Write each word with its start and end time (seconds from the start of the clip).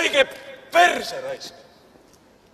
käige 0.00 0.26
perse 0.72 1.20
raisk. 1.20 1.54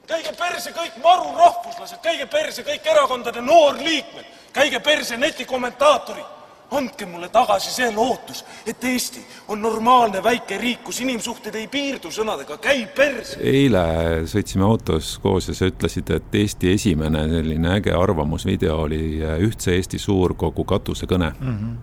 käige 0.06 0.32
perse 0.38 0.70
kõik 0.70 1.02
marurahvuslased, 1.02 1.98
käige 2.02 2.26
perse 2.30 2.62
kõik 2.62 2.86
erakondade 2.86 3.42
noorliikmed, 3.42 4.24
käige 4.54 4.80
perse 4.80 5.16
netikommentaatorid 5.16 6.34
andke 6.70 7.06
mulle 7.06 7.28
tagasi 7.30 7.70
see 7.70 7.90
lootus, 7.94 8.44
et 8.66 8.84
Eesti 8.84 9.20
on 9.48 9.60
normaalne 9.62 10.22
väike 10.22 10.58
riik, 10.58 10.82
kus 10.84 11.00
inimsuhted 11.00 11.54
ei 11.54 11.66
piirdu 11.70 12.10
sõnadega 12.10 12.58
käi 12.62 12.86
pers. 12.94 13.36
eile 13.38 13.82
sõitsime 14.26 14.66
autos 14.66 15.12
koos 15.22 15.48
ja 15.48 15.54
sa 15.54 15.70
ütlesid, 15.70 16.10
et 16.10 16.34
Eesti 16.34 16.72
esimene 16.74 17.26
selline 17.30 17.76
äge 17.78 17.94
arvamusvideo 17.94 18.80
oli 18.86 19.02
Ühtse 19.46 19.76
Eesti 19.76 19.98
Suurkogu 20.02 20.64
katusekõne 20.64 21.30
mm. 21.38 21.58
-hmm. 21.58 21.76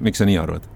miks 0.00 0.18
sa 0.18 0.24
nii 0.24 0.38
arvad? 0.38 0.72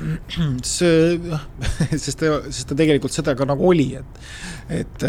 see, 0.66 1.18
sest 2.04 2.24
sest 2.24 2.68
ta 2.70 2.76
tegelikult 2.78 3.14
seda 3.14 3.36
ka 3.38 3.46
nagu 3.48 3.70
oli, 3.70 3.92
et 4.00 4.20
et, 4.80 5.06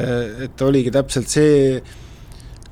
et 0.48 0.64
oligi 0.66 0.94
täpselt 0.94 1.30
see 1.30 1.82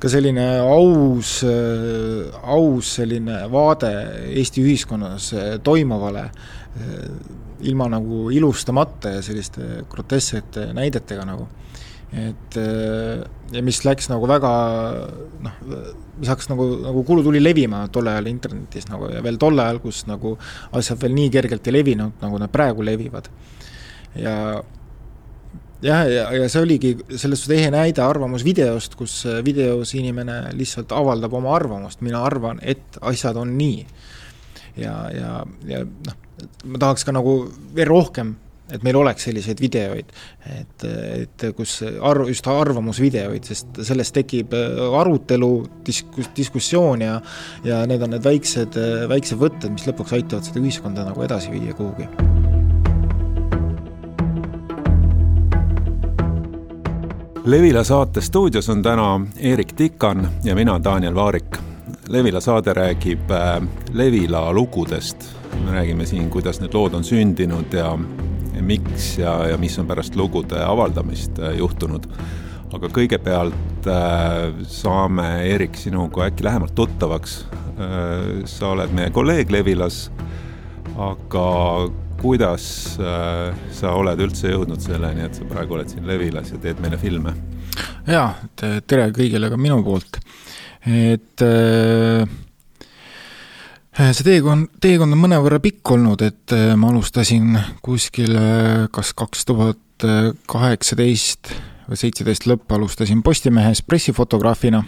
ka 0.00 0.08
selline 0.08 0.46
aus, 0.64 1.42
aus 1.44 2.94
selline 2.96 3.42
vaade 3.52 3.90
Eesti 4.32 4.62
ühiskonnas 4.64 5.26
toimuvale, 5.62 6.22
ilma 7.68 7.88
nagu 7.92 8.30
ilustamata 8.32 9.12
ja 9.18 9.22
selliste 9.22 9.84
grotesksete 9.92 10.70
näidetega 10.76 11.26
nagu. 11.28 11.44
Et 12.10 12.56
ja 13.54 13.60
mis 13.62 13.78
läks 13.86 14.08
nagu 14.10 14.26
väga 14.26 14.50
noh, 15.46 15.60
mis 16.18 16.30
hakkas 16.30 16.50
nagu, 16.50 16.66
nagu 16.82 17.04
kuulu 17.06 17.22
tuli 17.22 17.38
levima 17.42 17.84
tol 17.94 18.10
ajal 18.10 18.26
internetis 18.32 18.88
nagu 18.90 19.12
ja 19.12 19.22
veel 19.22 19.38
tol 19.38 19.58
ajal, 19.62 19.78
kus 19.84 20.02
nagu 20.10 20.34
asjad 20.76 20.98
veel 21.04 21.14
nii 21.14 21.30
kergelt 21.36 21.70
ei 21.70 21.76
levinud, 21.76 22.18
nagu 22.22 22.42
nad 22.42 22.50
praegu 22.50 22.82
levivad. 22.86 23.30
ja 24.18 24.34
jah, 25.82 26.04
ja, 26.10 26.26
ja 26.36 26.48
see 26.50 26.62
oligi 26.64 26.92
selles 27.14 27.42
suhtes 27.42 27.56
ehe 27.58 27.70
näide 27.72 28.02
arvamusvideost, 28.04 28.96
kus 29.00 29.20
äh, 29.28 29.40
videos 29.44 29.94
inimene 29.98 30.42
lihtsalt 30.56 30.92
avaldab 30.96 31.34
oma 31.36 31.54
arvamust, 31.56 32.02
mina 32.04 32.22
arvan, 32.26 32.60
et 32.62 33.00
asjad 33.00 33.38
on 33.40 33.56
nii. 33.58 33.86
ja, 34.80 34.94
ja, 35.14 35.32
ja 35.68 35.82
noh, 35.84 36.20
ma 36.72 36.80
tahaks 36.80 37.04
ka 37.04 37.14
nagu 37.16 37.34
veel 37.76 37.88
rohkem, 37.90 38.34
et 38.72 38.82
meil 38.86 38.96
oleks 39.00 39.28
selliseid 39.28 39.60
videoid, 39.60 40.12
et, 40.50 40.86
et 40.86 41.46
kus 41.56 41.80
arv, 41.84 42.28
just 42.30 42.46
arvamusvideoid, 42.50 43.46
sest 43.50 43.82
sellest 43.86 44.14
tekib 44.16 44.54
äh, 44.56 44.80
arutelu, 45.00 45.52
diskus-, 45.86 46.32
diskussioon 46.36 47.06
ja 47.06 47.20
ja 47.64 47.82
need 47.86 48.02
on 48.02 48.14
need 48.14 48.24
väiksed, 48.24 48.78
äh, 48.80 49.08
väiksed 49.10 49.40
võtted, 49.40 49.72
mis 49.74 49.86
lõpuks 49.88 50.16
aitavad 50.18 50.46
seda 50.46 50.62
ühiskonda 50.62 51.06
nagu 51.06 51.26
edasi 51.26 51.52
viia 51.52 51.76
kuhugi 51.76 52.08
Levila 57.44 57.84
saate 57.84 58.20
stuudios 58.20 58.68
on 58.68 58.82
täna 58.82 59.20
Eerik 59.38 59.72
Tikan 59.72 60.28
ja 60.44 60.54
mina, 60.54 60.76
Daniel 60.84 61.14
Vaarik. 61.14 61.56
Levila 62.08 62.40
saade 62.40 62.74
räägib 62.74 63.30
äh, 63.30 63.62
Levila 63.92 64.52
lugudest. 64.52 65.16
me 65.64 65.72
räägime 65.72 66.06
siin, 66.06 66.30
kuidas 66.30 66.60
need 66.60 66.74
lood 66.74 66.94
on 66.94 67.04
sündinud 67.04 67.72
ja 67.72 67.98
miks 68.64 69.14
ja, 69.20 69.34
ja 69.50 69.58
mis 69.60 69.78
on 69.80 69.88
pärast 69.90 70.16
lugude 70.18 70.60
avaldamist 70.64 71.38
äh, 71.40 71.56
juhtunud. 71.58 72.06
aga 72.70 72.88
kõigepealt 72.94 73.88
äh, 73.90 74.52
saame, 74.70 75.28
Eerik, 75.48 75.76
sinuga 75.76 76.28
äkki 76.28 76.46
lähemalt 76.46 76.74
tuttavaks. 76.74 77.44
sa 78.44 78.74
oled 78.74 78.90
meie 78.92 79.08
kolleeg 79.08 79.48
Levilas, 79.50 80.10
aga 81.00 81.44
kuidas 82.20 82.98
äh, 83.00 83.54
sa 83.72 83.94
oled 83.96 84.20
üldse 84.20 84.52
jõudnud 84.52 84.82
selleni, 84.84 85.24
et 85.24 85.38
sa 85.38 85.46
praegu 85.48 85.78
oled 85.78 85.88
siin 85.88 86.04
Levilas 86.08 86.52
ja 86.52 86.60
teed 86.60 86.82
meile 86.84 86.98
filme? 87.00 87.32
jaa, 88.10 88.34
tere 88.58 89.08
kõigile 89.16 89.48
ka 89.52 89.56
minu 89.60 89.80
poolt, 89.86 90.18
et 90.84 91.44
äh, 91.46 92.28
see 94.00 94.26
teekond, 94.26 94.70
teekond 94.80 95.14
on 95.16 95.20
mõnevõrra 95.20 95.60
pikk 95.62 95.94
olnud, 95.96 96.22
et 96.24 96.54
äh, 96.56 96.72
ma 96.78 96.92
alustasin 96.92 97.58
kuskil 97.84 98.36
äh, 98.38 98.86
kas 98.94 99.12
kaks 99.16 99.44
tuhat 99.48 99.78
kaheksateist 100.48 101.50
või 101.90 101.98
seitseteist 102.00 102.46
lõpp 102.48 102.72
alustasin 102.72 103.20
Postimehes 103.22 103.82
pressifotograafina. 103.84 104.84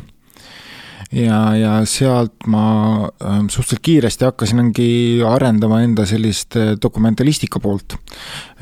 Ja, 1.12 1.38
ja 1.58 1.72
sealt 1.84 2.46
ma 2.48 3.10
suhteliselt 3.52 3.82
kiiresti 3.84 4.24
hakkasingi 4.24 4.86
arendama 5.28 5.82
enda 5.84 6.06
sellist 6.08 6.56
äh, 6.56 6.72
dokumentalistika 6.80 7.60
poolt, 7.60 7.98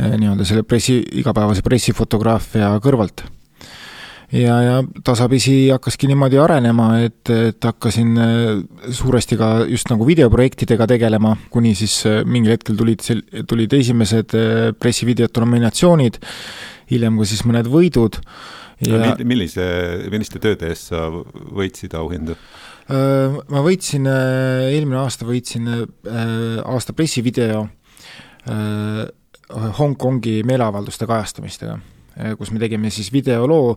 äh, 0.00 0.16
nii-öelda 0.18 0.46
selle 0.48 0.64
pressi, 0.66 0.98
igapäevase 1.22 1.62
pressifotograafia 1.62 2.72
kõrvalt 2.82 3.22
ja, 4.32 4.56
ja 4.62 4.76
tasapisi 5.04 5.70
hakkaski 5.72 6.10
niimoodi 6.10 6.38
arenema, 6.38 6.92
et, 7.06 7.30
et 7.30 7.66
hakkasin 7.66 8.14
äh, 8.20 8.62
suuresti 8.94 9.38
ka 9.40 9.50
just 9.70 9.90
nagu 9.92 10.06
videoprojektidega 10.06 10.86
tegelema, 10.90 11.36
kuni 11.50 11.74
siis 11.78 12.00
mingil 12.24 12.54
hetkel 12.54 12.78
tulid, 12.78 13.04
tulid 13.50 13.76
esimesed 13.80 14.36
pressivideote 14.78 15.44
nominatsioonid, 15.44 16.20
hiljem 16.90 17.20
ka 17.20 17.28
siis 17.28 17.44
mõned 17.48 17.70
võidud 17.70 18.20
ja 18.86 19.14
millise, 19.28 19.64
milliste 20.12 20.40
tööde 20.42 20.70
eest 20.72 20.90
sa 20.92 21.06
võitsid 21.10 21.94
auhindu? 21.98 22.36
Ma 22.90 23.60
võitsin, 23.62 24.08
eelmine 24.08 24.98
aasta 24.98 25.26
võitsin 25.28 25.68
aasta 25.70 26.96
pressivideo 26.96 27.68
Hongkongi 29.78 30.40
meeleavalduste 30.46 31.06
kajastamistega, 31.10 31.76
kus 32.38 32.50
me 32.52 32.60
tegime 32.62 32.90
siis 32.90 33.12
videoloo 33.12 33.74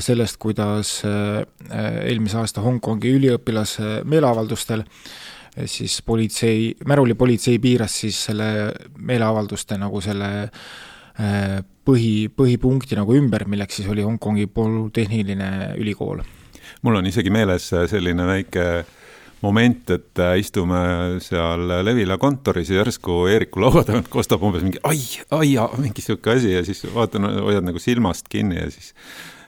sellest, 0.00 0.38
kuidas 0.40 1.02
eelmise 1.04 2.38
aasta 2.40 2.64
Hongkongi 2.64 3.12
üliõpilase 3.18 4.02
meeleavaldustel 4.08 4.84
siis 5.66 6.02
politsei, 6.06 6.74
märulipolitsei 6.86 7.58
piiras 7.58 8.00
siis 8.04 8.18
selle 8.28 8.48
meeleavalduste 8.98 9.78
nagu 9.80 10.00
selle 10.04 10.30
põhi, 11.88 12.28
põhipunkti 12.30 12.98
nagu 12.98 13.16
ümber, 13.18 13.46
milleks 13.50 13.80
siis 13.80 13.88
oli 13.90 14.04
Hongkongi 14.06 14.46
Polütehniline 14.46 15.74
Ülikool. 15.78 16.22
mul 16.82 16.96
on 17.00 17.06
isegi 17.06 17.30
meeles 17.30 17.72
selline 17.90 18.26
väike 18.26 18.64
moment, 19.42 19.90
et 19.94 20.22
istume 20.40 20.82
seal 21.22 21.66
Levila 21.84 22.18
kontoris 22.18 22.70
ja 22.72 22.82
järsku 22.82 23.24
Eeriku 23.30 23.62
laua 23.62 23.84
tagant 23.86 24.10
kostab 24.12 24.42
umbes 24.42 24.64
mingi 24.66 24.80
ai, 24.88 25.00
ai, 25.30 25.54
mingi 25.78 26.04
sihuke 26.04 26.34
asi 26.34 26.54
ja 26.56 26.64
siis 26.66 26.84
vaatan, 26.94 27.30
hoiad 27.38 27.66
nagu 27.66 27.82
silmast 27.82 28.30
kinni 28.32 28.58
ja 28.58 28.70
siis 28.74 28.94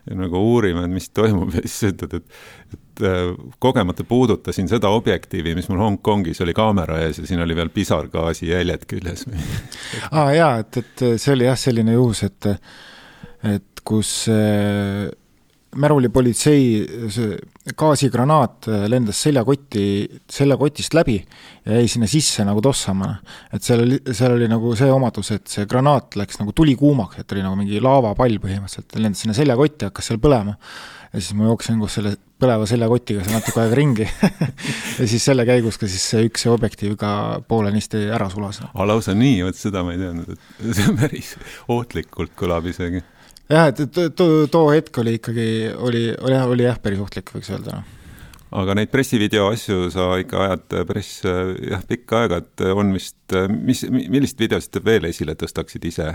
ja 0.08 0.16
nagu 0.16 0.40
uurime, 0.52 0.84
et 0.86 0.92
mis 0.92 1.08
toimub 1.14 1.52
ja 1.54 1.62
siis 1.64 1.92
ütled, 1.92 2.14
et, 2.20 2.38
et 2.74 3.04
äh, 3.06 3.32
kogemata 3.62 4.04
puudutasin 4.08 4.68
seda 4.70 4.90
objektiivi, 4.96 5.54
mis 5.58 5.68
mul 5.70 5.82
Hongkongis 5.82 6.40
oli 6.44 6.54
kaamera 6.56 7.00
ees 7.04 7.20
ja 7.20 7.28
siin 7.28 7.42
oli 7.44 7.56
veel 7.56 7.72
pisargaasi 7.74 8.50
jäljed 8.50 8.86
küljes. 8.90 9.26
Aa 10.10 10.24
ah, 10.24 10.32
jaa, 10.34 10.52
et, 10.64 10.80
et 10.82 11.04
see 11.16 11.34
oli 11.34 11.48
jah, 11.48 11.58
selline 11.60 11.96
juhus, 11.96 12.24
et, 12.26 12.50
et 13.54 13.84
kus 13.86 14.14
äh, 14.32 15.10
märulipolitsei 15.76 16.62
see 17.14 17.36
gaasigranaat 17.78 18.66
lendas 18.90 19.20
seljakotti, 19.22 19.82
seljakotist 20.30 20.94
läbi 20.98 21.18
ja 21.66 21.78
jäi 21.78 21.88
sinna 21.88 22.08
sisse 22.10 22.44
nagu 22.46 22.62
tossama. 22.64 23.12
et 23.52 23.62
seal 23.62 23.84
oli, 23.84 24.00
seal 24.10 24.34
oli 24.34 24.48
nagu 24.50 24.74
see 24.78 24.90
omadus, 24.90 25.30
et 25.36 25.46
see 25.50 25.66
granaat 25.70 26.16
läks 26.18 26.40
nagu 26.40 26.54
tulikuumaks, 26.56 27.20
et 27.22 27.36
oli 27.36 27.44
nagu 27.44 27.58
mingi 27.58 27.82
laavapall 27.82 28.40
põhimõtteliselt, 28.42 28.98
lendas 28.98 29.22
sinna 29.22 29.36
seljakotti, 29.36 29.86
hakkas 29.90 30.10
seal 30.10 30.18
põlema. 30.22 30.56
ja 31.12 31.20
siis 31.20 31.38
ma 31.38 31.46
jooksin 31.50 31.78
koos 31.78 31.98
selle 31.98 32.16
põleva 32.40 32.66
seljakotiga 32.66 33.22
seal 33.22 33.38
natuke 33.38 33.62
aega 33.62 33.78
ringi 33.78 34.08
ja 35.00 35.06
siis 35.06 35.22
selle 35.22 35.46
käigus 35.46 35.78
ka 35.78 35.86
siis 35.90 36.02
see 36.14 36.26
üks 36.26 36.46
objektiiv 36.50 36.96
ka 36.98 37.12
poolenisti 37.46 38.08
ära 38.10 38.30
sulas. 38.32 38.62
aa, 38.72 38.90
lausa 38.90 39.14
nii, 39.14 39.44
vot 39.46 39.58
seda 39.58 39.84
ma 39.86 39.94
ei 39.94 40.02
teadnud, 40.02 40.34
et 40.34 40.74
see 40.80 40.98
päris 40.98 41.34
ohtlikult 41.70 42.34
kõlab 42.38 42.66
isegi 42.72 43.04
jah, 43.50 43.70
et, 43.70 43.80
et 43.86 44.02
too, 44.16 44.44
too 44.50 44.66
hetk 44.72 45.02
oli 45.02 45.16
ikkagi, 45.20 45.48
oli, 45.76 46.04
oli 46.20 46.44
oli 46.56 46.68
jah, 46.68 46.78
päris 46.82 47.02
ohtlik, 47.02 47.32
võiks 47.34 47.50
öelda, 47.54 47.80
noh 47.80 47.96
aga 48.50 48.74
neid 48.74 48.90
pressivideo 48.90 49.48
asju 49.52 49.90
sa 49.94 50.12
ikka 50.20 50.44
ajad 50.46 50.78
päris 50.88 51.10
jah, 51.24 51.82
pikka 51.86 52.24
aega, 52.24 52.40
et 52.42 52.64
on 52.74 52.94
vist, 52.94 53.18
mis, 53.50 53.84
millist 53.90 54.40
videost 54.42 54.80
veel 54.84 55.06
esile 55.10 55.36
tõstaksid 55.38 55.86
ise? 55.86 56.08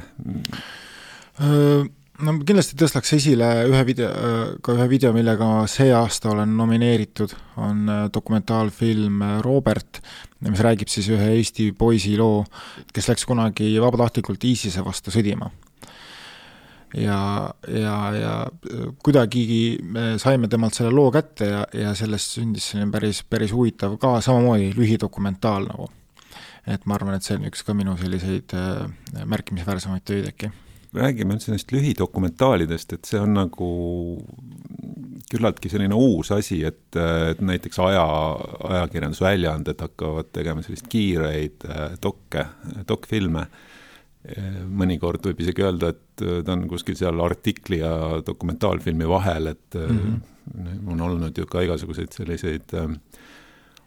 no 1.40 2.34
kindlasti 2.48 2.78
tõstaks 2.80 3.16
esile 3.18 3.50
ühe 3.70 3.84
video, 3.88 4.12
ka 4.64 4.76
ühe 4.76 4.88
video, 4.92 5.14
millega 5.16 5.50
see 5.72 5.92
aasta 5.96 6.32
olen 6.32 6.56
nomineeritud, 6.60 7.36
on 7.64 7.90
dokumentaalfilm 8.14 9.24
Robert, 9.46 10.02
mis 10.46 10.64
räägib 10.64 10.92
siis 10.92 11.10
ühe 11.16 11.34
Eesti 11.38 11.72
poisi 11.78 12.18
loo, 12.20 12.44
kes 12.96 13.12
läks 13.12 13.28
kunagi 13.28 13.72
vabatahtlikult 13.84 14.44
ISISe 14.52 14.84
vastu 14.84 15.16
sõdima 15.16 15.52
ja, 16.98 17.20
ja, 17.68 17.98
ja 18.16 18.34
kuidagigi 19.04 19.78
me 19.84 20.16
saime 20.22 20.50
temalt 20.52 20.78
selle 20.78 20.94
loo 20.96 21.12
kätte 21.14 21.50
ja, 21.50 21.64
ja 21.74 21.94
sellest 21.98 22.38
sündis 22.38 22.72
selline 22.72 22.92
päris, 22.94 23.24
päris 23.30 23.54
huvitav 23.56 23.98
ka 24.02 24.18
samamoodi 24.26 24.74
lühidokumentaal 24.78 25.70
nagu. 25.72 25.90
et 26.66 26.86
ma 26.86 26.96
arvan, 26.98 27.16
et 27.16 27.24
see 27.24 27.38
on 27.38 27.50
üks 27.50 27.62
ka 27.66 27.76
minu 27.78 27.98
selliseid 28.00 28.56
äh, 28.58 29.26
märkimisväärsemaid 29.26 30.06
töid 30.08 30.30
äkki 30.32 30.52
räägime 30.96 31.36
üldse 31.36 31.52
neist 31.52 31.72
lühidokumentaalidest, 31.76 32.96
et 32.96 33.10
see 33.10 33.20
on 33.20 33.36
nagu 33.36 33.70
küllaltki 35.32 35.72
selline 35.72 35.98
uus 35.98 36.32
asi, 36.36 36.62
et, 36.68 36.98
et 37.32 37.42
näiteks 37.44 37.80
aja, 37.84 38.06
ajakirjandusväljaanded 38.70 39.82
hakkavad 39.82 40.30
tegema 40.36 40.64
selliseid 40.64 40.92
kiireid 40.92 41.66
äh, 41.70 41.96
dokke, 42.04 42.46
dokfilme. 42.88 43.48
Mõnikord 44.82 45.26
võib 45.30 45.42
isegi 45.44 45.64
öelda, 45.66 45.92
et 45.94 46.24
ta 46.46 46.54
on 46.54 46.68
kuskil 46.72 46.98
seal 46.98 47.20
artikli 47.22 47.82
ja 47.82 48.22
dokumentaalfilmi 48.26 49.08
vahel, 49.10 49.48
et 49.54 49.78
mm 49.78 50.00
-hmm. 50.00 50.92
on 50.92 51.02
olnud 51.02 51.38
ju 51.38 51.46
ka 51.46 51.62
igasuguseid 51.62 52.12
selliseid 52.12 52.74
äh, 52.74 52.96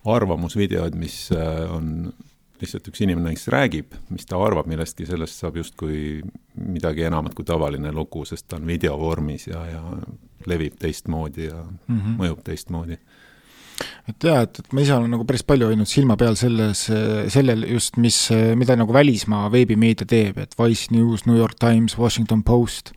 arvamusvideoid, 0.04 0.94
mis 0.94 1.32
äh, 1.32 1.74
on 1.74 2.12
lihtsalt 2.60 2.88
üks 2.90 3.02
inimene 3.04 3.30
neist 3.30 3.48
räägib, 3.52 3.94
mis 4.10 4.26
ta 4.26 4.38
arvab 4.42 4.66
millestki, 4.66 5.06
sellest 5.06 5.38
saab 5.38 5.56
justkui 5.60 6.20
midagi 6.58 7.04
enamat 7.06 7.34
kui 7.34 7.46
tavaline 7.46 7.92
lugu, 7.94 8.24
sest 8.24 8.48
ta 8.48 8.58
on 8.58 8.66
videovormis 8.66 9.46
ja, 9.46 9.62
ja 9.66 9.82
levib 10.46 10.78
teistmoodi 10.78 11.44
ja 11.44 11.62
mm 11.62 11.98
-hmm. 11.98 12.18
mõjub 12.18 12.42
teistmoodi 12.44 12.98
et 14.10 14.28
jaa, 14.28 14.42
et, 14.46 14.60
et 14.62 14.72
ma 14.76 14.84
ise 14.84 14.94
olen 14.96 15.12
nagu 15.14 15.26
päris 15.28 15.44
palju 15.46 15.70
hoidnud 15.70 15.90
silma 15.90 16.16
peal 16.20 16.38
selles, 16.38 16.86
sellel 17.34 17.66
just, 17.70 17.98
mis, 18.02 18.20
mida 18.58 18.76
nagu 18.78 18.94
välismaa 18.94 19.50
veebimeedia 19.54 20.08
teeb, 20.08 20.40
et 20.42 20.56
Wise 20.58 20.94
News, 20.94 21.26
New 21.28 21.38
York 21.38 21.58
Times, 21.60 21.98
Washington 21.98 22.42
Post, 22.46 22.94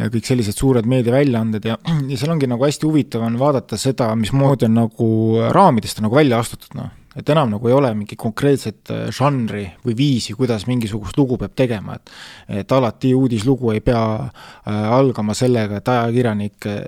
kõik 0.00 0.24
sellised 0.24 0.56
suured 0.56 0.86
meediaväljaanded 0.88 1.66
ja, 1.66 1.76
ja 1.82 2.16
seal 2.16 2.32
ongi 2.32 2.48
nagu 2.48 2.64
hästi 2.64 2.86
huvitav 2.88 3.26
on 3.26 3.36
vaadata 3.40 3.76
seda, 3.80 4.12
mismoodi 4.16 4.68
on 4.70 4.78
nagu 4.84 5.10
raamidest 5.52 6.00
on 6.00 6.08
nagu 6.08 6.20
välja 6.20 6.40
astutud, 6.40 6.72
noh 6.78 6.96
et 7.20 7.30
enam 7.34 7.50
nagu 7.52 7.68
ei 7.68 7.74
ole 7.76 7.90
mingi 7.94 8.16
konkreetset 8.18 8.90
äh, 8.92 9.02
žanri 9.14 9.66
või 9.84 9.94
viisi, 9.96 10.34
kuidas 10.38 10.66
mingisugust 10.68 11.18
lugu 11.20 11.38
peab 11.40 11.54
tegema, 11.58 11.96
et 11.98 12.12
et 12.60 12.72
alati 12.72 13.12
uudislugu 13.14 13.70
ei 13.74 13.80
pea 13.84 14.00
äh, 14.16 14.92
algama 14.96 15.34
sellega, 15.36 15.80
et 15.80 15.88
ajakirjanik 15.92 16.66
äh, 16.68 16.80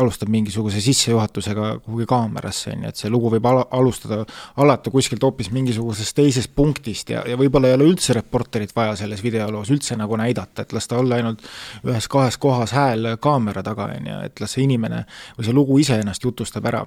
alustab 0.00 0.32
mingisuguse 0.32 0.80
sissejuhatusega 0.82 1.70
kuhugi 1.84 2.08
kaamerasse, 2.08 2.72
on 2.74 2.86
ju, 2.86 2.92
et 2.92 3.02
see 3.02 3.12
lugu 3.12 3.32
võib 3.36 3.46
ala, 3.50 3.66
alustada, 3.78 4.22
alata 4.56 4.92
kuskilt 4.94 5.22
hoopis 5.24 5.52
mingisugusest 5.54 6.16
teisest 6.16 6.54
punktist 6.56 7.12
ja, 7.14 7.22
ja 7.28 7.38
võib-olla 7.40 7.70
ei 7.70 7.78
ole 7.78 7.88
üldse 7.92 8.16
reporterit 8.16 8.74
vaja 8.76 8.96
selles 8.98 9.22
videoloos 9.24 9.72
üldse 9.74 9.96
nagu 10.00 10.18
näidata, 10.18 10.64
et 10.64 10.76
las 10.76 10.88
ta 10.88 10.98
olla 10.98 11.20
ainult 11.20 11.44
ühes-kahes 11.84 12.40
kohas 12.40 12.74
hääl 12.76 13.14
kaamera 13.20 13.62
taga, 13.66 13.92
on 13.98 14.12
ju, 14.12 14.20
et 14.28 14.40
las 14.42 14.56
see 14.56 14.64
inimene 14.64 15.04
või 15.36 15.48
see 15.48 15.56
lugu 15.56 15.82
ise 15.82 16.00
ennast 16.00 16.24
jutustab 16.24 16.66
ära 16.72 16.86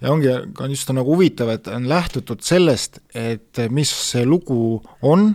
ja 0.00 0.12
ongi, 0.12 0.30
on 0.60 0.70
just 0.70 0.90
nagu 0.94 1.14
huvitav, 1.14 1.50
et 1.54 1.68
on 1.72 1.88
lähtutud 1.88 2.42
sellest, 2.44 3.00
et 3.14 3.60
mis 3.70 3.90
see 4.10 4.24
lugu 4.26 4.78
on 5.02 5.32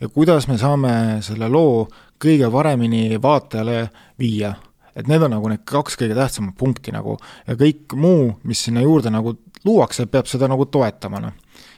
ja 0.00 0.08
kuidas 0.08 0.48
me 0.48 0.58
saame 0.60 1.22
selle 1.24 1.48
loo 1.48 1.86
kõige 2.22 2.50
paremini 2.52 3.20
vaatajale 3.22 3.88
viia. 4.18 4.54
et 4.96 5.08
need 5.08 5.20
on 5.22 5.30
nagu 5.30 5.48
need 5.52 5.60
kaks 5.68 5.98
kõige 6.00 6.14
tähtsamat 6.16 6.54
punkti 6.56 6.92
nagu 6.92 7.18
ja 7.46 7.54
kõik 7.54 7.92
muu, 8.00 8.30
mis 8.44 8.62
sinna 8.64 8.80
juurde 8.80 9.10
nagu 9.12 9.34
luuakse, 9.64 10.06
peab 10.06 10.26
seda 10.26 10.48
nagu 10.48 10.64
toetama, 10.66 11.20
noh. 11.20 11.32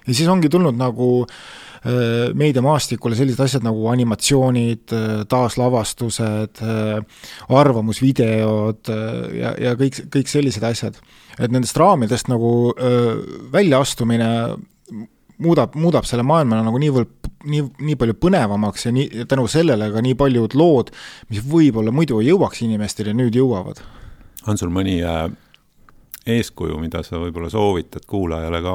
ja 0.06 0.14
siis 0.14 0.28
ongi 0.28 0.48
tulnud 0.48 0.76
nagu 0.78 1.24
äh, 1.24 1.67
meediamaastikule 2.38 3.16
sellised 3.18 3.40
asjad 3.44 3.66
nagu 3.66 3.86
animatsioonid, 3.92 4.86
äh, 4.94 5.12
taaslavastused, 5.30 6.62
äh, 6.64 7.22
arvamusvideod 7.48 8.90
ja, 9.38 9.54
ja 9.54 9.76
kõik, 9.78 10.02
kõik 10.14 10.32
sellised 10.32 10.64
asjad 10.66 10.98
et 11.38 11.52
nendest 11.54 11.76
raamidest 11.78 12.26
nagu 12.26 12.72
väljaastumine 13.52 14.26
muudab, 15.38 15.74
muudab 15.78 16.06
selle 16.08 16.24
maailma 16.26 16.60
nagu 16.66 16.80
niivõrd, 16.82 17.10
nii, 17.48 17.64
nii 17.88 17.98
palju 17.98 18.16
põnevamaks 18.20 18.88
ja 18.88 18.94
nii, 18.94 19.26
tänu 19.30 19.46
sellele 19.50 19.90
ka 19.94 20.02
nii 20.04 20.16
paljud 20.18 20.56
lood, 20.58 20.92
mis 21.32 21.44
võib-olla 21.46 21.94
muidu 21.94 22.20
ei 22.22 22.32
jõuaks 22.32 22.64
inimesteni, 22.66 23.14
nüüd 23.16 23.38
jõuavad. 23.38 23.82
on 24.46 24.58
sul 24.58 24.72
mõni 24.74 24.98
äh, 25.04 25.28
eeskuju, 26.34 26.78
mida 26.82 27.02
sa 27.06 27.20
võib-olla 27.22 27.50
soovitad 27.52 28.06
kuulajale 28.08 28.60
ka 28.64 28.74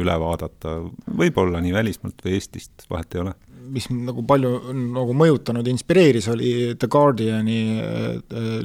üle 0.00 0.16
vaadata, 0.22 0.78
võib-olla 1.18 1.60
nii 1.62 1.74
välismaalt 1.74 2.24
või 2.24 2.36
Eestist, 2.38 2.88
vahet 2.90 3.16
ei 3.16 3.24
ole? 3.26 3.36
mis 3.70 3.84
nagu 3.92 4.24
palju 4.26 4.72
nagu 4.74 5.12
mõjutanud, 5.14 5.68
inspireeris, 5.70 6.26
oli 6.32 6.74
The 6.74 6.88
Guardiani 6.90 7.60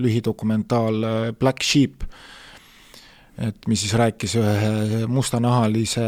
lühidokumentaal 0.02 1.06
Black 1.38 1.62
Sheep 1.62 2.08
et 3.38 3.68
mis 3.68 3.82
siis 3.84 3.94
rääkis 4.00 4.38
ühe 4.40 5.06
mustanahalise 5.12 6.06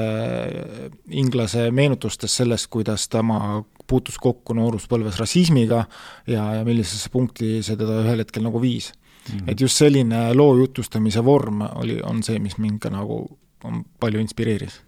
inglase 1.19 1.67
meenutustest 1.75 2.41
sellest, 2.41 2.69
kuidas 2.71 3.07
tema 3.11 3.59
puutus 3.87 4.17
kokku 4.19 4.55
nooruspõlves 4.55 5.19
rassismiga 5.19 5.83
ja, 6.27 6.45
ja 6.57 6.63
millisesse 6.67 7.11
punkti 7.11 7.59
see 7.63 7.79
teda 7.79 8.01
ühel 8.03 8.23
hetkel 8.23 8.45
nagu 8.47 8.61
viis 8.63 8.93
mm. 9.27 9.37
-hmm. 9.37 9.51
et 9.51 9.61
just 9.61 9.77
selline 9.77 10.33
loo 10.33 10.57
jutustamise 10.57 11.23
vorm 11.25 11.61
oli, 11.75 12.01
on 12.03 12.23
see, 12.23 12.39
mis 12.39 12.57
mind 12.57 12.79
ka 12.79 12.89
nagu 12.89 13.23
on 13.63 13.83
palju 13.99 14.19
inspireeris 14.19 14.81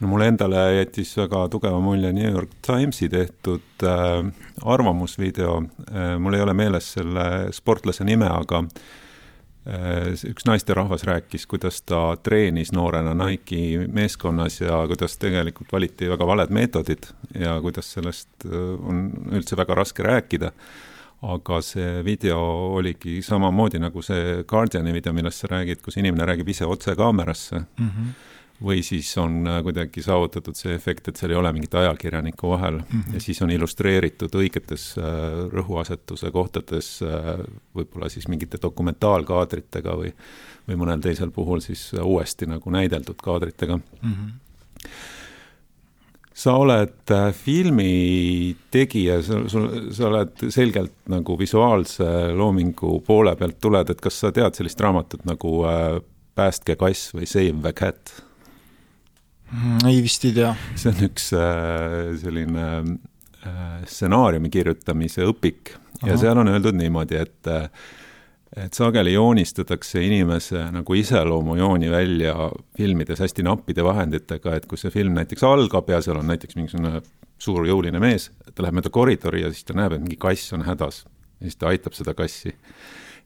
no 0.00 0.08
mulle 0.08 0.28
endale 0.28 0.74
jättis 0.76 1.16
väga 1.16 1.48
tugeva 1.48 1.80
mulje 1.80 2.12
New 2.12 2.32
York 2.32 2.50
Timesi 2.66 3.08
tehtud 3.08 3.82
äh, 3.82 4.32
arvamusvideo 4.62 5.62
äh,, 5.62 6.18
mul 6.18 6.34
ei 6.34 6.40
ole 6.40 6.54
meeles 6.54 6.92
selle 6.92 7.52
sportlase 7.52 8.04
nime, 8.04 8.26
aga 8.26 8.64
Äh, 9.68 10.14
üks 10.24 10.46
naisterahvas 10.48 11.02
rääkis, 11.04 11.42
kuidas 11.46 11.82
ta 11.84 12.14
treenis 12.24 12.70
noorena 12.72 13.12
Nike'i 13.12 13.82
meeskonnas 13.92 14.62
ja 14.62 14.78
kuidas 14.88 15.18
tegelikult 15.20 15.74
valiti 15.74 16.08
väga 16.08 16.26
valed 16.26 16.54
meetodid 16.56 17.10
ja 17.36 17.58
kuidas 17.60 17.90
sellest 17.98 18.46
äh, 18.46 18.54
on 18.80 19.10
üldse 19.28 19.58
väga 19.60 19.76
raske 19.76 20.06
rääkida. 20.06 20.54
Aga 21.22 21.60
see 21.62 22.02
video 22.06 22.38
oligi 22.78 23.18
samamoodi 23.22 23.80
nagu 23.82 24.02
see 24.02 24.42
Guardiani 24.48 24.92
video, 24.94 25.12
millest 25.12 25.42
sa 25.42 25.48
räägid, 25.50 25.82
kus 25.82 25.98
inimene 25.98 26.26
räägib 26.26 26.48
ise 26.48 26.66
otse 26.66 26.94
kaamerasse 26.94 27.58
mm. 27.58 27.88
-hmm 27.88 28.34
või 28.64 28.82
siis 28.82 29.10
on 29.18 29.46
äh, 29.46 29.60
kuidagi 29.62 30.02
saavutatud 30.02 30.56
see 30.58 30.74
efekt, 30.74 31.08
et 31.08 31.16
seal 31.16 31.30
ei 31.30 31.38
ole 31.38 31.52
mingit 31.54 31.74
ajakirjanikku 31.78 32.48
vahel 32.50 32.80
mm 32.80 32.86
-hmm. 32.90 33.14
ja 33.14 33.20
siis 33.20 33.42
on 33.42 33.50
illustreeritud 33.50 34.34
õigetes 34.34 34.86
äh, 34.98 35.04
rõhuasetuse 35.52 36.30
kohtades 36.30 37.02
äh, 37.02 37.38
võib-olla 37.74 38.08
siis 38.08 38.28
mingite 38.28 38.58
dokumentaalkaadritega 38.62 39.94
või, 40.00 40.12
või 40.68 40.76
mõnel 40.82 41.00
teisel 41.00 41.30
puhul 41.30 41.60
siis 41.60 41.92
uuesti 42.02 42.46
nagu 42.46 42.70
näideldud 42.70 43.22
kaadritega 43.22 43.76
mm. 43.76 44.12
-hmm 44.12 44.32
sa 46.38 46.54
oled 46.54 47.12
filmi 47.34 48.54
tegija, 48.70 49.18
sul, 49.26 49.48
sa 49.90 50.06
oled 50.06 50.46
selgelt 50.54 50.94
nagu 51.10 51.34
visuaalse 51.40 52.06
loomingu 52.38 53.00
poole 53.06 53.34
pealt 53.40 53.58
tuled, 53.58 53.90
et 53.90 54.04
kas 54.04 54.20
sa 54.22 54.30
tead 54.34 54.54
sellist 54.58 54.80
raamatut 54.84 55.26
nagu 55.26 55.58
Päästke 56.38 56.76
kass 56.78 57.10
või 57.16 57.26
Save 57.26 57.58
the 57.64 57.72
cat? 57.74 58.12
Mm, 59.48 59.78
ei 59.88 60.02
vist 60.04 60.24
ei 60.28 60.34
tea. 60.36 60.50
see 60.76 60.90
on 60.92 61.04
üks 61.06 61.30
äh, 61.36 62.10
selline 62.20 62.64
äh, 62.76 63.78
stsenaariumi 63.88 64.50
kirjutamise 64.52 65.24
õpik 65.24 65.72
Aha. 65.72 66.10
ja 66.10 66.18
seal 66.20 66.40
on 66.42 66.50
öeldud 66.52 66.76
niimoodi, 66.76 67.16
et 67.16 67.48
äh, 67.48 67.70
et 68.56 68.74
sageli 68.74 69.12
joonistatakse 69.12 70.00
inimese 70.04 70.62
nagu 70.72 70.94
iseloomujooni 70.96 71.90
välja 71.90 72.34
filmides 72.76 73.20
hästi 73.20 73.44
nappide 73.44 73.84
vahenditega, 73.84 74.54
et 74.56 74.66
kui 74.66 74.80
see 74.80 74.92
film 74.94 75.18
näiteks 75.18 75.44
algab 75.44 75.90
ja 75.92 76.00
seal 76.04 76.20
on 76.22 76.30
näiteks 76.32 76.56
mingisugune 76.56 77.02
suur 77.38 77.68
jõuline 77.68 78.00
mees, 78.02 78.30
ta 78.54 78.64
läheb 78.64 78.80
mööda 78.80 78.92
koridori 78.94 79.44
ja 79.44 79.52
siis 79.52 79.68
ta 79.68 79.76
näeb, 79.78 79.94
et 79.94 80.04
mingi 80.04 80.18
kass 80.20 80.52
on 80.56 80.64
hädas. 80.66 81.04
ja 81.38 81.46
siis 81.46 81.56
ta 81.60 81.68
aitab 81.68 81.94
seda 81.94 82.14
kassi. 82.14 82.54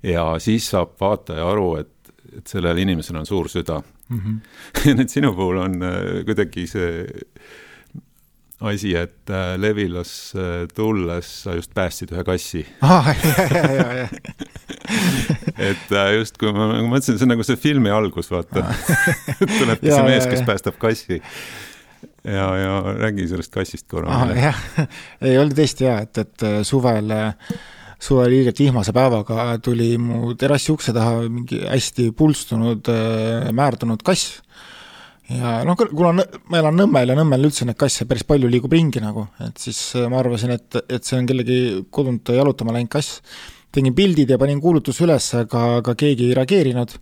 ja 0.02 0.26
siis 0.38 0.69
saab 0.71 0.99
vaataja 1.00 1.47
aru, 1.49 1.76
et, 1.76 2.14
et 2.37 2.47
sellel 2.47 2.79
inimesel 2.79 3.17
on 3.17 3.26
suur 3.26 3.49
süda 3.49 3.83
mm. 4.09 4.19
-hmm. 4.19 4.38
ja 4.88 4.95
nüüd 4.95 5.09
sinu 5.09 5.35
puhul 5.35 5.57
on 5.57 5.83
äh, 5.83 6.25
kuidagi 6.26 6.67
see 6.67 7.07
asi, 8.69 8.95
et 8.99 9.31
äh, 9.33 9.54
Levilasse 9.61 10.69
tulles 10.75 11.31
sa 11.45 11.57
just 11.59 11.73
päästsid 11.75 12.12
ühe 12.14 12.25
kassi 12.26 12.62
ah,. 12.87 13.11
et 15.71 15.92
äh, 15.92 16.14
just, 16.19 16.38
kui 16.40 16.52
ma, 16.54 16.69
ma 16.73 16.81
mõtlesin, 16.87 17.19
see 17.19 17.26
on 17.26 17.35
nagu 17.35 17.47
see 17.47 17.59
filmi 17.61 17.92
algus, 17.92 18.31
vaata 18.33 18.66
tulebki 19.59 19.90
see 19.90 20.07
mees, 20.07 20.28
kes 20.31 20.47
päästab 20.49 20.81
kassi 20.83 21.21
ja, 21.21 22.49
ja 22.59 22.73
räägi 23.02 23.28
sellest 23.31 23.54
kassist 23.54 23.88
korra 23.90 24.11
ah,. 24.23 24.35
jah, 24.38 24.64
ei 25.21 25.38
oli 25.42 25.54
tõesti 25.59 25.88
hea, 25.88 26.00
et, 26.07 26.25
et 26.26 26.49
suvel 26.69 27.11
äh, 27.14 27.33
suvel 28.02 28.35
ilgelt 28.35 28.59
vihmase 28.59 28.95
päevaga 28.95 29.57
tuli 29.62 29.95
mu 30.00 30.35
terrassi 30.38 30.73
ukse 30.75 30.95
taha 30.95 31.23
mingi 31.28 31.61
hästi 31.62 32.11
pulstunud 32.19 32.90
äh, 32.90 33.50
määrdunud 33.54 34.02
kass. 34.07 34.40
Ja 35.31 35.62
noh, 35.67 35.79
kuna 35.79 36.12
ma 36.17 36.59
elan 36.59 36.79
Nõmmel 36.81 37.12
ja 37.12 37.17
Nõmmel 37.19 37.49
üldse 37.49 37.67
neid 37.69 37.79
kasse 37.81 38.07
päris 38.11 38.25
palju 38.29 38.50
liigub 38.50 38.73
ringi 38.75 39.02
nagu, 39.02 39.26
et 39.45 39.61
siis 39.62 39.81
äh, 39.99 40.09
ma 40.11 40.21
arvasin, 40.23 40.55
et, 40.57 40.79
et 40.88 41.05
see 41.07 41.19
on 41.21 41.29
kellegi 41.29 41.59
kodunt 41.95 42.33
jalutama 42.35 42.75
läinud 42.76 42.93
kass. 42.93 43.21
tegin 43.73 43.95
pildid 43.97 44.31
ja 44.31 44.38
panin 44.38 44.61
kuulutuse 44.61 45.05
üles, 45.07 45.31
aga, 45.38 45.79
aga 45.81 45.95
keegi 45.97 46.29
ei 46.29 46.35
reageerinud. 46.37 46.97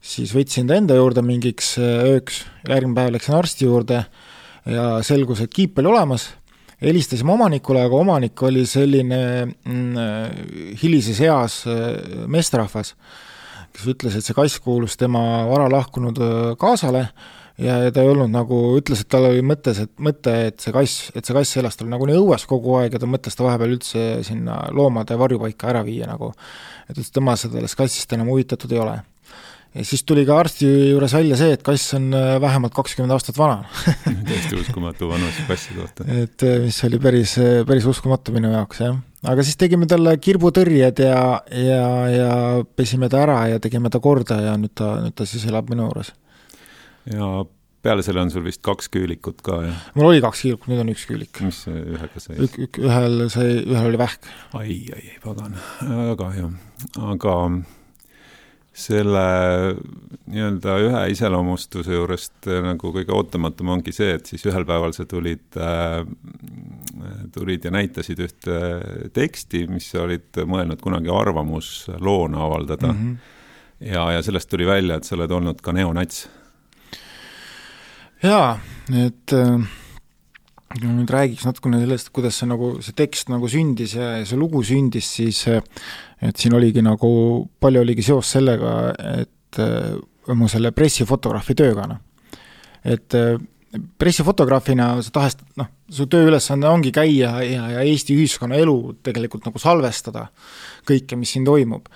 siis 0.00 0.32
võtsin 0.32 0.68
ta 0.68 0.76
enda 0.76 0.94
juurde 0.94 1.22
mingiks 1.22 1.78
äh, 1.78 2.04
ööks, 2.14 2.44
järgmine 2.68 2.96
päev 2.96 3.14
läksin 3.16 3.34
arsti 3.36 3.64
juurde 3.64 4.04
ja 4.66 5.00
selgus, 5.02 5.40
et 5.40 5.52
kiip 5.52 5.78
oli 5.78 5.88
olemas 5.88 6.28
helistasime 6.80 7.32
omanikule, 7.32 7.82
aga 7.84 7.96
omanik 7.96 8.42
oli 8.42 8.64
selline 8.68 9.20
mm, 9.44 10.76
hilises 10.80 11.20
eas 11.20 11.58
meesterahvas, 12.30 12.94
kes 13.74 13.90
ütles, 13.94 14.16
et 14.16 14.26
see 14.26 14.36
kass 14.36 14.60
kuulus 14.62 14.96
tema 15.00 15.20
vara 15.50 15.68
lahkunud 15.72 16.18
kaasale 16.60 17.08
ja, 17.60 17.76
ja 17.84 17.92
ta 17.94 18.02
ei 18.04 18.10
olnud 18.10 18.30
nagu, 18.32 18.58
ütles, 18.78 19.02
et 19.02 19.10
tal 19.12 19.26
oli 19.28 19.42
mõttes, 19.46 19.82
et 19.84 19.92
mõte, 20.02 20.32
et 20.50 20.62
see 20.62 20.74
kass, 20.74 21.10
et 21.14 21.26
see 21.26 21.36
kass 21.36 21.60
elas 21.60 21.78
tal 21.78 21.90
nagunii 21.92 22.18
õues 22.20 22.46
kogu 22.48 22.76
aeg 22.80 22.96
ja 22.96 23.02
ta 23.02 23.08
mõtles 23.10 23.36
ta 23.36 23.46
vahepeal 23.46 23.76
üldse 23.76 24.06
sinna 24.26 24.62
loomade 24.76 25.18
varjupaika 25.20 25.70
ära 25.72 25.84
viia 25.86 26.08
nagu. 26.10 26.32
et 26.88 26.98
üldse 26.98 27.12
tema 27.14 27.36
sellest 27.38 27.78
kassist 27.78 28.12
enam 28.16 28.30
huvitatud 28.32 28.72
ei 28.72 28.80
ole. 28.82 28.96
ja 29.74 29.84
siis 29.86 30.02
tuli 30.04 30.24
ka 30.26 30.38
arsti 30.40 30.70
juures 30.92 31.14
välja 31.14 31.36
see, 31.40 31.52
et 31.58 31.62
kass 31.66 31.94
on 31.98 32.10
äh, 32.16 32.32
vähemalt 32.42 32.74
kakskümmend 32.74 33.14
aastat 33.14 33.38
vana 33.38 33.64
täiesti 34.30 34.56
uskumatu 34.60 35.12
vanuse 35.12 35.46
kassi 35.48 35.76
kohta. 35.76 36.08
et 36.08 36.46
äh, 36.46 36.58
mis 36.64 36.82
oli 36.88 36.98
päris, 37.02 37.36
äh, 37.38 37.62
päris 37.66 37.86
uskumatu 37.86 38.34
minu 38.36 38.52
jaoks, 38.56 38.84
jah. 38.86 38.98
Aga 39.28 39.44
siis 39.44 39.58
tegime 39.60 39.88
talle 39.90 40.16
kirbutõrjed 40.22 41.02
ja, 41.04 41.22
ja, 41.52 41.86
ja 42.08 42.34
pesime 42.76 43.10
ta 43.12 43.24
ära 43.26 43.40
ja 43.52 43.62
tegime 43.62 43.92
ta 43.92 44.00
korda 44.00 44.40
ja 44.40 44.56
nüüd 44.60 44.72
ta, 44.78 44.96
nüüd 45.04 45.16
ta 45.18 45.28
siis 45.28 45.44
elab 45.50 45.68
minu 45.72 45.88
juures 45.88 46.14
ja 47.10 47.30
peale 47.82 48.04
selle 48.04 48.22
on 48.22 48.30
sul 48.32 48.44
vist 48.44 48.62
kaks 48.64 48.90
küülikut 48.92 49.40
ka, 49.44 49.60
jah? 49.66 49.82
mul 49.96 50.10
oli 50.10 50.22
kaks 50.24 50.44
küülikut, 50.44 50.70
nüüd 50.72 50.82
on 50.84 50.92
üks 50.92 51.06
küülik. 51.08 51.42
mis 51.44 51.62
ühega 51.70 52.22
sai? 52.22 52.38
ük-, 52.44 52.58
ük-, 52.66 52.80
ühel 52.84 53.26
sai, 53.32 53.60
ühel 53.64 53.90
oli 53.92 54.00
vähk. 54.00 54.30
ai, 54.56 54.80
ai, 54.96 55.04
pagan, 55.24 55.56
väga 55.80 56.32
hea. 56.36 56.50
aga 57.12 57.36
selle 58.72 59.24
nii-öelda 60.30 60.76
ühe 60.84 61.02
iseloomustuse 61.10 61.96
juurest 61.96 62.46
nagu 62.64 62.92
kõige 62.94 63.14
ootamatum 63.16 63.72
ongi 63.74 63.92
see, 63.94 64.14
et 64.18 64.30
siis 64.30 64.46
ühel 64.46 64.66
päeval 64.68 64.94
sa 64.94 65.06
tulid 65.10 65.58
äh,, 65.58 66.04
tulid 67.34 67.66
ja 67.66 67.74
näitasid 67.74 68.22
ühte 68.22 68.58
teksti, 69.16 69.64
mis 69.72 69.90
sa 69.90 70.04
olid 70.04 70.42
mõelnud 70.46 70.82
kunagi 70.82 71.10
arvamusloona 71.14 72.44
avaldada 72.46 72.92
mm. 72.92 73.00
-hmm. 73.00 73.88
ja, 73.90 74.06
ja 74.16 74.22
sellest 74.22 74.50
tuli 74.50 74.66
välja, 74.66 74.96
et 74.96 75.08
sa 75.08 75.16
oled 75.18 75.34
olnud 75.40 75.60
ka 75.64 75.74
neonats 75.74 76.28
jaa, 78.22 78.58
et 78.92 79.34
äh, 79.36 79.68
kui 80.70 80.86
ma 80.86 80.94
nüüd 80.94 81.10
räägiks 81.10 81.46
natukene 81.48 81.80
sellest, 81.82 82.12
kuidas 82.14 82.38
see 82.40 82.48
nagu, 82.50 82.74
see 82.84 82.94
tekst 82.96 83.32
nagu 83.32 83.48
sündis 83.50 83.96
ja, 83.96 84.12
ja 84.20 84.28
see 84.28 84.38
lugu 84.38 84.62
sündis, 84.66 85.08
siis 85.16 85.42
äh, 85.50 85.62
et 86.20 86.36
siin 86.36 86.54
oligi 86.56 86.82
nagu, 86.84 87.10
palju 87.60 87.84
oligi 87.84 88.04
seos 88.06 88.34
sellega, 88.36 88.74
et 89.22 89.60
äh, 89.62 89.96
mu 90.36 90.48
selle 90.48 90.72
pressifotograafi 90.76 91.56
tööga, 91.58 91.88
noh. 91.90 92.02
et 92.84 93.16
pressifotograafina 93.98 94.92
sa 95.04 95.12
tahast, 95.14 95.42
noh, 95.58 95.68
su 95.90 96.06
tööülesanne 96.10 96.66
ongi 96.66 96.90
käia 96.94 97.36
ja, 97.46 97.66
ja 97.74 97.84
Eesti 97.86 98.16
ühiskonna 98.18 98.58
elu 98.58 98.96
tegelikult 99.06 99.46
nagu 99.46 99.62
salvestada, 99.62 100.26
kõike, 100.88 101.18
mis 101.18 101.36
siin 101.36 101.46
toimub 101.46 101.86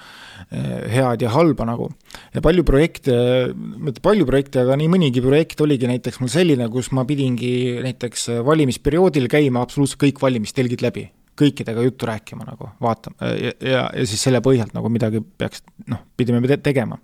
Eh, 0.52 0.90
head 0.92 1.22
ja 1.22 1.30
halba 1.32 1.64
nagu. 1.64 1.88
ja 2.34 2.40
palju 2.44 2.64
projekte, 2.66 3.14
mitte 3.54 4.02
palju 4.04 4.26
projekte, 4.28 4.60
aga 4.60 4.76
nii 4.76 4.90
mõnigi 4.92 5.22
projekt 5.24 5.60
oligi 5.64 5.88
näiteks 5.88 6.20
mul 6.20 6.30
selline, 6.30 6.68
kus 6.70 6.90
ma 6.92 7.06
pidingi 7.08 7.80
näiteks 7.82 8.28
valimisperioodil 8.46 9.26
käima 9.30 9.62
absoluutselt 9.64 10.02
kõik 10.02 10.20
valimistelgid 10.22 10.84
läbi 10.84 11.08
kõikidega 11.38 11.82
juttu 11.82 12.06
rääkima 12.06 12.46
nagu, 12.46 12.68
vaatama 12.82 13.32
ja, 13.34 13.52
ja, 13.60 13.82
ja 13.90 14.06
siis 14.06 14.22
selle 14.22 14.40
põhjalt 14.44 14.74
nagu 14.76 14.90
midagi 14.92 15.22
peaks, 15.38 15.64
noh, 15.90 16.04
pidime 16.16 16.42
te 16.48 16.58
tegema. 16.70 16.98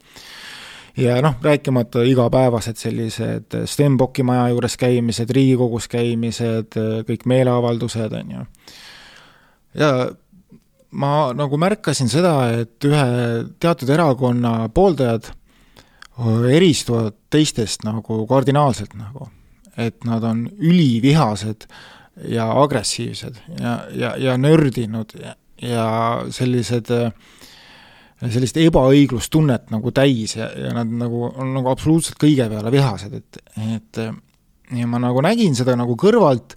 ja 0.96 1.18
noh, 1.24 1.36
rääkimata 1.42 2.04
igapäevased 2.06 2.78
sellised 2.80 3.58
Stenbocki 3.66 4.22
maja 4.26 4.48
juures 4.54 4.76
käimised, 4.80 5.30
Riigikogus 5.30 5.88
käimised, 5.88 6.78
kõik 7.08 7.26
meeleavaldused, 7.26 8.16
on 8.22 8.32
ju. 8.36 8.46
ja 9.82 9.92
ma 10.90 11.12
nagu 11.36 11.58
märkasin 11.60 12.10
seda, 12.10 12.34
et 12.62 12.86
ühe 12.86 13.04
teatud 13.62 13.90
erakonna 13.94 14.68
pooldajad 14.74 15.30
eristuvad 16.50 17.16
teistest 17.32 17.84
nagu 17.86 18.24
kardinaalselt 18.28 18.94
nagu, 18.98 19.30
et 19.80 20.04
nad 20.04 20.24
on 20.26 20.44
ülivihased 20.58 21.66
ja 22.28 22.46
agressiivsed 22.62 23.38
ja, 23.60 23.76
ja, 23.96 24.14
ja 24.18 24.36
nördinud 24.40 25.14
ja, 25.20 25.34
ja 25.62 25.84
sellised, 26.34 26.90
sellist 28.20 28.58
ebaõiglustunnet 28.60 29.70
nagu 29.72 29.92
täis 29.96 30.36
ja, 30.36 30.50
ja 30.52 30.74
nad 30.76 30.90
nagu 30.90 31.28
on 31.30 31.54
nagu 31.56 31.70
absoluutselt 31.72 32.20
kõige 32.20 32.48
peale 32.50 32.74
vihased, 32.74 33.14
et, 33.20 33.40
et 33.76 34.02
ja 34.80 34.90
ma 34.90 35.00
nagu 35.02 35.22
nägin 35.24 35.56
seda 35.58 35.76
nagu 35.78 35.96
kõrvalt 35.98 36.56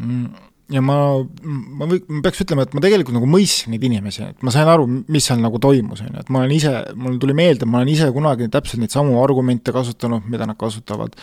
mm, 0.00 0.26
ja 0.74 0.80
ma, 0.84 0.96
ma 1.20 1.88
või-, 1.90 2.02
ma 2.08 2.22
peaks 2.24 2.42
ütlema, 2.42 2.64
et 2.64 2.74
ma 2.74 2.82
tegelikult 2.82 3.18
nagu 3.18 3.28
mõistsin 3.30 3.74
neid 3.74 3.84
inimesi, 3.86 4.24
et 4.32 4.46
ma 4.46 4.52
sain 4.54 4.68
aru, 4.70 4.88
mis 5.12 5.28
seal 5.28 5.42
nagu 5.44 5.60
toimus, 5.62 6.02
on 6.02 6.08
ju, 6.08 6.22
et 6.24 6.32
ma 6.32 6.40
olen 6.40 6.54
ise, 6.56 6.72
mul 6.98 7.20
tuli 7.22 7.36
meelde, 7.36 7.68
ma 7.68 7.82
olen 7.82 7.92
ise 7.92 8.08
kunagi 8.16 8.48
täpselt 8.52 8.80
neid 8.82 8.94
samu 8.94 9.20
argumente 9.22 9.74
kasutanud, 9.76 10.24
mida 10.32 10.48
nad 10.48 10.58
kasutavad, 10.58 11.14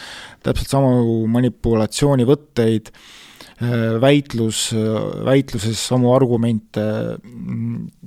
täpselt 0.45 0.77
samu 0.77 1.17
manipulatsioonivõtteid, 1.33 2.93
äh, 2.93 3.17
väitlus, 4.01 4.71
väitluses 5.25 5.81
samu 5.91 6.13
argumente, 6.15 6.83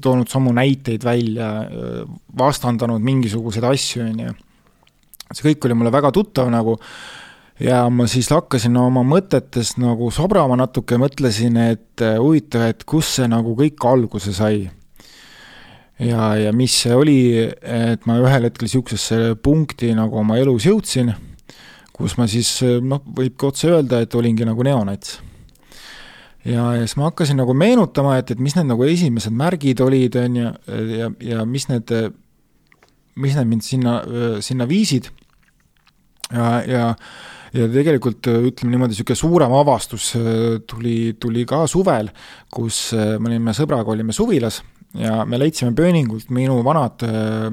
toonud 0.02 0.30
samu 0.30 0.52
näiteid 0.56 1.04
välja, 1.06 1.50
vastandanud 2.38 3.04
mingisuguseid 3.04 3.66
asju, 3.68 4.02
on 4.08 4.24
ju. 4.24 4.32
see 5.34 5.46
kõik 5.48 5.66
oli 5.66 5.76
mulle 5.78 5.92
väga 5.94 6.10
tuttav 6.14 6.50
nagu 6.52 6.76
ja 7.62 7.84
ma 7.90 8.06
siis 8.10 8.28
hakkasin 8.32 8.76
oma 8.78 9.04
mõtetes 9.06 9.74
nagu 9.80 10.10
sobrama 10.14 10.56
natuke, 10.58 10.98
mõtlesin, 11.00 11.58
et 11.74 12.02
äh, 12.02 12.16
huvitav, 12.18 12.66
et 12.70 12.84
kust 12.88 13.20
see 13.20 13.28
nagu 13.30 13.54
kõik 13.58 13.86
alguse 13.86 14.34
sai. 14.34 14.70
ja, 15.98 16.34
ja 16.36 16.52
mis 16.52 16.74
see 16.82 16.94
oli, 16.94 17.20
et 17.62 18.06
ma 18.06 18.18
ühel 18.18 18.48
hetkel 18.48 18.66
niisugusesse 18.66 19.36
punkti 19.42 19.92
nagu 19.94 20.18
oma 20.18 20.38
elus 20.38 20.66
jõudsin, 20.66 21.12
kus 21.94 22.16
ma 22.18 22.26
siis 22.26 22.58
noh, 22.82 23.04
võib 23.06 23.36
ka 23.38 23.52
otse 23.52 23.70
öelda, 23.70 24.02
et 24.02 24.14
olingi 24.14 24.46
nagu 24.46 24.66
neonats. 24.66 25.20
Ja, 26.44 26.64
ja 26.78 26.84
siis 26.84 26.96
ma 27.00 27.10
hakkasin 27.10 27.38
nagu 27.40 27.54
meenutama, 27.56 28.18
et, 28.20 28.34
et 28.34 28.42
mis 28.42 28.56
need 28.56 28.68
nagu 28.70 28.86
esimesed 28.88 29.34
märgid 29.34 29.82
olid, 29.84 30.18
on 30.20 30.40
ju, 30.40 30.54
ja, 30.94 31.10
ja 31.32 31.44
mis 31.48 31.68
need, 31.70 31.92
mis 33.20 33.38
need 33.38 33.52
mind 33.52 33.66
sinna, 33.66 34.00
sinna 34.44 34.68
viisid 34.70 35.10
ja, 36.32 36.50
ja 36.68 36.90
ja 37.54 37.68
tegelikult 37.70 38.26
ütleme 38.26 38.72
niimoodi, 38.72 38.96
niisugune 38.96 39.18
suurem 39.18 39.52
avastus 39.54 40.08
tuli, 40.66 41.14
tuli 41.22 41.44
ka 41.46 41.60
suvel, 41.70 42.08
kus 42.50 42.88
me 42.94 43.30
olime 43.30 43.54
sõbraga, 43.54 43.92
olime 43.94 44.14
suvilas 44.16 44.58
ja 44.98 45.20
me 45.26 45.38
leidsime 45.38 45.70
Pööningult 45.74 46.32
minu 46.34 46.56
vanad 46.66 47.04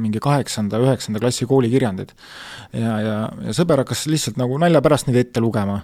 mingi 0.02 0.22
kaheksanda, 0.22 0.82
üheksanda 0.82 1.22
klassi 1.22 1.46
koolikirjandid. 1.50 2.16
ja, 2.74 2.96
ja, 3.02 3.20
ja 3.46 3.56
sõber 3.58 3.84
hakkas 3.84 4.08
lihtsalt 4.10 4.42
nagu 4.42 4.58
nalja 4.62 4.82
pärast 4.82 5.10
neid 5.10 5.22
ette 5.22 5.44
lugema 5.44 5.84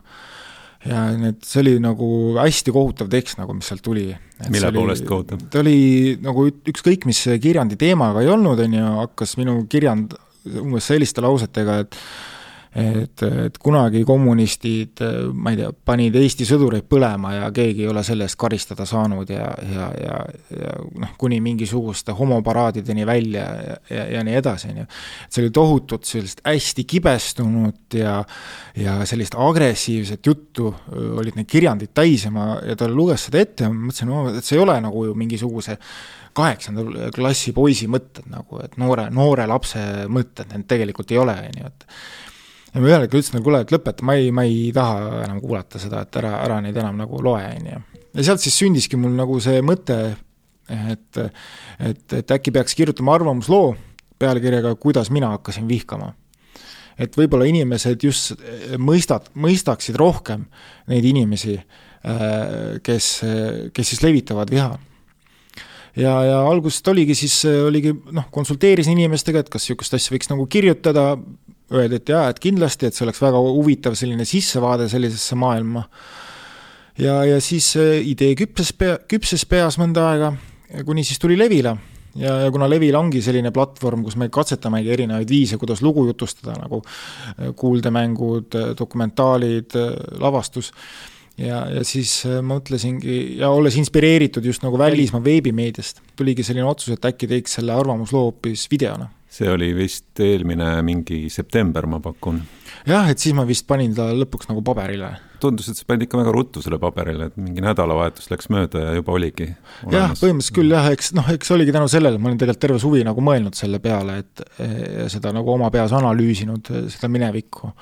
ja 0.85 1.01
need, 1.17 1.41
see 1.45 1.63
oli 1.63 1.75
nagu 1.81 2.07
hästi 2.37 2.73
kohutav 2.75 3.09
tekst 3.11 3.39
nagu, 3.41 3.55
mis 3.57 3.69
sealt 3.69 3.83
tuli. 3.85 4.07
mille 4.53 4.71
poolest 4.75 5.05
kohutav? 5.07 5.41
ta 5.51 5.61
oli 5.63 6.17
nagu 6.21 6.47
ükskõik, 6.47 7.07
mis 7.09 7.23
kirjandi 7.41 7.79
teemaga 7.79 8.23
ei 8.23 8.31
olnud, 8.33 8.61
on 8.63 8.77
ju, 8.77 8.87
hakkas 9.01 9.37
minu 9.41 9.59
kirjand 9.71 10.15
umbes 10.61 10.87
selliste 10.87 11.23
lausetega, 11.23 11.81
et 11.83 11.97
et, 12.75 13.23
et 13.23 13.57
kunagi 13.63 14.03
kommunistid, 14.05 15.01
ma 15.33 15.53
ei 15.53 15.59
tea, 15.61 15.69
panid 15.71 16.15
Eesti 16.19 16.45
sõdureid 16.47 16.87
põlema 16.89 17.33
ja 17.35 17.47
keegi 17.55 17.85
ei 17.85 17.91
ole 17.91 18.03
selle 18.05 18.27
eest 18.27 18.37
karistada 18.39 18.85
saanud 18.87 19.29
ja, 19.31 19.47
ja, 19.71 19.87
ja, 20.01 20.19
ja 20.51 20.75
noh, 21.01 21.13
kuni 21.17 21.39
mingisuguste 21.43 22.15
homoparaadideni 22.17 23.05
välja 23.07 23.45
ja, 23.69 23.79
ja, 23.89 24.05
ja 24.17 24.25
nii 24.27 24.37
edasi, 24.41 24.71
on 24.73 24.83
ju. 24.83 24.87
see 25.29 25.45
oli 25.45 25.55
tohutut 25.55 26.05
sellist 26.09 26.43
hästi 26.45 26.85
kibestunud 26.89 27.97
ja, 27.97 28.19
ja 28.75 28.99
sellist 29.09 29.37
agressiivset 29.37 30.25
juttu 30.25 30.73
olid 30.91 31.39
need 31.39 31.49
kirjandid 31.49 31.95
täis 31.95 32.27
ja 32.27 32.33
ma, 32.33 32.57
ja 32.65 32.75
ta 32.77 32.89
luges 32.91 33.27
seda 33.29 33.41
ette 33.41 33.67
ja 33.67 33.73
ma 33.73 33.87
mõtlesin, 33.87 34.37
et 34.37 34.45
see 34.45 34.57
ei 34.59 34.63
ole 34.63 34.77
nagu 34.83 35.07
ju 35.07 35.17
mingisuguse 35.17 35.77
kaheksanda 36.37 37.09
klassi 37.15 37.53
poisi 37.55 37.87
mõtted 37.89 38.27
nagu, 38.29 38.61
et 38.61 38.77
noore, 38.77 39.07
noore 39.13 39.47
lapse 39.49 39.81
mõtted, 40.11 40.51
need 40.53 40.67
tegelikult 40.69 41.11
ei 41.13 41.21
ole, 41.21 41.33
on 41.49 41.61
ju, 41.63 41.71
et 41.71 41.87
ja 42.77 42.83
ma 42.83 42.91
ühel 42.91 43.03
hetkel 43.05 43.21
ütlesin, 43.21 43.39
et 43.39 43.45
kuule, 43.45 43.61
et 43.65 43.73
lõpeta, 43.73 44.05
ma 44.05 44.15
ei, 44.19 44.29
ma 44.35 44.45
ei 44.45 44.69
taha 44.75 45.23
enam 45.25 45.41
kuulata 45.41 45.81
seda, 45.81 46.03
et 46.05 46.19
ära, 46.21 46.35
ära 46.43 46.59
neid 46.63 46.77
enam 46.77 46.99
nagu 47.01 47.21
loe, 47.25 47.41
on 47.41 47.71
ju. 47.71 47.81
ja 48.19 48.27
sealt 48.29 48.43
siis 48.43 48.57
sündiski 48.61 48.99
mul 48.99 49.15
nagu 49.17 49.39
see 49.43 49.63
mõte, 49.65 49.97
et, 50.93 51.21
et, 51.79 52.05
et 52.21 52.37
äkki 52.37 52.53
peaks 52.53 52.77
kirjutama 52.77 53.17
arvamusloo 53.17 53.73
pealkirjaga 54.19 54.75
Kuidas 54.81 55.11
mina 55.13 55.31
hakkasin 55.35 55.67
vihkama. 55.69 56.13
et 56.97 57.17
võib-olla 57.17 57.45
inimesed 57.49 58.03
just 58.03 58.37
mõistat-, 58.77 59.31
mõistaksid 59.33 59.97
rohkem 59.97 60.47
neid 60.89 61.05
inimesi, 61.05 61.57
kes, 62.83 63.07
kes 63.73 63.89
siis 63.89 64.03
levitavad 64.05 64.53
viha 64.53 64.75
ja, 65.97 66.13
ja 66.25 66.37
algusest 66.45 66.87
oligi 66.93 67.15
siis, 67.17 67.41
oligi 67.45 67.93
noh, 68.13 68.29
konsulteerisin 68.33 68.97
inimestega, 68.97 69.41
et 69.41 69.51
kas 69.53 69.65
niisugust 69.65 69.97
asja 69.97 70.13
võiks 70.13 70.29
nagu 70.31 70.45
kirjutada, 70.49 71.15
öeldi, 71.73 71.99
et 71.99 72.13
jaa, 72.13 72.27
et 72.31 72.39
kindlasti, 72.43 72.87
et 72.87 72.95
see 72.95 73.05
oleks 73.07 73.21
väga 73.21 73.41
huvitav 73.43 73.97
selline 73.99 74.25
sissevaade 74.27 74.87
sellisesse 74.91 75.35
maailma. 75.39 75.83
ja, 76.97 77.19
ja 77.25 77.41
siis 77.41 77.73
idee 77.77 78.35
küpses 78.39 78.73
pea, 78.73 78.97
küpses 79.09 79.45
peas 79.45 79.79
mõnda 79.81 80.07
aega, 80.13 80.31
kuni 80.85 81.03
siis 81.07 81.19
tuli 81.19 81.37
Levila 81.37 81.75
ja, 82.15 82.39
ja 82.45 82.51
kuna 82.51 82.69
Levil 82.69 82.95
ongi 82.95 83.21
selline 83.21 83.51
platvorm, 83.55 84.03
kus 84.03 84.15
me 84.17 84.29
katsetamegi 84.33 84.93
erinevaid 84.95 85.29
viise, 85.29 85.59
kuidas 85.61 85.83
lugu 85.85 86.07
jutustada, 86.07 86.55
nagu 86.61 86.81
kuuldemängud, 87.55 88.57
dokumentaalid, 88.79 89.77
lavastus 90.23 90.73
ja, 91.37 91.61
ja 91.71 91.83
siis 91.87 92.19
äh, 92.27 92.39
mõtlesingi 92.45 93.37
ja 93.41 93.51
olles 93.53 93.77
inspireeritud 93.79 94.45
just 94.45 94.65
nagu 94.65 94.79
välismaa 94.79 95.23
veebimeediast, 95.23 96.01
tuligi 96.17 96.45
selline 96.45 96.67
otsus, 96.69 96.95
et 96.95 97.05
äkki 97.11 97.29
teeks 97.29 97.59
selle 97.59 97.75
arvamusloo 97.77 98.27
hoopis 98.29 98.67
videona. 98.71 99.09
See 99.37 99.49
oli 99.51 99.71
vist 99.77 100.19
eelmine 100.23 100.77
mingi 100.85 101.27
september, 101.33 101.85
ma 101.89 101.99
pakun. 102.03 102.41
jah, 102.87 103.09
et 103.11 103.21
siis 103.21 103.35
ma 103.37 103.45
vist 103.47 103.67
panin 103.69 103.93
ta 103.97 104.09
lõpuks 104.15 104.49
nagu 104.49 104.63
paberile. 104.65 105.11
tundus, 105.41 105.69
et 105.69 105.77
sa 105.77 105.85
panid 105.85 106.07
ikka 106.07 106.17
väga 106.17 106.33
ruttu 106.33 106.63
selle 106.65 106.79
paberile, 106.81 107.29
et 107.29 107.37
mingi 107.37 107.61
nädalavahetus 107.61 108.31
läks 108.33 108.49
mööda 108.53 108.87
ja 108.87 108.97
juba 108.97 109.13
oligi 109.17 109.49
jah, 109.91 110.13
põhimõtteliselt 110.17 110.57
küll 110.57 110.73
jah, 110.73 110.89
eks 110.93 111.13
noh, 111.17 111.31
eks 111.35 111.53
oligi 111.53 111.75
tänu 111.75 111.89
sellele, 111.91 112.17
ma 112.17 112.31
olin 112.31 112.41
tegelikult 112.41 112.63
terve 112.65 112.81
suvi 112.81 113.03
nagu 113.05 113.23
mõelnud 113.23 113.57
selle 113.57 113.81
peale, 113.83 114.21
et 114.23 114.45
seda 115.13 115.33
nagu 115.35 115.53
oma 115.53 115.69
peas 115.73 115.93
analüüsinud, 115.97 116.73
seda 116.93 117.11
minevikku 117.13 117.73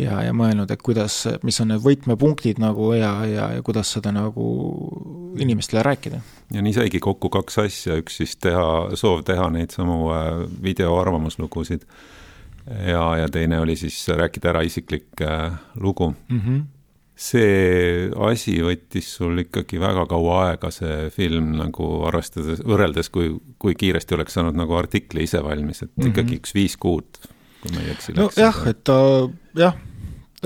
ja, 0.00 0.20
ja 0.26 0.34
mõelnud, 0.36 0.70
et 0.72 0.82
kuidas, 0.84 1.22
mis 1.46 1.58
on 1.62 1.72
need 1.72 1.82
võtmepunktid 1.84 2.60
nagu 2.62 2.90
ja, 2.96 3.12
ja, 3.28 3.48
ja 3.56 3.64
kuidas 3.66 3.92
seda 3.96 4.12
nagu 4.14 4.46
inimestele 5.40 5.82
rääkida. 5.86 6.20
ja 6.54 6.62
nii 6.62 6.76
saigi 6.76 7.00
kokku 7.02 7.30
kaks 7.32 7.58
asja, 7.64 7.98
üks 8.02 8.20
siis 8.20 8.36
teha, 8.36 8.96
soov 8.98 9.24
teha 9.28 9.48
neid 9.54 9.74
samu 9.74 10.06
äh, 10.14 10.30
videoarvamuslugusid 10.62 11.86
ja, 12.66 13.02
ja 13.22 13.28
teine 13.32 13.60
oli 13.60 13.76
siis 13.76 13.98
rääkida 14.08 14.52
ära 14.54 14.64
isiklik 14.66 15.22
äh, 15.22 15.52
lugu 15.80 16.14
mm. 16.28 16.40
-hmm 16.40 16.64
see 17.16 18.10
asi 18.28 18.58
võttis 18.60 19.06
sul 19.16 19.38
ikkagi 19.40 19.78
väga 19.80 20.02
kaua 20.06 20.34
aega, 20.50 20.68
see 20.70 21.06
film 21.14 21.54
nagu 21.56 21.86
arvestades, 22.04 22.60
võrreldes, 22.60 23.08
kui, 23.08 23.30
kui 23.56 23.72
kiiresti 23.72 24.18
oleks 24.18 24.36
saanud 24.36 24.58
nagu 24.58 24.76
artikli 24.76 25.24
ise 25.24 25.40
valmis, 25.40 25.80
et 25.82 25.88
mm 25.88 26.02
-hmm. 26.02 26.10
ikkagi 26.12 26.36
üks 26.36 26.52
viis 26.54 26.76
kuud 26.76 27.16
kui 27.66 27.76
ma 27.76 27.84
ei 27.84 27.92
eksi. 27.96 28.16
nojah, 28.16 28.62
et 28.70 28.80
ta 28.86 28.96
jah, 29.58 29.76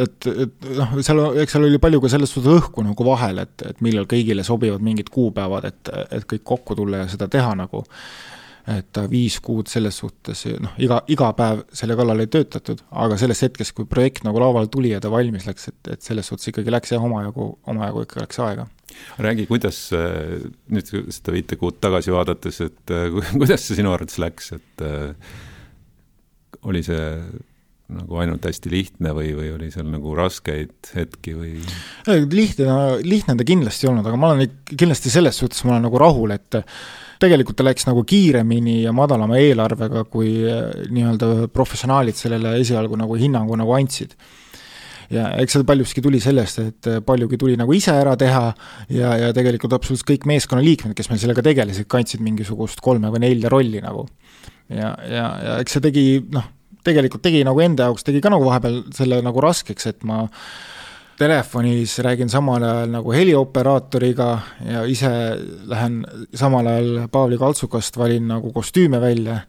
et, 0.00 0.26
et 0.46 0.66
noh, 0.78 0.96
seal, 1.04 1.22
eks 1.42 1.56
seal 1.56 1.68
oli 1.68 1.80
palju 1.82 2.02
ka 2.02 2.10
selles 2.12 2.32
suhtes 2.34 2.58
õhku 2.60 2.84
nagu 2.86 3.06
vahel, 3.06 3.42
et, 3.44 3.54
et 3.68 3.84
millal 3.84 4.08
kõigile 4.10 4.44
sobivad 4.46 4.82
mingid 4.84 5.12
kuupäevad, 5.12 5.68
et, 5.70 5.94
et 6.16 6.26
kõik 6.30 6.44
kokku 6.54 6.78
tulla 6.78 7.04
ja 7.04 7.08
seda 7.10 7.30
teha 7.30 7.54
nagu. 7.58 7.84
et 8.70 8.98
viis 9.10 9.38
kuud 9.42 9.66
selles 9.72 9.96
suhtes, 9.98 10.44
noh, 10.62 10.74
iga, 10.78 11.00
iga 11.10 11.30
päev 11.34 11.62
selle 11.74 11.96
kallal 11.98 12.20
ei 12.22 12.28
töötatud, 12.30 12.82
aga 13.02 13.16
sellest 13.18 13.46
hetkest, 13.46 13.72
kui 13.74 13.88
projekt 13.88 14.22
nagu 14.22 14.38
lauale 14.38 14.68
tuli 14.70 14.92
ja 14.92 15.00
ta 15.00 15.10
valmis 15.10 15.46
läks, 15.48 15.70
et, 15.72 15.80
et 15.96 16.04
selles 16.04 16.28
suhtes 16.28 16.52
ikkagi 16.52 16.70
läks 16.70 16.92
jah, 16.92 17.02
omajagu, 17.02 17.48
omajagu 17.72 18.04
ikka 18.04 18.20
läks 18.20 18.42
aega 18.44 18.68
räägi, 19.18 19.46
kuidas 19.46 19.78
nüüd 19.94 20.92
seda 20.92 21.34
viite 21.34 21.56
kuud 21.58 21.80
tagasi 21.82 22.12
vaadates, 22.14 22.60
et 22.68 22.94
kuidas 23.40 23.64
see 23.64 23.80
sinu 23.80 23.94
arvates 23.94 24.20
läks, 24.22 24.52
et 24.58 24.84
oli 26.68 26.82
see 26.84 27.04
nagu 27.90 28.20
ainult 28.22 28.44
hästi 28.46 28.70
lihtne 28.70 29.12
või, 29.16 29.32
või 29.34 29.50
oli 29.56 29.68
seal 29.74 29.88
nagu 29.90 30.14
raskeid 30.14 30.92
hetki 30.94 31.34
või? 31.34 31.54
lihtne, 32.06 32.74
lihtne 33.02 33.36
ta 33.38 33.46
kindlasti 33.46 33.86
ei 33.86 33.92
olnud, 33.92 34.06
aga 34.06 34.20
ma 34.20 34.34
olen 34.34 34.58
kindlasti 34.70 35.12
selles 35.12 35.40
suhtes, 35.42 35.64
ma 35.66 35.74
olen 35.74 35.88
nagu 35.88 36.00
rahul, 36.00 36.34
et 36.36 36.60
tegelikult 37.20 37.58
ta 37.58 37.66
läks 37.66 37.88
nagu 37.88 38.04
kiiremini 38.06 38.82
ja 38.84 38.94
madalama 38.96 39.40
eelarvega, 39.42 40.04
kui 40.12 40.36
eh, 40.46 40.84
nii-öelda 40.92 41.50
professionaalid 41.52 42.18
sellele 42.18 42.54
esialgu 42.62 42.98
nagu 43.00 43.18
hinnangu 43.18 43.58
nagu 43.58 43.74
andsid 43.76 44.14
ja 45.10 45.26
eks 45.42 45.56
see 45.56 45.66
paljuski 45.66 46.02
tuli 46.04 46.20
sellest, 46.22 46.60
et 46.62 46.88
paljugi 47.06 47.38
tuli 47.40 47.56
nagu 47.58 47.74
ise 47.74 47.92
ära 47.98 48.14
teha 48.18 48.44
ja, 48.94 49.14
ja 49.24 49.32
tegelikult 49.36 49.74
absoluutselt 49.76 50.12
kõik 50.12 50.28
meeskonnaliikmed, 50.30 50.94
kes 50.96 51.10
meil 51.10 51.20
sellega 51.22 51.44
tegelesid, 51.44 51.88
kandsid 51.90 52.22
mingisugust 52.24 52.82
kolme 52.84 53.10
või 53.12 53.24
nelja 53.26 53.50
rolli 53.52 53.82
nagu. 53.82 54.06
Ja, 54.70 54.94
ja, 55.04 55.28
ja 55.44 55.60
eks 55.60 55.76
see 55.76 55.84
tegi 55.84 56.06
noh, 56.32 56.48
tegelikult 56.86 57.24
tegi 57.24 57.44
nagu 57.46 57.60
enda 57.62 57.90
jaoks, 57.90 58.06
tegi 58.06 58.22
ka 58.24 58.32
nagu 58.32 58.46
vahepeal 58.48 58.82
selle 58.96 59.20
nagu 59.24 59.42
raskeks, 59.44 59.90
et 59.90 60.04
ma 60.08 60.24
telefonis 61.20 61.98
räägin 62.00 62.30
samal 62.32 62.62
ajal 62.64 62.94
nagu 62.94 63.12
helioperaatoriga 63.12 64.28
ja 64.64 64.84
ise 64.88 65.10
lähen 65.68 65.98
samal 66.34 66.70
ajal 66.70 67.08
Paavli 67.12 67.36
kaltsukast 67.38 67.98
valin 68.00 68.28
nagu 68.30 68.52
kostüüme 68.56 69.00
välja. 69.00 69.40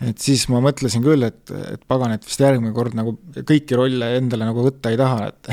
et 0.00 0.18
siis 0.18 0.46
ma 0.48 0.62
mõtlesin 0.64 1.04
küll, 1.04 1.26
et, 1.26 1.50
et 1.74 1.84
pagan, 1.90 2.14
et 2.16 2.24
vist 2.24 2.40
järgmine 2.40 2.72
kord 2.72 2.96
nagu 2.96 3.18
kõiki 3.36 3.76
rolle 3.76 4.14
endale 4.16 4.48
nagu 4.48 4.64
võtta 4.64 4.94
ei 4.94 5.00
taha, 5.00 5.28
et 5.28 5.50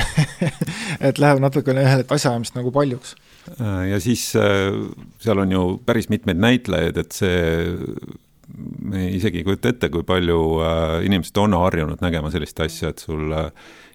et 1.10 1.20
läheb 1.20 1.42
natukene 1.44 1.84
et 2.00 2.12
asjaajamist 2.18 2.56
nagu 2.56 2.72
paljuks. 2.72 3.16
ja 3.90 4.00
siis 4.00 4.30
äh, 4.40 4.72
seal 5.20 5.44
on 5.44 5.52
ju 5.52 5.66
päris 5.84 6.08
mitmeid 6.08 6.40
näitlejaid, 6.40 7.04
et 7.04 7.12
see 7.12 7.36
me 8.56 9.08
isegi 9.10 9.42
ei 9.42 9.46
kujuta 9.46 9.72
ette, 9.72 9.90
kui 9.92 10.04
palju 10.06 10.38
äh, 10.64 10.84
inimesed 11.06 11.36
on 11.42 11.56
harjunud 11.58 12.02
nägema 12.04 12.30
sellist 12.32 12.60
asja, 12.64 12.92
et 12.92 13.02
sul 13.04 13.32
äh, 13.36 13.50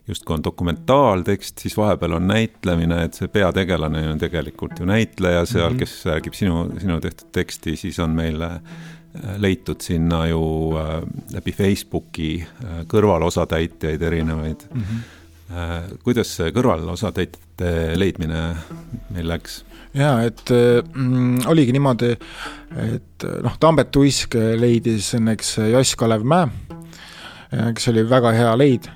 justkui 0.08 0.36
on 0.36 0.44
dokumentaaltekst, 0.46 1.62
siis 1.62 1.78
vahepeal 1.78 2.18
on 2.18 2.28
näitlemine, 2.30 3.04
et 3.06 3.18
see 3.18 3.32
peategelane 3.32 4.04
on 4.12 4.22
tegelikult 4.22 4.82
ju 4.82 4.88
näitleja 4.90 5.46
seal 5.46 5.70
mm, 5.70 5.76
-hmm. 5.76 5.80
kes 5.80 6.06
räägib 6.10 6.38
sinu, 6.38 6.66
sinu 6.82 7.00
tehtud 7.02 7.32
teksti, 7.32 7.76
siis 7.76 8.00
on 8.00 8.18
meil 8.18 8.42
äh, 8.42 8.60
leitud 9.38 9.82
sinna 9.82 10.26
ju 10.28 10.44
läbi 11.34 11.52
Facebooki 11.52 12.46
kõrvalosatäitjaid 12.88 14.02
erinevaid 14.02 14.64
mm. 14.74 14.82
-hmm. 14.82 15.98
kuidas 16.04 16.32
see 16.36 16.52
kõrvalosatäitjate 16.56 18.00
leidmine 18.00 18.56
meil 19.10 19.28
läks? 19.28 19.66
Jaa, 19.98 20.22
et 20.28 20.52
mm, 20.52 21.48
oligi 21.52 21.74
niimoodi, 21.76 22.12
et 22.88 23.26
noh, 23.44 23.58
Tambet 23.60 23.96
Uisk 24.00 24.38
leidis 24.60 25.12
õnneks 25.18 25.58
Joss-Kalev 25.72 26.24
Mäe, 26.28 26.48
kes 27.76 27.90
oli 27.92 28.06
väga 28.08 28.32
hea 28.32 28.52
leid 28.56 28.88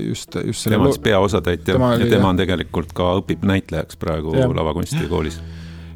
just, 0.00 0.38
just 0.40 0.64
selle 0.64 0.78
tema 0.78 0.86
on 0.88 0.94
siis 0.94 1.04
peaosatäitja 1.04 1.74
tema 1.74 1.92
ja 2.00 2.08
tema 2.08 2.30
on 2.32 2.40
tegelikult 2.40 2.94
ka, 2.96 3.10
õpib 3.20 3.44
näitlejaks 3.48 4.00
praegu 4.00 4.32
ja. 4.32 4.46
lavakunstikoolis. 4.48 5.36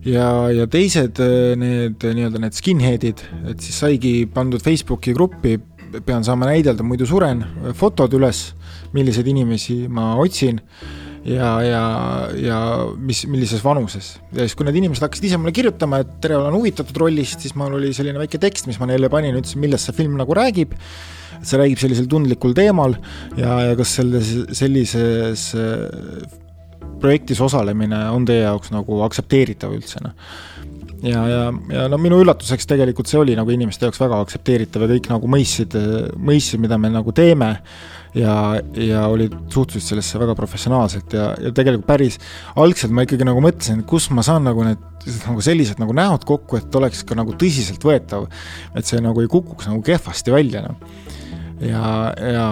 ja, 0.05 0.29
ja 0.53 0.69
teised 0.69 1.23
need 1.57 2.05
nii-öelda 2.05 2.43
need 2.43 2.59
skinhead'id, 2.59 3.25
et 3.55 3.65
siis 3.65 3.81
saigi 3.87 4.15
pandud 4.35 4.61
Facebooki 4.61 5.17
gruppi, 5.17 5.57
pean 6.05 6.25
saama 6.25 6.49
näidelda, 6.49 6.85
muidu 6.85 7.09
suren, 7.09 7.45
fotod 7.77 8.12
üles, 8.17 8.51
milliseid 8.93 9.29
inimesi 9.33 9.87
ma 9.88 10.12
otsin 10.21 10.61
ja, 11.29 11.51
ja, 11.63 11.85
ja 12.39 12.59
mis, 12.99 13.25
millises 13.31 13.63
vanuses. 13.65 14.17
ja 14.33 14.45
siis, 14.45 14.57
kui 14.59 14.67
need 14.67 14.79
inimesed 14.81 15.05
hakkasid 15.07 15.29
ise 15.29 15.41
mulle 15.41 15.55
kirjutama, 15.55 16.03
et 16.03 16.13
tere, 16.25 16.39
olen 16.41 16.57
huvitatud 16.57 16.99
rollist, 17.05 17.43
siis 17.45 17.57
mul 17.59 17.79
oli 17.79 17.93
selline 17.97 18.21
väike 18.23 18.41
tekst, 18.43 18.69
mis 18.71 18.81
ma 18.83 18.89
neile 18.91 19.11
panin, 19.13 19.39
ütlesin, 19.39 19.63
millest 19.63 19.89
see 19.89 19.99
film 20.03 20.19
nagu 20.21 20.37
räägib, 20.37 20.75
et 21.39 21.49
see 21.49 21.61
räägib 21.61 21.83
sellisel 21.83 22.09
tundlikul 22.11 22.57
teemal 22.59 22.97
ja, 23.39 23.59
ja 23.69 23.77
kas 23.79 23.97
selles, 24.01 24.33
sellises 24.59 25.51
äh, 25.59 26.41
projektis 27.03 27.43
osalemine 27.43 28.05
on 28.15 28.27
teie 28.27 28.45
jaoks 28.47 28.75
nagu 28.75 29.03
aktsepteeritav 29.07 29.75
üldse, 29.75 30.03
noh. 30.05 30.17
Ja, 31.03 31.25
ja, 31.27 31.47
ja 31.75 31.89
no 31.91 31.99
minu 31.99 32.21
üllatuseks 32.23 32.69
tegelikult 32.71 33.11
see 33.11 33.19
oli 33.19 33.35
nagu 33.35 33.51
inimeste 33.51 33.89
jaoks 33.89 33.99
väga 33.99 34.21
aktsepteeritav 34.23 34.85
ja 34.85 34.93
kõik 34.93 35.09
nagu 35.11 35.31
mõistsid, 35.35 35.75
mõistsid, 36.15 36.63
mida 36.63 36.79
me 36.79 36.93
nagu 36.95 37.11
teeme 37.17 37.57
ja, 38.18 38.37
ja 38.77 39.07
olid, 39.11 39.35
suhtusid 39.53 39.87
sellesse 39.87 40.20
väga 40.20 40.37
professionaalselt 40.38 41.16
ja, 41.16 41.31
ja 41.40 41.53
tegelikult 41.55 41.88
päris 41.88 42.18
algselt 42.61 42.92
ma 42.94 43.07
ikkagi 43.07 43.27
nagu 43.29 43.42
mõtlesin, 43.44 43.83
et 43.83 43.88
kus 43.88 44.11
ma 44.14 44.25
saan 44.27 44.44
nagu 44.48 44.66
need 44.66 44.88
nagu 45.27 45.42
sellised 45.42 45.81
nagu 45.83 45.94
näod 45.98 46.22
kokku, 46.29 46.61
et 46.61 46.77
oleks 46.79 47.03
ka 47.09 47.16
nagu 47.18 47.35
tõsiseltvõetav. 47.35 48.29
et 48.79 48.87
see 48.87 49.01
nagu 49.03 49.20
ei 49.20 49.31
kukuks 49.31 49.66
nagu 49.66 49.83
kehvasti 49.83 50.35
välja, 50.35 50.62
noh 50.68 50.79
ja, 51.62 51.83
ja 52.16 52.46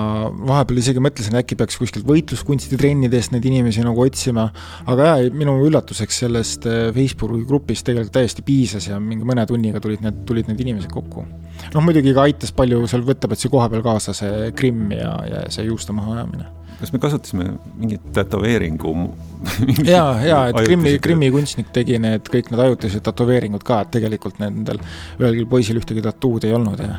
vahepeal 0.47 0.81
isegi 0.81 1.03
mõtlesin, 1.03 1.37
äkki 1.41 1.59
peaks 1.59 1.79
kuskilt 1.81 2.07
võitluskunstitrennidest 2.09 3.35
neid 3.35 3.47
inimesi 3.51 3.85
nagu 3.85 4.05
otsima, 4.05 4.49
aga 4.91 5.09
jaa, 5.11 5.31
minu 5.35 5.57
üllatuseks 5.67 6.23
sellest 6.25 6.69
äh, 6.71 6.89
Facebooki 6.97 7.43
grupist 7.49 7.87
tegelikult 7.89 8.15
täiesti 8.17 8.45
piisas 8.47 8.91
ja 8.91 9.01
mingi 9.03 9.27
mõne 9.29 9.47
tunniga 9.51 9.83
tulid 9.83 10.05
need, 10.05 10.23
tulid 10.29 10.51
need 10.51 10.63
inimesed 10.67 10.93
kokku. 10.95 11.27
Noh, 11.75 11.85
muidugi 11.85 12.15
ka 12.17 12.29
aitas 12.29 12.55
palju 12.57 12.87
seal 12.91 13.05
võtteplatsi 13.07 13.51
koha 13.53 13.69
peal 13.73 13.85
kaasa 13.87 14.17
see 14.17 14.51
Krimm 14.57 14.93
ja, 14.97 15.13
ja 15.29 15.45
see 15.53 15.69
juuste 15.69 15.97
mahaajamine 15.97 16.49
kas 16.81 16.93
me 16.95 16.99
kasutasime 16.99 17.47
mingit 17.77 18.13
tätoveeringu 18.17 18.95
jaa, 19.95 20.15
jaa, 20.25 20.45
et 20.49 20.61
Krimmi, 20.65 20.95
Krimmi 21.03 21.31
kunstnik 21.35 21.73
tegi 21.75 21.99
need, 22.01 22.29
kõik 22.33 22.49
need 22.53 22.63
ajutised 22.67 23.05
tätoveeringud 23.05 23.65
ka, 23.67 23.83
et 23.85 23.93
tegelikult 23.99 24.41
nendel 24.41 24.81
ühelgi 25.21 25.45
poisil 25.51 25.81
ühtegi 25.81 26.05
tattood 26.05 26.49
ei 26.49 26.57
olnud 26.57 26.87
ja 26.87 26.97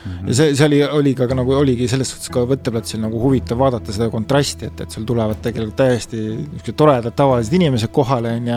Mm 0.00 0.12
-hmm. 0.12 0.28
ja 0.28 0.34
see, 0.34 0.54
see 0.56 0.66
oli, 0.66 0.84
oli 0.84 1.14
ka 1.14 1.26
nagu 1.34 1.52
oligi 1.52 1.88
selles 1.88 2.10
suhtes 2.10 2.30
ka 2.32 2.40
võtteplatsil 2.48 3.02
nagu 3.02 3.18
huvitav 3.20 3.58
vaadata 3.58 3.92
seda 3.92 4.08
kontrasti, 4.08 4.70
et, 4.70 4.80
et 4.80 4.90
sul 4.90 5.04
tulevad 5.04 5.42
tegelikult 5.44 5.76
täiesti 5.76 6.16
niisugused 6.16 6.76
toredad 6.76 7.12
tavalised 7.16 7.52
inimesed 7.52 7.92
kohale, 7.92 8.32
on 8.32 8.48
ju, 8.48 8.56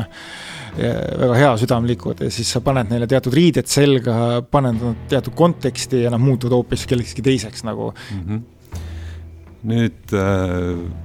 väga 0.78 1.36
heasüdamlikud 1.38 2.24
ja 2.26 2.32
siis 2.34 2.50
sa 2.56 2.62
paned 2.66 2.90
neile 2.90 3.08
teatud 3.10 3.36
riided 3.38 3.70
selga, 3.70 4.42
paned 4.52 4.80
nad 4.82 5.04
teatud 5.12 5.36
konteksti 5.38 6.04
ja 6.06 6.14
nad 6.14 6.22
muutuvad 6.24 6.58
hoopis 6.58 6.88
kellekski 6.90 7.22
teiseks 7.26 7.66
nagu 7.68 7.92
mm. 7.94 8.24
-hmm. 8.28 8.42
nüüd 9.70 10.16
äh, 10.18 11.04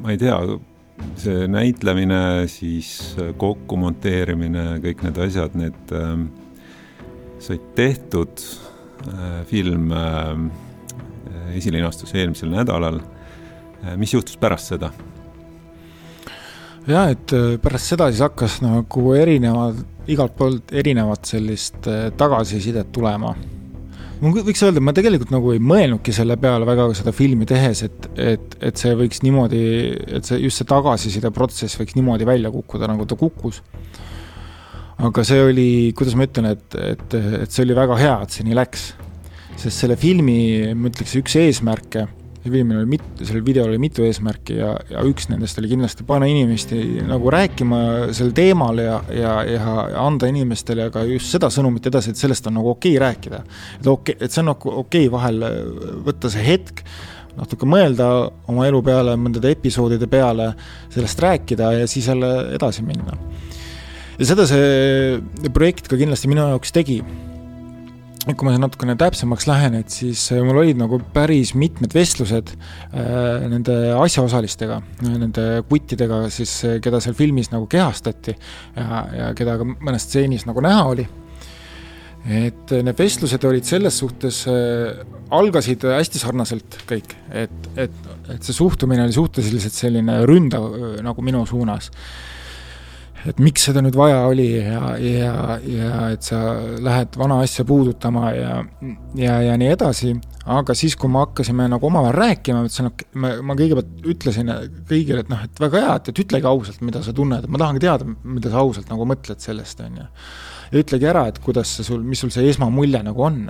ma 0.00 0.14
ei 0.14 0.18
tea, 0.20 0.36
see 1.20 1.46
näitlemine, 1.50 2.46
siis 2.50 3.16
kokku 3.40 3.76
monteerimine, 3.80 4.80
kõik 4.84 5.04
need 5.06 5.20
asjad, 5.26 5.56
need 5.58 5.94
äh, 5.96 6.16
said 7.40 7.70
tehtud 7.76 8.42
äh,. 9.08 9.44
film 9.46 9.92
äh, 9.92 11.56
esilinastus 11.56 12.14
eelmisel 12.14 12.52
nädalal 12.52 13.00
äh,. 13.00 13.96
mis 13.96 14.14
juhtus 14.14 14.36
pärast 14.36 14.74
seda? 14.74 14.92
Jah, 16.92 17.14
et 17.14 17.36
äh, 17.36 17.54
pärast 17.62 17.92
seda 17.94 18.10
siis 18.10 18.22
hakkas 18.24 18.60
nagu 18.64 19.14
erinevad, 19.18 19.80
igalt 20.10 20.36
poolt 20.38 20.74
erinevat 20.76 21.28
sellist 21.28 21.88
äh, 21.90 22.08
tagasisidet 22.18 22.92
tulema 22.94 23.34
ma 24.20 24.30
võiks 24.44 24.60
öelda, 24.66 24.82
ma 24.84 24.92
tegelikult 24.96 25.32
nagu 25.32 25.54
ei 25.54 25.60
mõelnudki 25.64 26.12
selle 26.12 26.36
peale 26.40 26.66
väga 26.68 26.90
seda 26.98 27.12
filmi 27.16 27.48
tehes, 27.48 27.84
et, 27.86 28.08
et, 28.20 28.56
et 28.68 28.80
see 28.80 28.92
võiks 28.98 29.22
niimoodi, 29.24 29.62
et 30.18 30.28
see, 30.28 30.42
just 30.44 30.60
see 30.60 30.68
tagasiside 30.68 31.32
protsess 31.32 31.78
võiks 31.80 31.96
niimoodi 31.96 32.28
välja 32.28 32.52
kukkuda, 32.52 32.90
nagu 32.90 33.08
ta 33.08 33.16
kukkus. 33.20 33.62
aga 35.00 35.24
see 35.24 35.40
oli, 35.40 35.68
kuidas 35.96 36.16
ma 36.18 36.28
ütlen, 36.28 36.50
et, 36.52 36.76
et, 36.76 37.18
et 37.46 37.50
see 37.50 37.64
oli 37.64 37.76
väga 37.78 37.96
hea, 37.96 38.16
et 38.20 38.36
see 38.36 38.44
nii 38.44 38.58
läks. 38.60 38.90
sest 39.56 39.84
selle 39.84 39.96
filmi, 39.96 40.72
ma 40.76 40.92
ütleks, 40.92 41.16
üks 41.20 41.36
eesmärke 41.40 42.06
filmil 42.44 42.80
oli 42.80 42.88
mit-, 42.94 43.08
sellel 43.20 43.44
videol 43.44 43.68
oli 43.72 43.80
mitu 43.82 44.04
eesmärki 44.06 44.56
ja, 44.56 44.72
ja 44.90 45.04
üks 45.08 45.28
nendest 45.30 45.58
oli 45.60 45.70
kindlasti 45.74 46.06
panna 46.08 46.28
inimesi 46.30 46.80
nagu 47.08 47.32
rääkima 47.32 47.80
sel 48.16 48.32
teemal 48.36 48.80
ja, 48.80 48.96
ja, 49.12 49.34
ja 49.44 49.76
anda 50.00 50.30
inimestele 50.30 50.88
ka 50.94 51.04
just 51.08 51.34
seda 51.34 51.50
sõnumit 51.52 51.90
edasi, 51.90 52.14
et 52.14 52.20
sellest 52.20 52.48
on 52.48 52.56
nagu 52.60 52.72
okei 52.72 52.96
okay 52.96 53.04
rääkida. 53.06 53.42
et 53.80 53.86
okei 53.86 54.16
okay,, 54.16 54.24
et 54.24 54.32
see 54.32 54.42
on 54.44 54.50
nagu 54.54 54.74
okei 54.84 55.06
okay 55.08 55.14
vahel 55.16 55.44
võtta 56.06 56.32
see 56.32 56.44
hetk, 56.46 56.84
natuke 57.36 57.68
mõelda 57.68 58.08
oma 58.50 58.68
elu 58.68 58.82
peale, 58.88 59.16
mõndade 59.20 59.52
episoodide 59.52 60.08
peale, 60.10 60.52
sellest 60.92 61.20
rääkida 61.20 61.74
ja 61.80 61.90
siis 61.90 62.08
jälle 62.08 62.32
edasi 62.56 62.86
minna. 62.86 63.18
ja 64.18 64.32
seda 64.32 64.48
see 64.48 65.20
projekt 65.52 65.92
ka 65.92 66.00
kindlasti 66.00 66.32
minu 66.32 66.48
jaoks 66.48 66.72
tegi 66.72 67.02
kui 68.28 68.44
ma 68.44 68.52
natukene 68.60 68.96
täpsemaks 69.00 69.46
lähen, 69.48 69.78
et 69.80 69.92
siis 69.94 70.26
äh, 70.34 70.42
mul 70.44 70.60
olid 70.60 70.78
nagu 70.80 70.98
päris 71.14 71.54
mitmed 71.56 71.94
vestlused 71.96 72.52
äh, 72.52 73.46
nende 73.48 73.76
asjaosalistega, 73.96 74.80
nende 75.06 75.46
kuttidega 75.70 76.26
siis, 76.32 76.52
äh, 76.68 76.76
keda 76.84 77.00
seal 77.00 77.16
filmis 77.16 77.48
nagu 77.52 77.68
kehastati 77.70 78.34
ja, 78.34 79.00
ja 79.16 79.30
keda 79.38 79.56
ka 79.60 79.68
mõnes 79.72 80.04
stseenis 80.04 80.44
nagu 80.48 80.64
näha 80.64 80.84
oli. 80.92 81.08
et 82.20 82.72
need 82.84 82.98
vestlused 82.98 83.44
olid 83.48 83.64
selles 83.64 83.96
suhtes 83.96 84.42
algasid 85.32 85.86
hästi 85.88 86.20
sarnaselt 86.20 86.76
kõik, 86.90 87.14
et, 87.32 87.68
et, 87.80 87.94
et 88.34 88.44
see 88.44 88.52
suhtumine 88.52 89.06
oli 89.06 89.16
suhteliselt 89.16 89.72
selline 89.72 90.18
ründav 90.28 91.00
nagu 91.00 91.24
minu 91.24 91.46
suunas 91.48 91.88
et 93.28 93.40
miks 93.42 93.66
seda 93.68 93.82
nüüd 93.84 93.96
vaja 93.98 94.22
oli 94.30 94.46
ja, 94.54 94.94
ja, 95.02 95.58
ja 95.60 95.90
et 96.14 96.24
sa 96.24 96.40
lähed 96.80 97.16
vana 97.20 97.40
asja 97.44 97.66
puudutama 97.68 98.32
ja, 98.32 98.54
ja, 99.18 99.34
ja 99.44 99.56
nii 99.60 99.70
edasi, 99.74 100.14
aga 100.50 100.76
siis, 100.78 100.96
kui 101.00 101.10
me 101.12 101.20
hakkasime 101.24 101.68
nagu 101.70 101.90
omavahel 101.90 102.16
rääkima, 102.16 102.62
ma 102.62 102.70
ütlesin, 102.70 102.90
ma, 103.20 103.34
ma 103.44 103.58
kõigepealt 103.58 104.10
ütlesin 104.14 104.52
kõigile, 104.88 105.24
et 105.24 105.32
noh, 105.32 105.44
et 105.46 105.62
väga 105.62 105.84
hea, 105.84 105.94
et, 106.00 106.12
et 106.12 106.24
ütlegi 106.24 106.50
ausalt, 106.50 106.82
mida 106.86 107.04
sa 107.04 107.14
tunned, 107.16 107.44
et 107.44 107.52
ma 107.52 107.60
tahangi 107.60 107.84
teada, 107.84 108.08
mida 108.08 108.52
sa 108.52 108.64
ausalt 108.64 108.90
nagu 108.92 109.08
mõtled 109.08 109.44
sellest, 109.44 109.84
on 109.84 110.02
ju. 110.02 110.10
ja 110.72 110.84
ütlegi 110.84 111.10
ära, 111.12 111.28
et 111.30 111.40
kuidas 111.44 111.76
see 111.76 111.86
sul, 111.86 112.04
mis 112.06 112.22
sul 112.22 112.32
see 112.32 112.48
esmamulje 112.50 113.02
nagu 113.04 113.26
on. 113.26 113.42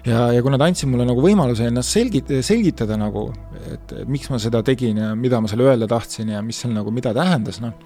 Ja, 0.00 0.30
ja 0.32 0.40
kui 0.40 0.48
nad 0.48 0.62
andsid 0.64 0.88
mulle 0.88 1.04
nagu 1.04 1.20
võimaluse 1.20 1.66
ennast 1.68 1.92
selgit-, 1.92 2.30
selgitada 2.44 2.96
nagu, 2.96 3.26
et 3.68 3.92
miks 4.08 4.30
ma 4.32 4.38
seda 4.40 4.62
tegin 4.64 4.96
ja 4.96 5.10
mida 5.12 5.42
ma 5.44 5.50
selle 5.50 5.66
öelda 5.68 5.88
tahtsin 5.90 6.32
ja 6.32 6.40
mis 6.44 6.56
seal 6.62 6.72
nagu, 6.72 6.92
mida 6.94 7.12
tähendas, 7.16 7.60
noh 7.60 7.76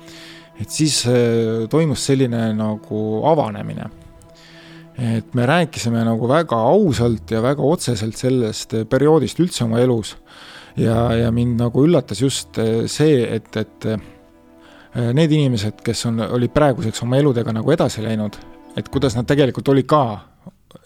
et 0.61 0.71
siis 0.71 1.03
äh, 1.11 1.67
toimus 1.71 2.07
selline 2.07 2.49
nagu 2.57 3.05
avanemine. 3.27 3.91
et 4.95 5.35
me 5.35 5.47
rääkisime 5.47 6.05
nagu 6.07 6.29
väga 6.31 6.57
ausalt 6.57 7.31
ja 7.31 7.41
väga 7.43 7.63
otseselt 7.63 8.17
sellest 8.17 8.77
perioodist 8.91 9.41
üldse 9.43 9.65
oma 9.65 9.81
elus 9.83 10.13
ja, 10.77 11.13
ja 11.19 11.33
mind 11.35 11.59
nagu 11.59 11.83
üllatas 11.83 12.23
just 12.23 12.59
äh, 12.59 12.87
see, 12.87 13.25
et, 13.37 13.57
et 13.57 13.87
äh, 13.91 13.99
need 15.13 15.33
inimesed, 15.33 15.83
kes 15.85 16.07
on, 16.07 16.21
olid 16.37 16.55
praeguseks 16.55 17.03
oma 17.03 17.19
eludega 17.19 17.53
nagu 17.55 17.75
edasi 17.75 18.05
läinud, 18.05 18.39
et 18.79 18.89
kuidas 18.89 19.17
nad 19.19 19.27
tegelikult 19.27 19.69
olid 19.75 19.89
ka 19.91 20.05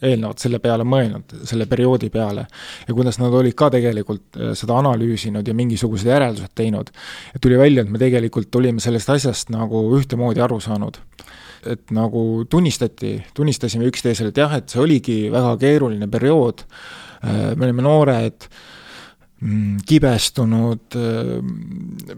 eelnevalt 0.03 0.43
selle 0.43 0.61
peale 0.63 0.87
mõelnud, 0.89 1.35
selle 1.49 1.67
perioodi 1.71 2.11
peale, 2.15 2.47
ja 2.89 2.95
kuidas 2.97 3.19
nad 3.21 3.35
olid 3.35 3.57
ka 3.59 3.71
tegelikult 3.75 4.39
äh, 4.39 4.53
seda 4.59 4.79
analüüsinud 4.83 5.47
ja 5.47 5.57
mingisugused 5.57 6.09
järeldused 6.09 6.55
teinud. 6.59 6.93
et 7.35 7.41
tuli 7.41 7.59
välja, 7.59 7.83
et 7.83 7.91
me 7.91 8.01
tegelikult 8.01 8.55
olime 8.61 8.81
sellest 8.81 9.11
asjast 9.17 9.53
nagu 9.55 9.85
ühtemoodi 9.99 10.43
aru 10.45 10.61
saanud. 10.61 10.99
et 11.67 11.91
nagu 11.91 12.45
tunnistati, 12.51 13.19
tunnistasime 13.35 13.89
üksteisele, 13.91 14.31
et 14.31 14.37
jah, 14.37 14.57
et 14.61 14.69
see 14.71 14.81
oligi 14.81 15.21
väga 15.33 15.57
keeruline 15.59 16.09
periood, 16.09 16.65
äh, 17.25 17.55
me 17.57 17.67
olime 17.67 17.83
noored, 17.83 18.49
Mm, 19.39 19.77
kibestunud, 19.87 20.97
äh, 20.99 21.39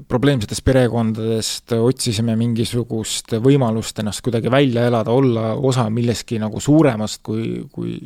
probleemsetest 0.09 0.65
perekondadest, 0.65 1.75
otsisime 1.77 2.37
mingisugust 2.39 3.35
võimalust 3.43 3.99
ennast 4.03 4.23
kuidagi 4.25 4.53
välja 4.53 4.87
elada, 4.91 5.13
olla 5.13 5.53
osa 5.55 5.89
millestki 5.91 6.41
nagu 6.43 6.61
suuremast 6.61 7.23
kui, 7.27 7.67
kui, 7.73 7.97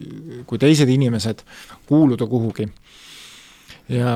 kui 0.47 0.61
teised 0.61 0.91
inimesed, 0.91 1.45
kuuluda 1.89 2.29
kuhugi. 2.31 2.69
ja, 3.89 4.13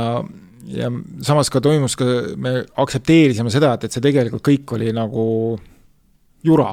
ja 0.66 0.92
samas 1.22 1.50
ka 1.50 1.60
toimus 1.64 1.96
ka, 1.96 2.06
me 2.36 2.62
aktsepteerisime 2.76 3.50
seda, 3.52 3.74
et, 3.74 3.88
et 3.88 3.96
see 3.96 4.04
tegelikult 4.04 4.46
kõik 4.48 4.76
oli 4.78 4.92
nagu 4.96 5.24
jura, 6.44 6.72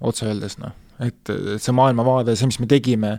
otse 0.00 0.28
öeldes 0.28 0.60
noh 0.62 0.76
et, 0.98 1.32
see 1.62 1.74
maailmavaade, 1.76 2.34
see, 2.38 2.48
mis 2.50 2.58
me 2.62 2.68
tegime, 2.70 3.12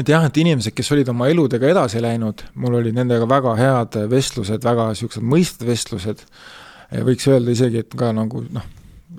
et 0.00 0.08
jah, 0.10 0.24
et 0.26 0.38
inimesed, 0.42 0.74
kes 0.74 0.92
olid 0.94 1.10
oma 1.12 1.28
eludega 1.30 1.68
edasi 1.70 2.02
läinud, 2.02 2.42
mul 2.60 2.80
olid 2.80 2.96
nendega 2.96 3.28
väga 3.30 3.56
head 3.60 3.98
vestlused, 4.10 4.64
väga 4.66 4.88
niisugused 4.90 5.26
mõistvad 5.34 5.70
vestlused, 5.70 6.24
võiks 7.06 7.28
öelda 7.30 7.54
isegi, 7.54 7.84
et 7.84 7.94
ka 7.98 8.10
nagu 8.14 8.42
noh, 8.54 8.66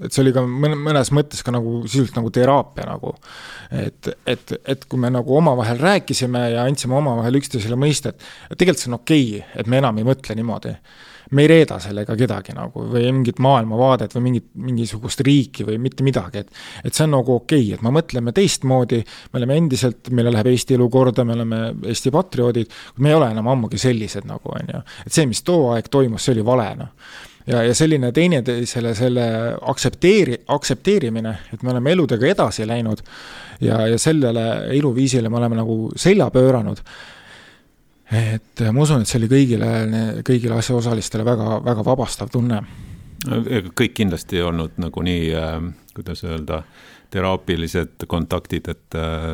et 0.04 0.12
see 0.12 0.24
oli 0.26 0.34
ka 0.36 0.44
mõnes 0.44 1.12
mõttes 1.16 1.44
ka 1.46 1.54
nagu 1.56 1.82
sisuliselt 1.86 2.20
nagu 2.20 2.32
teraapia 2.34 2.88
nagu. 2.90 3.16
et, 3.72 4.12
et, 4.28 4.56
et 4.66 4.86
kui 4.90 5.00
me 5.00 5.10
nagu 5.14 5.38
omavahel 5.38 5.80
rääkisime 5.80 6.44
ja 6.54 6.66
andsime 6.68 6.98
omavahel 7.00 7.40
üksteisele 7.40 7.78
mõista, 7.80 8.12
et 8.12 8.60
tegelikult 8.60 8.84
see 8.84 8.92
on 8.92 9.00
okei 9.00 9.28
okay,, 9.40 9.60
et 9.62 9.72
me 9.72 9.80
enam 9.82 9.98
ei 10.00 10.08
mõtle 10.08 10.36
niimoodi 10.36 10.76
me 11.32 11.46
ei 11.46 11.50
reeda 11.50 11.80
sellega 11.82 12.16
kedagi 12.18 12.56
nagu 12.56 12.86
või 12.92 13.06
mingit 13.10 13.40
maailmavaadet 13.44 14.16
või 14.18 14.26
mingit, 14.30 14.48
mingisugust 14.62 15.24
riiki 15.26 15.66
või 15.68 15.78
mitte 15.82 16.06
midagi, 16.06 16.46
et 16.46 16.52
et 16.86 16.94
see 16.94 17.06
on 17.08 17.16
nagu 17.18 17.36
okei 17.40 17.62
okay,, 17.68 17.78
et 17.78 17.86
me 17.86 17.94
mõtleme 17.96 18.34
teistmoodi, 18.36 19.02
me 19.34 19.42
oleme 19.42 19.60
endiselt, 19.62 20.12
meile 20.16 20.34
läheb 20.34 20.52
Eesti 20.54 20.78
elu 20.78 20.90
korda, 20.90 21.26
me 21.26 21.38
oleme 21.38 21.62
Eesti 21.92 22.14
patrioodid, 22.14 22.74
me 23.00 23.12
ei 23.12 23.20
ole 23.20 23.32
enam 23.34 23.48
ammugi 23.54 23.80
sellised 23.82 24.28
nagu, 24.30 24.52
on 24.56 24.76
ju. 24.76 24.84
et 25.06 25.14
see, 25.14 25.26
mis 25.30 25.42
too 25.46 25.72
aeg 25.74 25.90
toimus, 25.92 26.26
see 26.26 26.36
oli 26.36 26.46
vale, 26.46 26.70
noh 26.82 27.16
ja, 27.48 27.64
ja 27.64 27.74
selline 27.78 28.12
teineteisele 28.12 28.94
selle 28.98 29.26
aktsepteeri-, 29.62 30.44
aktsepteerimine, 30.56 31.36
et 31.54 31.64
me 31.64 31.74
oleme 31.74 31.94
eludega 31.94 32.30
edasi 32.32 32.68
läinud 32.68 33.04
ja, 33.62 33.86
ja 33.88 34.00
sellele 34.02 34.46
eluviisile 34.76 35.30
me 35.30 35.42
oleme 35.42 35.60
nagu 35.62 35.78
selja 36.00 36.30
pööranud 36.34 36.82
et 38.12 38.66
ma 38.72 38.84
usun, 38.84 39.02
et 39.02 39.10
see 39.10 39.20
oli 39.22 39.30
kõigile, 39.32 39.70
kõigile 40.26 40.60
asjaosalistele 40.60 41.26
väga, 41.26 41.60
väga 41.66 41.86
vabastav 41.86 42.30
tunne. 42.34 42.62
kõik 43.26 43.96
kindlasti 43.98 44.38
ei 44.38 44.46
olnud 44.46 44.78
nagu 44.78 45.02
nii 45.02 45.32
äh,, 45.34 45.56
kuidas 45.96 46.24
öelda, 46.24 46.64
teraapilised 47.16 48.06
kontaktid, 48.08 48.68
et 48.70 48.98
äh, 49.00 49.28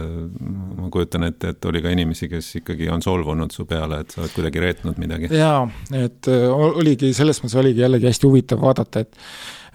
ma 0.78 0.90
kujutan 0.94 1.26
ette, 1.28 1.56
et 1.56 1.66
oli 1.66 1.82
ka 1.84 1.94
inimesi, 1.94 2.30
kes 2.32 2.52
ikkagi 2.62 2.90
on 2.94 3.02
solvunud 3.04 3.54
su 3.54 3.66
peale, 3.70 4.02
et 4.04 4.14
sa 4.14 4.22
oled 4.22 4.36
kuidagi 4.36 4.64
reetnud 4.64 5.02
midagi. 5.02 5.32
jaa, 5.36 5.64
et 5.98 6.30
äh, 6.32 6.46
oligi, 6.52 7.14
selles 7.18 7.42
mõttes 7.42 7.58
oligi 7.62 7.84
jällegi 7.84 8.10
hästi 8.12 8.30
huvitav 8.30 8.62
vaadata, 8.62 9.06
et 9.06 9.18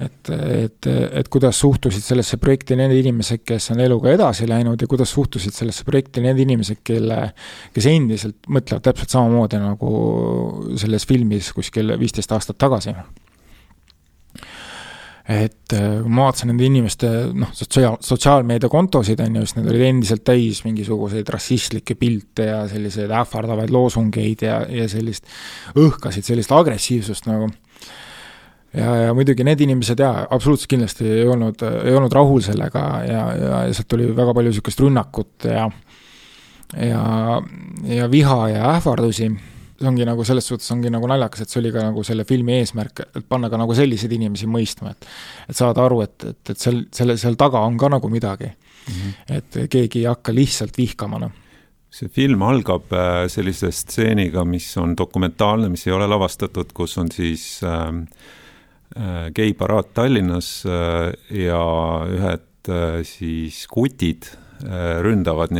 et, 0.00 0.30
et, 0.30 0.86
et 1.20 1.28
kuidas 1.32 1.56
suhtusid 1.62 2.04
sellesse 2.04 2.36
projekti 2.40 2.76
need 2.76 2.92
inimesed, 2.98 3.40
kes 3.48 3.70
on 3.72 3.80
eluga 3.80 4.12
edasi 4.12 4.48
läinud 4.48 4.82
ja 4.82 4.88
kuidas 4.90 5.12
suhtusid 5.16 5.56
sellesse 5.56 5.86
projekti 5.88 6.24
need 6.24 6.40
inimesed, 6.44 6.82
kelle, 6.84 7.20
kes 7.74 7.88
endiselt 7.88 8.50
mõtlevad 8.52 8.84
täpselt 8.84 9.16
samamoodi 9.16 9.60
nagu 9.62 9.92
selles 10.76 11.08
filmis 11.08 11.48
kuskil 11.56 11.96
viisteist 12.00 12.36
aastat 12.36 12.60
tagasi. 12.60 12.92
et 15.26 15.72
kui 15.72 16.12
ma 16.12 16.28
vaatasin 16.28 16.52
nende 16.52 16.66
inimeste 16.68 17.08
noh, 17.34 17.48
sotsiaal, 17.56 17.96
sotsiaalmeediakontosid, 18.04 19.18
on 19.24 19.40
ju, 19.40 19.46
siis 19.46 19.56
need 19.56 19.72
olid 19.72 19.86
endiselt 19.88 20.22
täis 20.28 20.60
mingisuguseid 20.62 21.32
rassistlikke 21.34 21.96
pilte 21.98 22.46
ja 22.52 22.60
selliseid 22.70 23.10
ähvardavaid 23.10 23.72
loosungeid 23.74 24.44
ja, 24.44 24.60
ja 24.70 24.86
sellist, 24.92 25.26
õhkasid 25.74 26.28
sellist 26.28 26.52
agressiivsust 26.54 27.26
nagu 27.32 27.48
ja, 28.76 28.94
ja 29.06 29.16
muidugi 29.16 29.44
need 29.46 29.64
inimesed 29.66 30.00
jaa, 30.00 30.26
absoluutselt 30.30 30.70
kindlasti 30.74 31.08
ei 31.08 31.26
olnud, 31.30 31.62
ei 31.84 31.96
olnud 31.96 32.14
rahul 32.14 32.44
sellega 32.44 32.84
ja, 33.06 33.24
ja, 33.34 33.58
ja 33.68 33.74
sealt 33.76 33.90
tuli 33.92 34.08
väga 34.16 34.34
palju 34.36 34.52
niisugust 34.52 34.82
rünnakut 34.84 35.48
ja 35.50 35.68
ja, 36.82 37.02
ja 37.96 38.08
viha 38.10 38.40
ja 38.52 38.72
ähvardusi 38.76 39.30
see 39.76 39.88
ongi 39.90 40.06
nagu 40.08 40.24
selles 40.24 40.46
suhtes 40.48 40.70
ongi 40.72 40.90
nagu 40.92 41.08
naljakas, 41.10 41.42
et 41.44 41.52
see 41.52 41.60
oli 41.60 41.72
ka 41.74 41.82
nagu 41.84 42.04
selle 42.06 42.24
filmi 42.28 42.54
eesmärk, 42.60 43.02
et 43.18 43.26
panna 43.28 43.50
ka 43.52 43.58
nagu 43.60 43.74
selliseid 43.76 44.14
inimesi 44.16 44.48
mõistma, 44.48 44.94
et 44.94 45.08
et 45.50 45.58
saada 45.58 45.84
aru, 45.84 46.00
et, 46.06 46.16
et, 46.30 46.52
et 46.54 46.60
seal, 46.60 46.86
selle, 46.96 47.18
seal 47.20 47.36
taga 47.36 47.60
on 47.66 47.76
ka 47.80 47.90
nagu 47.92 48.08
midagi 48.12 48.48
mm. 48.48 48.94
-hmm. 48.94 49.36
et 49.36 49.58
keegi 49.70 50.04
ei 50.04 50.08
hakka 50.08 50.34
lihtsalt 50.34 50.78
vihkama, 50.78 51.20
noh 51.26 51.42
see 51.96 52.08
film 52.12 52.42
algab 52.42 52.92
äh, 52.92 53.26
sellise 53.32 53.70
stseeniga, 53.72 54.44
mis 54.44 54.66
on 54.76 54.96
dokumentaalne, 54.98 55.68
mis 55.72 55.86
ei 55.86 55.92
ole 55.92 56.06
lavastatud, 56.06 56.72
kus 56.74 56.98
on 56.98 57.12
siis 57.12 57.60
äh, 57.64 57.92
äh, 58.96 59.28
geiparaad 59.34 59.92
Tallinnas 59.94 60.64
äh, 60.66 61.12
ja 61.44 61.62
ühed 62.10 62.68
äh, 62.72 63.00
siis 63.04 63.66
kutid 63.70 64.32
ründavad 65.04 65.50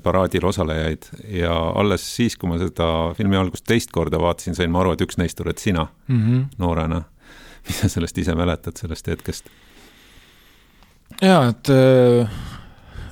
paraadil 0.00 0.46
osalejaid 0.48 1.04
ja 1.36 1.52
alles 1.76 2.06
siis, 2.16 2.32
kui 2.40 2.48
ma 2.48 2.56
seda 2.56 2.86
filmi 3.12 3.36
algust 3.36 3.66
teist 3.68 3.90
korda 3.92 4.16
vaatasin, 4.22 4.56
sain 4.56 4.72
ma 4.72 4.80
aru, 4.80 4.94
et 4.96 5.04
üks 5.04 5.18
neist 5.20 5.42
oled 5.44 5.60
sina 5.60 5.84
mm 5.84 6.22
-hmm. 6.22 6.46
noorena. 6.56 7.02
mis 7.68 7.80
sa 7.82 7.90
sellest 7.92 8.18
ise 8.18 8.34
mäletad, 8.34 8.72
sellest 8.80 9.06
hetkest? 9.06 9.52
jaa, 11.20 11.48
et, 11.48 11.68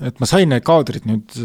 et 0.09 0.21
ma 0.21 0.27
sain 0.27 0.49
need 0.49 0.65
kaadrid 0.65 1.05
nüüd 1.05 1.37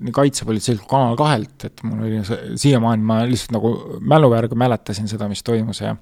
nii 0.00 0.12
kaitsepolitseilt 0.12 0.80
kui 0.80 0.88
Kanal 0.88 1.16
kahelt, 1.16 1.64
et 1.64 1.84
mul 1.84 2.06
oli 2.08 2.24
siiamaani, 2.56 3.02
ma 3.02 3.20
lihtsalt 3.28 3.52
nagu 3.52 4.00
mälu 4.00 4.32
järgi 4.32 4.54
mäletasin 4.54 5.08
seda, 5.08 5.28
mis 5.28 5.42
toimus 5.42 5.84
ja 5.84 5.94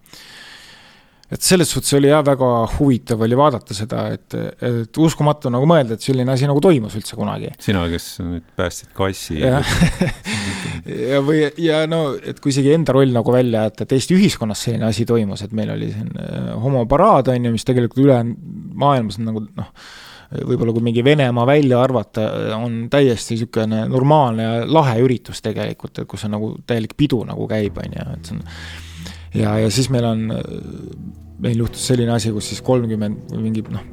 et 1.33 1.43
selles 1.43 1.71
suhtes 1.73 1.91
oli 1.99 2.11
jah, 2.11 2.23
väga 2.27 2.49
huvitav 2.77 3.23
oli 3.27 3.39
vaadata 3.39 3.75
seda, 3.75 4.05
et, 4.15 4.37
et 4.63 5.01
uskumatu 5.03 5.51
nagu 5.53 5.67
mõelda, 5.69 5.97
et 5.97 6.07
selline 6.07 6.31
asi 6.33 6.47
nagu 6.47 6.63
toimus 6.63 6.95
üldse 6.99 7.19
kunagi. 7.19 7.51
sina, 7.63 7.83
kes 7.91 8.09
nüüd 8.23 8.47
päästsid 8.59 8.93
kassi. 8.97 9.41
ja, 9.43 9.61
ja 11.13 11.21
või, 11.27 11.43
ja 11.63 11.83
no, 11.91 12.03
et 12.17 12.41
kui 12.43 12.55
isegi 12.55 12.75
enda 12.77 12.95
roll 12.97 13.15
nagu 13.15 13.35
välja 13.35 13.67
jätta, 13.67 13.87
et 13.87 13.97
Eesti 13.99 14.19
ühiskonnas 14.19 14.67
selline 14.69 14.87
asi 14.89 15.07
toimus, 15.09 15.43
et 15.47 15.55
meil 15.57 15.75
oli 15.75 15.91
siin 15.93 16.11
äh, 16.23 16.51
homoparaad, 16.63 17.33
on 17.35 17.51
ju, 17.51 17.55
mis 17.59 17.67
tegelikult 17.67 18.05
ülejäänud 18.07 18.53
maailmas 18.77 19.19
on 19.19 19.31
nagu 19.33 19.43
noh, 19.57 19.73
võib-olla 20.47 20.75
kui 20.75 20.85
mingi 20.85 21.05
Venemaa 21.07 21.47
välja 21.49 21.83
arvata, 21.83 22.25
on 22.57 22.87
täiesti 22.91 23.35
niisugune 23.35 23.85
normaalne 23.91 24.47
ja 24.47 24.65
lahe 24.67 24.99
üritus 25.03 25.43
tegelikult, 25.43 26.03
et 26.03 26.11
kus 26.11 26.27
on 26.27 26.37
nagu 26.37 26.55
täielik 26.67 26.97
pidu 26.99 27.23
nagu 27.27 27.47
käib, 27.51 27.79
on 27.83 27.95
ju, 27.99 28.11
et 28.15 28.31
see 28.31 28.39
on 28.39 28.45
ja, 29.37 29.57
ja 29.63 29.71
siis 29.73 29.91
meil 29.93 30.09
on, 30.09 30.27
meil 31.43 31.63
juhtus 31.63 31.87
selline 31.91 32.15
asi, 32.17 32.33
kus 32.35 32.51
siis 32.53 32.63
kolmkümmend 32.67 33.33
või 33.35 33.47
mingi 33.49 33.65
noh, 33.69 33.85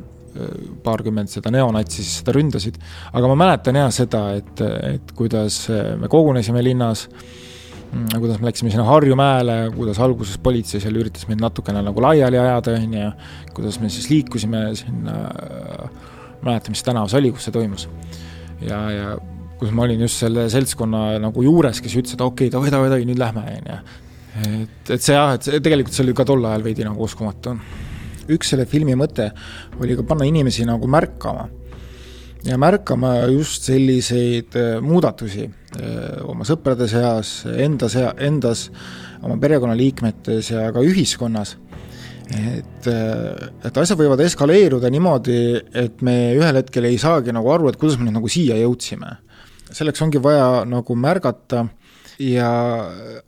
paarkümmend 0.84 1.30
seda 1.30 1.52
neonatsi 1.54 2.02
siis 2.02 2.20
seda 2.22 2.34
ründasid, 2.36 2.78
aga 3.14 3.30
ma 3.30 3.38
mäletan 3.44 3.78
jah 3.78 3.92
seda, 3.94 4.26
et, 4.40 4.62
et 4.64 5.12
kuidas 5.18 5.66
me 6.00 6.10
kogunesime 6.12 6.64
linnas, 6.66 7.06
kuidas 8.16 8.40
me 8.42 8.50
läksime 8.50 8.72
sinna 8.74 8.88
Harju 8.88 9.18
mäele, 9.20 9.58
kuidas 9.76 10.00
alguses 10.02 10.40
politsei 10.42 10.82
seal 10.82 10.98
üritas 10.98 11.28
meid 11.30 11.44
natukene 11.44 11.84
nagu 11.86 12.02
laiali 12.02 12.40
ajada, 12.42 12.78
on 12.80 12.96
ju, 12.98 13.12
kuidas 13.54 13.78
me 13.84 13.92
siis 13.94 14.10
liikusime 14.10 14.66
sinna, 14.80 15.20
ma 16.42 16.48
ei 16.48 16.50
mäleta, 16.50 16.74
mis 16.74 16.84
tänavas 16.86 17.14
oli, 17.20 17.32
kus 17.36 17.46
see 17.48 17.56
toimus. 17.56 17.86
ja, 18.64 18.80
ja 18.92 19.14
kus 19.60 19.72
ma 19.72 19.86
olin 19.86 20.02
just 20.02 20.24
selle 20.24 20.48
seltskonna 20.52 21.20
nagu 21.22 21.46
juures, 21.46 21.78
kes 21.84 21.94
ütles, 22.00 22.18
et 22.18 22.26
okei 22.26 22.50
okay,, 22.50 22.56
davai, 22.56 22.74
davai, 22.74 22.90
davai, 22.90 23.06
nüüd 23.08 23.22
lähme, 23.22 23.46
on 23.60 23.70
ju 23.70 23.78
et, 24.42 24.90
et 24.90 25.02
see 25.02 25.14
jah, 25.14 25.36
et 25.36 25.46
see 25.46 25.62
tegelikult 25.62 25.96
see 25.96 26.06
oli 26.06 26.16
ka 26.18 26.26
tol 26.26 26.46
ajal 26.50 26.66
veidi 26.66 26.86
nagu 26.88 27.04
uskumatu. 27.06 27.58
üks 28.34 28.54
selle 28.54 28.66
filmi 28.66 28.96
mõte 28.96 29.32
oli 29.82 29.98
ka 30.00 30.06
panna 30.08 30.26
inimesi 30.26 30.66
nagu 30.66 30.88
märkama 30.88 31.50
ja 32.48 32.58
märkama 32.60 33.16
just 33.32 33.68
selliseid 33.68 34.56
äh, 34.60 34.78
muudatusi 34.84 35.46
äh, 35.48 36.24
oma 36.28 36.48
sõprade 36.48 36.88
seas, 36.92 37.44
enda 37.48 37.90
sea-, 37.92 38.14
endas, 38.24 38.68
oma 39.24 39.38
perekonnaliikmetes 39.42 40.52
ja 40.52 40.72
ka 40.76 40.84
ühiskonnas. 40.84 41.58
et, 42.34 42.88
äh, 42.88 43.50
et 43.68 43.78
asjad 43.78 44.00
võivad 44.00 44.24
eskaleeruda 44.26 44.90
niimoodi, 44.92 45.38
et 45.76 46.02
me 46.02 46.34
ühel 46.36 46.60
hetkel 46.60 46.90
ei 46.90 46.98
saagi 46.98 47.36
nagu 47.36 47.52
aru, 47.52 47.70
et 47.70 47.78
kuidas 47.80 48.00
me 48.00 48.08
nüüd 48.08 48.18
nagu 48.18 48.32
siia 48.32 48.58
jõudsime. 48.60 49.18
selleks 49.72 50.02
ongi 50.02 50.20
vaja 50.22 50.66
nagu 50.66 50.96
märgata 50.96 51.68
ja 52.22 52.50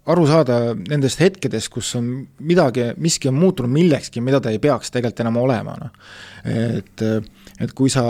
aru 0.05 0.27
saada 0.29 0.59
nendest 0.75 1.21
hetkedest, 1.23 1.71
kus 1.73 1.93
on 1.99 2.11
midagi, 2.45 2.91
miski 3.01 3.31
on 3.31 3.39
muutunud 3.39 3.71
millekski, 3.71 4.21
mida 4.21 4.41
ta 4.43 4.53
ei 4.53 4.61
peaks 4.63 4.93
tegelikult 4.93 5.25
enam 5.25 5.41
olema, 5.45 5.79
noh. 5.81 6.13
et 6.45 7.05
et 7.61 7.71
kui 7.71 7.91
sa 7.91 8.03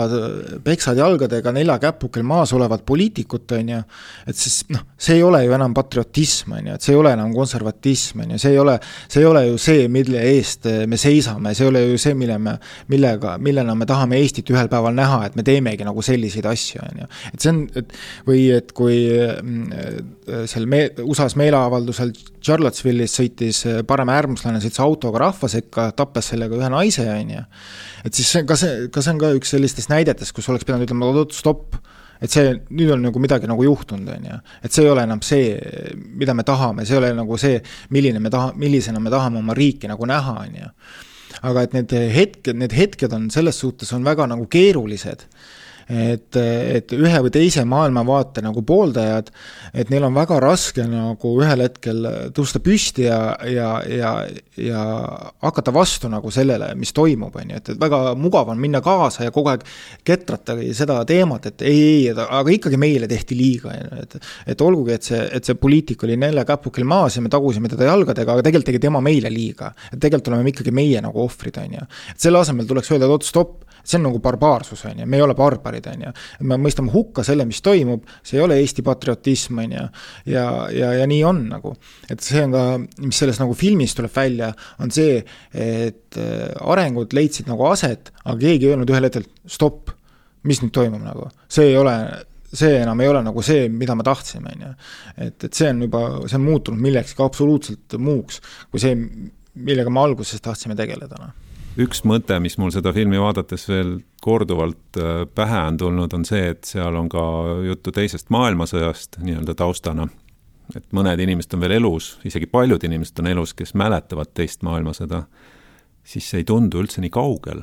peksad 0.64 0.98
jalgadega 0.98 1.52
nelja 1.54 1.76
käpukel 1.82 2.24
maas 2.26 2.50
olevat 2.56 2.82
poliitikut, 2.86 3.52
on 3.54 3.68
ju, 3.70 3.82
et 4.26 4.38
siis 4.38 4.64
noh, 4.74 4.82
see 4.98 5.20
ei 5.20 5.22
ole 5.22 5.44
ju 5.44 5.54
enam 5.54 5.74
patriotism, 5.76 6.56
on 6.56 6.72
ju, 6.72 6.74
et 6.74 6.86
see 6.86 6.94
ei 6.94 6.98
ole 6.98 7.12
enam 7.14 7.34
konservatism, 7.34 8.24
on 8.24 8.34
ju, 8.34 8.40
see 8.42 8.56
ei 8.56 8.60
ole, 8.62 8.74
see 9.06 9.22
ei 9.22 9.28
ole 9.28 9.44
ju 9.46 9.60
see, 9.62 9.86
mille 9.92 10.24
eest 10.32 10.66
me 10.90 10.98
seisame, 10.98 11.54
see 11.54 11.66
ei 11.66 11.70
ole 11.70 11.84
ju 11.84 12.02
see, 12.02 12.18
mille 12.18 12.40
me, 12.42 12.56
millega, 12.90 13.36
millena 13.42 13.78
me 13.78 13.86
tahame 13.86 14.18
Eestit 14.18 14.50
ühel 14.50 14.70
päeval 14.72 14.96
näha, 14.96 15.22
et 15.28 15.38
me 15.38 15.46
teemegi 15.46 15.86
nagu 15.86 16.02
selliseid 16.02 16.50
asju, 16.50 16.82
on 16.82 17.04
ju. 17.04 17.10
et 17.32 17.38
see 17.38 17.54
on, 17.54 17.62
et 17.78 17.98
või 18.26 18.48
et 18.56 18.74
kui 18.74 18.98
seal 20.50 20.66
me-, 20.70 20.88
USA-s 21.04 21.36
meeleavaldusel 21.38 22.12
Charlottesville'is 22.44 23.18
sõitis 23.20 23.62
parem 23.86 24.10
äärmuslane, 24.14 24.60
sõitis 24.62 24.82
autoga 24.82 25.22
rahva 25.26 25.50
sekka, 25.50 25.90
tappes 25.96 26.32
sellega 26.32 26.58
ühe 26.58 26.70
naise, 26.72 27.06
on 27.12 27.34
ju 27.36 27.44
et 28.06 28.14
siis 28.14 28.28
see, 28.30 28.46
kas 28.46 28.62
see, 28.62 28.86
kas 28.92 29.06
see 29.06 29.14
on 29.14 29.20
ka 29.20 29.32
üks 29.36 29.52
sellistest 29.54 29.90
näidetest, 29.90 30.34
kus 30.36 30.48
oleks 30.52 30.66
pidanud 30.66 30.86
ütlema 30.86 31.08
oot, 31.10 31.34
stopp, 31.34 31.74
et 32.22 32.32
see, 32.32 32.54
nüüd 32.76 32.92
on 32.94 33.02
nagu 33.08 33.20
midagi 33.22 33.50
nagu 33.50 33.66
juhtunud, 33.66 34.08
on 34.14 34.30
ju. 34.30 34.38
et 34.64 34.72
see 34.72 34.86
ei 34.86 34.92
ole 34.92 35.04
enam 35.08 35.22
see, 35.26 35.56
mida 36.20 36.36
me 36.36 36.46
tahame, 36.46 36.86
see 36.86 36.96
ei 36.96 37.02
ole 37.02 37.12
nagu 37.18 37.38
see, 37.40 37.58
milline 37.94 38.22
me 38.22 38.32
taha, 38.32 38.54
millisena 38.58 39.02
me 39.02 39.12
tahame 39.12 39.42
oma 39.42 39.56
riiki 39.58 39.90
nagu 39.90 40.08
näha, 40.08 40.38
on 40.46 40.58
ju. 40.62 40.72
aga 41.50 41.66
et 41.66 41.76
need 41.76 41.92
hetked, 42.14 42.56
need 42.56 42.74
hetked 42.76 43.12
on 43.16 43.28
selles 43.34 43.58
suhtes, 43.60 43.92
on 43.96 44.06
väga 44.06 44.28
nagu 44.30 44.46
keerulised 44.50 45.26
et, 45.86 46.36
et 46.36 46.92
ühe 46.96 47.20
või 47.26 47.32
teise 47.34 47.64
maailmavaate 47.68 48.42
nagu 48.44 48.62
pooldajad, 48.66 49.30
et 49.74 49.90
neil 49.92 50.06
on 50.08 50.14
väga 50.16 50.38
raske 50.42 50.86
nagu 50.90 51.32
ühel 51.42 51.62
hetkel 51.62 52.08
tõusta 52.34 52.60
püsti 52.62 53.06
ja, 53.06 53.20
ja, 53.46 53.70
ja, 53.90 54.12
ja 54.60 54.84
hakata 55.44 55.74
vastu 55.74 56.10
nagu 56.12 56.30
sellele, 56.34 56.72
mis 56.78 56.94
toimub, 56.96 57.36
on 57.38 57.54
ju, 57.54 57.60
et, 57.60 57.72
et 57.74 57.80
väga 57.80 58.00
mugav 58.18 58.50
on 58.52 58.60
minna 58.60 58.82
kaasa 58.84 59.28
ja 59.28 59.34
kogu 59.34 59.52
aeg 59.52 59.66
ketratagi 60.06 60.72
seda 60.76 60.98
teemat, 61.08 61.50
et 61.52 61.66
ei, 61.66 61.84
ei, 61.86 62.14
aga 62.16 62.54
ikkagi 62.54 62.80
meile 62.80 63.08
tehti 63.10 63.38
liiga, 63.38 63.72
on 63.74 63.82
ju, 63.82 64.02
et 64.02 64.18
et 64.56 64.62
olgugi, 64.62 64.94
et 64.96 65.06
see, 65.06 65.20
et 65.38 65.46
see 65.46 65.56
poliitik 65.58 66.02
oli 66.06 66.16
nelja 66.20 66.44
käpukel 66.48 66.86
maas 66.88 67.16
ja 67.16 67.22
me 67.24 67.30
tagusime 67.32 67.70
teda 67.70 67.88
jalgadega, 67.88 68.34
aga 68.34 68.44
tegelikult 68.44 68.70
tegi 68.70 68.82
tema 68.82 69.02
meile 69.04 69.30
liiga. 69.32 69.72
et 69.92 70.00
tegelikult 70.00 70.32
oleme 70.32 70.52
ikkagi 70.52 70.74
meie 70.74 71.02
nagu 71.04 71.22
ohvrid, 71.22 71.58
on 71.62 71.78
ju. 71.78 71.86
et 72.12 72.26
selle 72.26 72.40
asemel 72.42 72.68
tuleks 72.68 72.90
öelda, 72.92 73.08
et 73.08 73.16
oot, 73.16 73.26
stopp, 73.26 73.65
see 73.86 73.98
on 74.00 74.06
nagu 74.08 74.20
barbaarsus, 74.22 74.84
on 74.88 75.02
ju, 75.02 75.06
me 75.08 75.18
ei 75.18 75.24
ole 75.24 75.36
barbarid, 75.38 75.86
on 75.92 76.06
ju. 76.06 76.12
me 76.50 76.58
mõistame 76.60 76.92
hukka 76.94 77.24
selle, 77.26 77.46
mis 77.48 77.62
toimub, 77.64 78.06
see 78.26 78.40
ei 78.40 78.44
ole 78.44 78.58
Eesti 78.60 78.84
patriotism, 78.86 79.60
on 79.62 79.76
ju, 79.76 79.86
ja, 80.32 80.46
ja, 80.74 80.92
ja 81.00 81.08
nii 81.08 81.22
on 81.26 81.42
nagu. 81.52 81.74
et 82.10 82.22
see 82.24 82.44
on 82.46 82.56
ka, 82.56 82.64
mis 83.06 83.22
sellest 83.22 83.42
nagu 83.42 83.56
filmist 83.58 83.98
tuleb 83.98 84.14
välja, 84.14 84.52
on 84.82 84.94
see, 84.94 85.20
et 85.52 86.20
äh, 86.20 86.48
arengud 86.72 87.14
leidsid 87.16 87.50
nagu 87.50 87.68
aset, 87.70 88.12
aga 88.24 88.38
keegi 88.42 88.68
ei 88.68 88.74
öelnud 88.74 88.94
ühel 88.94 89.08
hetkel 89.08 89.28
stopp, 89.50 89.94
mis 90.46 90.62
nüüd 90.62 90.74
toimub 90.74 91.02
nagu, 91.02 91.30
see 91.50 91.72
ei 91.72 91.78
ole 91.78 91.96
see 92.56 92.76
enam 92.78 93.00
ei 93.02 93.08
ole 93.10 93.20
nagu 93.26 93.42
see, 93.44 93.66
mida 93.68 93.96
me 93.98 94.04
tahtsime, 94.06 94.52
on 94.54 94.68
ju. 94.68 94.74
et, 95.26 95.48
et 95.48 95.50
see 95.52 95.72
on 95.72 95.82
juba, 95.86 96.04
see 96.26 96.38
on 96.38 96.46
muutunud 96.46 96.82
millekski 96.82 97.24
absoluutselt 97.24 97.98
muuks, 98.00 98.40
kui 98.70 98.82
see, 98.82 98.94
millega 99.56 99.92
me 99.92 100.02
alguses 100.04 100.42
tahtsime 100.44 100.76
tegeleda, 100.78 101.18
noh 101.20 101.45
üks 101.80 102.02
mõte, 102.08 102.38
mis 102.42 102.56
mul 102.60 102.72
seda 102.74 102.92
filmi 102.96 103.18
vaadates 103.20 103.66
veel 103.68 103.98
korduvalt 104.24 104.98
äh, 105.00 105.24
pähe 105.34 105.62
on 105.68 105.80
tulnud, 105.80 106.14
on 106.16 106.24
see, 106.28 106.52
et 106.54 106.64
seal 106.68 106.96
on 106.98 107.08
ka 107.12 107.22
juttu 107.66 107.92
teisest 107.94 108.30
maailmasõjast 108.34 109.20
nii-öelda 109.22 109.54
taustana. 109.58 110.08
et 110.74 110.86
mõned 110.92 111.20
inimesed 111.22 111.54
on 111.54 111.62
veel 111.62 111.76
elus, 111.76 112.16
isegi 112.26 112.46
paljud 112.50 112.82
inimesed 112.84 113.20
on 113.22 113.26
elus, 113.30 113.54
kes 113.54 113.74
mäletavad 113.78 114.32
teist 114.34 114.64
maailmasõda, 114.66 115.22
siis 116.02 116.26
see 116.30 116.42
ei 116.42 116.44
tundu 116.44 116.80
üldse 116.82 117.00
nii 117.00 117.10
kaugel, 117.14 117.62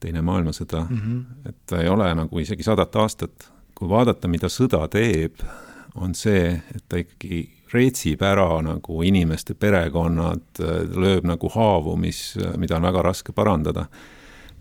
teine 0.00 0.22
maailmasõda 0.24 0.86
mm, 0.86 1.00
-hmm. 1.00 1.48
et 1.48 1.56
ta 1.66 1.82
ei 1.82 1.88
ole 1.88 2.08
nagu 2.14 2.38
isegi 2.38 2.62
sadat 2.62 2.96
aastat. 2.96 3.50
kui 3.74 3.88
vaadata, 3.88 4.28
mida 4.28 4.48
sõda 4.48 4.88
teeb, 4.92 5.40
on 5.94 6.14
see, 6.14 6.60
et 6.74 6.84
ta 6.88 6.98
ikkagi 7.00 7.59
reetsib 7.72 8.22
ära 8.22 8.60
nagu 8.64 9.02
inimeste 9.06 9.54
perekonnad, 9.54 10.62
lööb 10.96 11.26
nagu 11.28 11.50
haavu, 11.54 11.96
mis, 12.00 12.34
mida 12.58 12.78
on 12.78 12.88
väga 12.88 13.04
raske 13.06 13.32
parandada. 13.32 13.86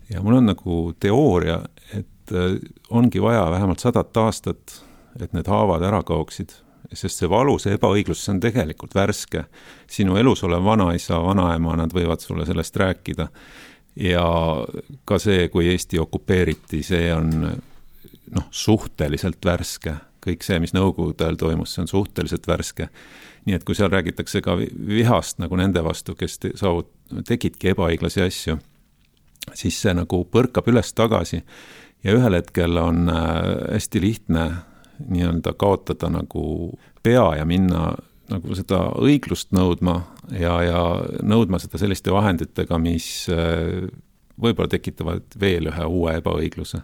ja 0.10 0.22
mul 0.24 0.40
on 0.40 0.50
nagu 0.50 0.94
teooria, 1.00 1.60
et 1.94 2.34
äh, 2.34 2.58
ongi 2.90 3.22
vaja 3.22 3.52
vähemalt 3.52 3.80
sadat 3.80 4.18
aastat, 4.18 4.82
et 5.20 5.34
need 5.34 5.48
haavad 5.48 5.84
ära 5.86 6.02
kaoksid, 6.04 6.54
sest 6.94 7.22
see 7.22 7.30
valu, 7.30 7.60
see 7.60 7.76
ebaõiglus, 7.78 8.24
see 8.24 8.34
on 8.34 8.40
tegelikult 8.42 8.96
värske. 8.96 9.46
sinu 9.88 10.18
elus 10.18 10.44
olev 10.44 10.64
vanaisa, 10.66 11.20
vanaema, 11.22 11.76
nad 11.78 11.94
võivad 11.94 12.22
sulle 12.22 12.46
sellest 12.46 12.76
rääkida. 12.76 13.28
ja 13.96 14.26
ka 15.06 15.20
see, 15.20 15.48
kui 15.50 15.68
Eesti 15.68 16.00
okupeeriti, 16.00 16.84
see 16.84 17.14
on 17.14 17.30
noh, 18.32 18.48
suhteliselt 18.52 19.46
värske 19.46 19.98
kõik 20.26 20.44
see, 20.46 20.60
mis 20.60 20.74
nõukogude 20.76 21.26
ajal 21.26 21.40
toimus, 21.40 21.74
see 21.74 21.84
on 21.86 21.92
suhteliselt 21.92 22.48
värske. 22.48 22.90
nii 23.46 23.56
et 23.56 23.64
kui 23.66 23.76
seal 23.76 23.90
räägitakse 23.90 24.42
ka 24.46 24.58
vihast 24.60 25.40
nagu 25.40 25.56
nende 25.56 25.84
vastu, 25.84 26.16
kes 26.16 26.40
te, 26.40 26.52
saavut-, 26.60 26.92
tegidki 27.26 27.72
ebaõiglasi 27.72 28.22
asju, 28.26 28.58
siis 29.54 29.80
see 29.82 29.94
nagu 29.96 30.24
põrkab 30.32 30.68
üles-tagasi 30.68 31.42
ja 32.04 32.16
ühel 32.16 32.36
hetkel 32.38 32.78
on 32.78 33.10
äh, 33.10 33.74
hästi 33.76 34.02
lihtne 34.02 34.46
nii-öelda 35.00 35.54
kaotada 35.60 36.10
nagu 36.12 36.76
pea 37.04 37.26
ja 37.40 37.46
minna 37.48 37.94
nagu 38.30 38.56
seda 38.56 38.84
õiglust 39.00 39.54
nõudma 39.56 40.02
ja, 40.36 40.54
ja 40.64 40.82
nõudma 41.26 41.60
seda 41.62 41.80
selliste 41.82 42.14
vahenditega, 42.14 42.78
mis 42.82 43.26
äh, 43.34 43.88
võib-olla 44.40 44.70
tekitavad 44.72 45.40
veel 45.40 45.70
ühe 45.72 45.88
uue 45.90 46.16
ebaõigluse. 46.20 46.84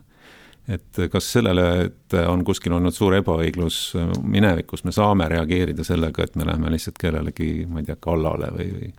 Et 0.68 1.02
kas 1.12 1.28
sellele, 1.36 1.66
et 1.86 2.16
on 2.26 2.42
kuskil 2.46 2.74
olnud 2.74 2.94
suur 2.96 3.14
ebaõiglus 3.20 3.80
minevikus, 4.24 4.84
me 4.88 4.94
saame 4.96 5.28
reageerida 5.30 5.86
sellega, 5.86 6.26
et 6.26 6.36
me 6.40 6.48
läheme 6.48 6.72
lihtsalt 6.74 6.98
kellelegi, 7.02 7.50
ma 7.70 7.84
ei 7.84 7.90
tea, 7.90 7.98
kallale 8.02 8.50
või, 8.56 8.72
või 8.74 8.90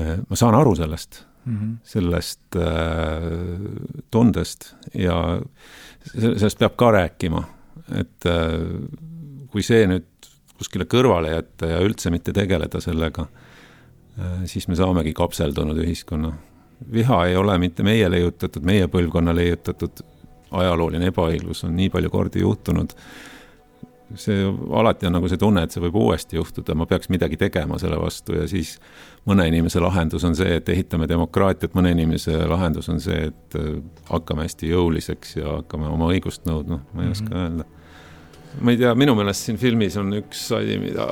äh, 0.00 0.14
ma 0.24 0.38
saan 0.40 0.56
aru 0.56 0.74
sellest 0.78 1.24
mm, 1.44 1.56
-hmm. 1.56 1.76
sellest 1.84 2.56
äh, 2.56 3.28
tundest 4.10 4.74
ja 4.94 5.40
sellest 6.04 6.58
peab 6.58 6.76
ka 6.76 6.90
rääkima, 6.90 7.44
et 7.98 8.26
äh, 8.26 8.56
kui 9.50 9.62
see 9.62 9.86
nüüd 9.86 10.08
kuskile 10.60 10.84
kõrvale 10.84 11.34
jätta 11.34 11.72
ja 11.72 11.80
üldse 11.84 12.12
mitte 12.12 12.32
tegeleda 12.36 12.80
sellega, 12.80 13.26
äh, 14.18 14.44
siis 14.44 14.68
me 14.68 14.76
saamegi 14.76 15.12
kapseldunud 15.12 15.78
ühiskonna. 15.84 16.32
viha 16.92 17.24
ei 17.26 17.36
ole 17.36 17.58
mitte 17.58 17.82
meie 17.82 18.10
leiutatud, 18.10 18.64
meie 18.64 18.86
põlvkonna 18.88 19.34
leiutatud 19.36 20.00
ajalooline 20.50 21.10
ebaõiglus 21.10 21.64
on 21.64 21.76
nii 21.76 21.90
palju 21.90 22.10
kordi 22.10 22.40
juhtunud. 22.40 22.94
see 24.18 24.42
alati 24.74 25.06
on 25.06 25.12
nagu 25.14 25.28
see 25.30 25.38
tunne, 25.38 25.62
et 25.62 25.70
see 25.70 25.82
võib 25.84 25.94
uuesti 26.00 26.36
juhtuda, 26.36 26.74
ma 26.74 26.86
peaks 26.90 27.08
midagi 27.14 27.36
tegema 27.38 27.78
selle 27.78 27.98
vastu 28.00 28.34
ja 28.34 28.46
siis 28.50 28.72
mõne 29.26 29.46
inimese 29.46 29.80
lahendus 29.80 30.24
on 30.26 30.34
see, 30.34 30.56
et 30.56 30.68
ehitame 30.68 31.06
demokraatiat, 31.08 31.76
mõne 31.78 31.92
inimese 31.94 32.34
lahendus 32.50 32.88
on 32.90 32.98
see, 33.00 33.28
et 33.30 33.58
äh, 33.58 33.76
hakkame 34.10 34.48
hästi 34.48 34.72
jõuliseks 34.72 35.36
ja 35.36 35.60
hakkame 35.60 35.86
oma 35.86 36.10
õigust 36.10 36.48
nõudma, 36.50 36.80
ma 36.92 37.04
ei 37.04 37.14
oska 37.14 37.28
mm 37.30 37.36
-hmm. 37.36 37.44
öelda 37.44 37.64
ma 38.58 38.74
ei 38.74 38.80
tea, 38.80 38.94
minu 38.98 39.14
meelest 39.18 39.46
siin 39.46 39.58
filmis 39.60 39.96
on 40.00 40.12
üks 40.18 40.48
asi, 40.56 40.78
mida, 40.82 41.06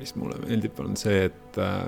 mis 0.00 0.14
mulle 0.18 0.40
meeldib, 0.42 0.78
on 0.82 0.96
see, 0.98 1.26
et 1.28 1.60
äh, 1.62 1.84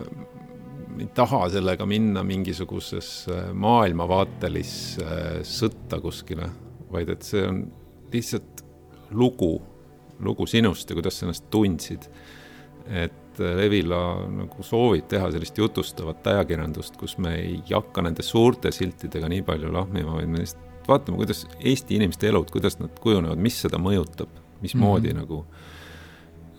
ei 0.98 1.08
taha 1.14 1.44
sellega 1.52 1.86
minna 1.86 2.24
mingisugusesse 2.26 3.48
maailmavaatelisse 3.58 5.04
äh, 5.04 5.28
sõtta 5.46 6.00
kuskile, 6.02 6.50
vaid 6.92 7.12
et 7.12 7.26
see 7.26 7.44
on 7.46 7.62
lihtsalt 8.12 8.64
lugu, 9.10 9.54
lugu 10.24 10.46
sinust 10.46 10.90
ja 10.90 10.96
kuidas 10.98 11.18
sa 11.18 11.26
ennast 11.26 11.48
tundsid. 11.50 12.08
et 12.88 13.40
äh, 13.40 13.56
Levila 13.56 14.00
nagu 14.32 14.62
soovib 14.64 15.08
teha 15.08 15.28
sellist 15.32 15.58
jutustavat 15.58 16.26
ajakirjandust, 16.26 16.96
kus 16.96 17.18
me 17.18 17.34
ei 17.36 17.58
hakka 17.68 18.02
nende 18.02 18.24
suurte 18.24 18.72
siltidega 18.72 19.28
nii 19.28 19.42
palju 19.44 19.72
lahmima, 19.72 20.14
vaid 20.16 20.32
me 20.32 20.40
lihtsalt 20.40 20.88
vaatame, 20.88 21.20
kuidas 21.20 21.44
Eesti 21.60 21.98
inimeste 21.98 22.30
elud, 22.30 22.48
kuidas 22.50 22.78
nad 22.80 22.94
kujunevad, 23.02 23.40
mis 23.44 23.60
seda 23.60 23.76
mõjutab 23.76 24.32
mismoodi 24.62 25.12
mm 25.12 25.18
-hmm. 25.18 25.20
nagu 25.20 25.44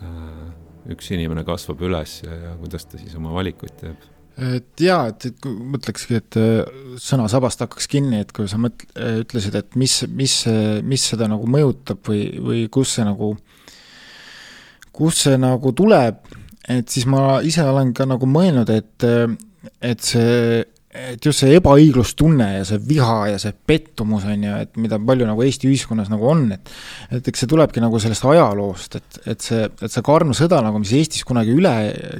äh, 0.03 0.93
üks 0.93 1.11
inimene 1.11 1.43
kasvab 1.43 1.81
üles 1.81 2.21
ja, 2.23 2.35
ja 2.45 2.55
kuidas 2.61 2.85
ta 2.85 2.97
siis 2.97 3.15
oma 3.15 3.33
valikuid 3.33 3.75
teeb 3.81 4.05
et 4.39 4.84
jaa, 4.84 5.10
et, 5.12 5.25
et 5.30 5.47
mõtlekski, 5.47 6.19
et 6.19 6.38
äh, 6.39 6.82
sõna 7.02 7.28
sabast 7.32 7.62
hakkaks 7.63 7.89
kinni, 7.91 8.21
et 8.23 8.34
kui 8.36 8.49
sa 8.52 8.60
mõt-, 8.62 8.86
äh, 8.95 9.19
ütlesid, 9.23 9.58
et 9.60 9.78
mis, 9.80 10.02
mis, 10.10 10.36
mis 10.86 11.06
seda 11.13 11.30
nagu 11.32 11.47
mõjutab 11.49 12.02
või, 12.08 12.23
või 12.43 12.65
kus 12.71 12.97
see 12.97 13.08
nagu, 13.08 13.34
kust 14.95 15.25
see 15.28 15.39
nagu 15.39 15.73
tuleb, 15.75 16.23
et 16.69 16.91
siis 16.91 17.08
ma 17.10 17.39
ise 17.45 17.65
olen 17.65 17.93
ka 17.97 18.08
nagu 18.10 18.28
mõelnud, 18.30 18.69
et, 18.73 19.08
et 19.82 20.06
see 20.06 20.63
et 20.89 21.21
just 21.21 21.43
see 21.43 21.54
ebaõiglustunne 21.54 22.45
ja 22.56 22.62
see 22.65 22.80
viha 22.82 23.17
ja 23.30 23.39
see 23.41 23.54
pettumus, 23.54 24.23
on 24.25 24.45
ju, 24.47 24.54
et 24.65 24.80
mida 24.82 24.97
palju 24.97 25.28
nagu 25.30 25.43
Eesti 25.45 25.69
ühiskonnas 25.69 26.10
nagu 26.10 26.25
on, 26.25 26.47
et 26.56 26.71
et 27.13 27.30
eks 27.30 27.43
see 27.43 27.49
tulebki 27.52 27.84
nagu 27.84 27.99
sellest 28.02 28.25
ajaloost, 28.25 28.97
et, 28.97 29.19
et 29.36 29.45
see, 29.45 29.67
et 29.69 29.93
see 29.93 30.06
karm 30.06 30.34
sõda 30.38 30.63
nagu, 30.65 30.82
mis 30.82 30.93
Eestis 30.97 31.28
kunagi 31.30 31.54
üle 31.54 31.73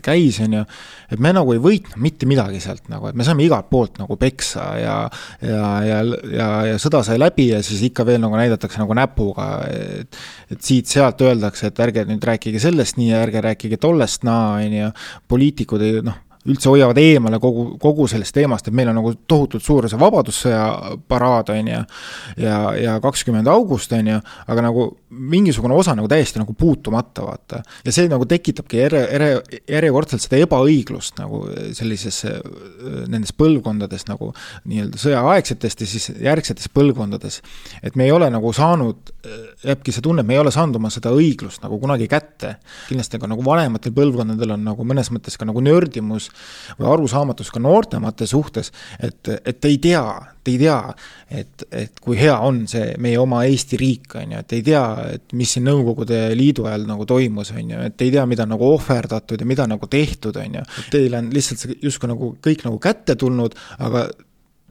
käis, 0.06 0.38
on 0.46 0.60
ju, 0.60 0.64
et 1.10 1.24
me 1.26 1.34
nagu 1.34 1.56
ei 1.56 1.64
võitnud 1.64 1.98
mitte 2.06 2.30
midagi 2.30 2.62
sealt 2.62 2.86
nagu, 2.94 3.10
et 3.10 3.18
me 3.18 3.26
saime 3.26 3.46
igalt 3.48 3.72
poolt 3.74 3.98
nagu 4.02 4.20
peksa 4.22 4.70
ja 4.78 5.00
ja, 5.42 5.66
ja, 5.88 6.00
ja, 6.30 6.52
ja 6.70 6.78
sõda 6.82 7.02
sai 7.06 7.18
läbi 7.18 7.50
ja 7.50 7.64
siis 7.66 7.82
ikka 7.90 8.06
veel 8.06 8.22
nagu 8.22 8.38
näidatakse 8.38 8.82
nagu 8.84 8.98
näpuga, 8.98 9.50
et 9.66 10.22
et 10.54 10.62
siit-sealt 10.66 11.22
öeldakse, 11.26 11.70
et 11.70 11.86
ärge 11.86 12.06
nüüd 12.10 12.24
rääkige 12.26 12.62
sellest 12.62 13.02
nii 13.02 13.12
ja 13.16 13.26
ärge 13.26 13.42
rääkige 13.50 13.82
tollest 13.82 14.26
naa, 14.30 14.60
on 14.62 14.82
ju, 14.84 14.96
poliitikud 15.30 15.86
ei 15.86 16.02
noh, 16.06 16.29
üldse 16.50 16.72
hoiavad 16.72 16.98
eemale 17.02 17.40
kogu, 17.42 17.66
kogu 17.82 18.08
sellest 18.10 18.36
teemast, 18.36 18.68
et 18.68 18.76
meil 18.76 18.92
on 18.92 19.00
nagu 19.00 19.14
tohutult 19.30 19.66
suur 19.66 19.88
see 19.90 20.00
Vabadussõja 20.00 20.64
paraad, 21.10 21.52
on 21.54 21.72
ju, 21.74 21.84
ja, 22.46 22.58
ja 22.80 22.98
kakskümmend 23.04 23.50
august, 23.52 23.94
on 23.96 24.14
ju, 24.14 24.20
aga 24.48 24.66
nagu 24.66 24.90
mingisugune 25.10 25.74
osa 25.74 25.96
nagu 25.98 26.08
täiesti 26.10 26.40
nagu 26.42 26.54
puutumata, 26.54 27.24
vaata. 27.26 27.62
ja 27.86 27.94
see 27.94 28.10
nagu 28.12 28.26
tekitabki 28.30 28.82
ere, 28.86 29.02
ere, 29.18 29.30
järjekordselt 29.70 30.22
seda 30.22 30.42
ebaõiglust 30.46 31.18
nagu 31.22 31.42
sellises, 31.76 32.22
nendes 33.10 33.34
põlvkondades 33.38 34.06
nagu 34.10 34.32
nii-öelda 34.70 35.02
sõjaaegsetest 35.02 35.82
ja 35.82 35.90
siis 35.90 36.10
järgsetes 36.22 36.70
põlvkondades. 36.74 37.42
et 37.84 37.96
me 37.96 38.06
ei 38.06 38.14
ole 38.14 38.30
nagu 38.30 38.54
saanud, 38.54 39.14
jääbki 39.66 39.96
see 39.96 40.06
tunne, 40.06 40.22
et 40.22 40.30
me 40.30 40.38
ei 40.38 40.44
ole 40.44 40.54
saanud 40.54 40.78
oma 40.78 40.94
seda 40.94 41.14
õiglust 41.16 41.64
nagu 41.66 41.80
kunagi 41.82 42.08
kätte. 42.08 42.56
kindlasti 42.88 43.20
ka 43.20 43.28
nagu 43.28 43.46
vanematel 43.46 43.96
põlvkondadel 43.96 44.54
on 44.58 44.68
nagu 44.72 44.86
mõnes 44.86 45.10
mõttes 45.14 45.38
ka 45.38 45.50
nagu 45.50 45.62
nördimus 45.62 46.30
või 46.80 46.90
arusaamatus 46.94 47.52
ka 47.54 47.62
noortemate 47.64 48.28
suhtes, 48.30 48.72
et, 49.00 49.32
et 49.46 49.66
ei 49.70 49.80
tea, 49.82 50.04
te 50.44 50.54
ei 50.54 50.60
tea, 50.62 50.78
et, 51.42 51.66
et 51.72 52.00
kui 52.04 52.18
hea 52.20 52.36
on 52.46 52.62
see 52.70 52.94
meie 53.02 53.20
oma 53.22 53.44
Eesti 53.50 53.80
riik, 53.80 54.16
on 54.20 54.36
ju, 54.36 54.44
et 54.44 54.56
ei 54.58 54.64
tea, 54.72 54.86
et 55.16 55.36
mis 55.38 55.56
siin 55.56 55.68
Nõukogude 55.70 56.22
Liidu 56.38 56.66
ajal 56.70 56.88
nagu 56.90 57.06
toimus, 57.10 57.54
on 57.56 57.76
ju, 57.76 57.84
et 57.90 58.06
ei 58.06 58.14
tea, 58.16 58.26
mida 58.30 58.48
nagu 58.50 58.66
ohverdatud 58.74 59.42
ja 59.42 59.50
mida 59.50 59.68
nagu 59.70 59.90
tehtud, 59.92 60.40
on 60.40 60.60
ju. 60.60 60.66
Teil 60.94 61.20
on 61.20 61.30
lihtsalt 61.34 61.62
see 61.66 61.78
justkui 61.84 62.10
nagu 62.12 62.34
kõik 62.46 62.66
nagu 62.68 62.82
kätte 62.82 63.18
tulnud, 63.20 63.58
aga 63.80 64.08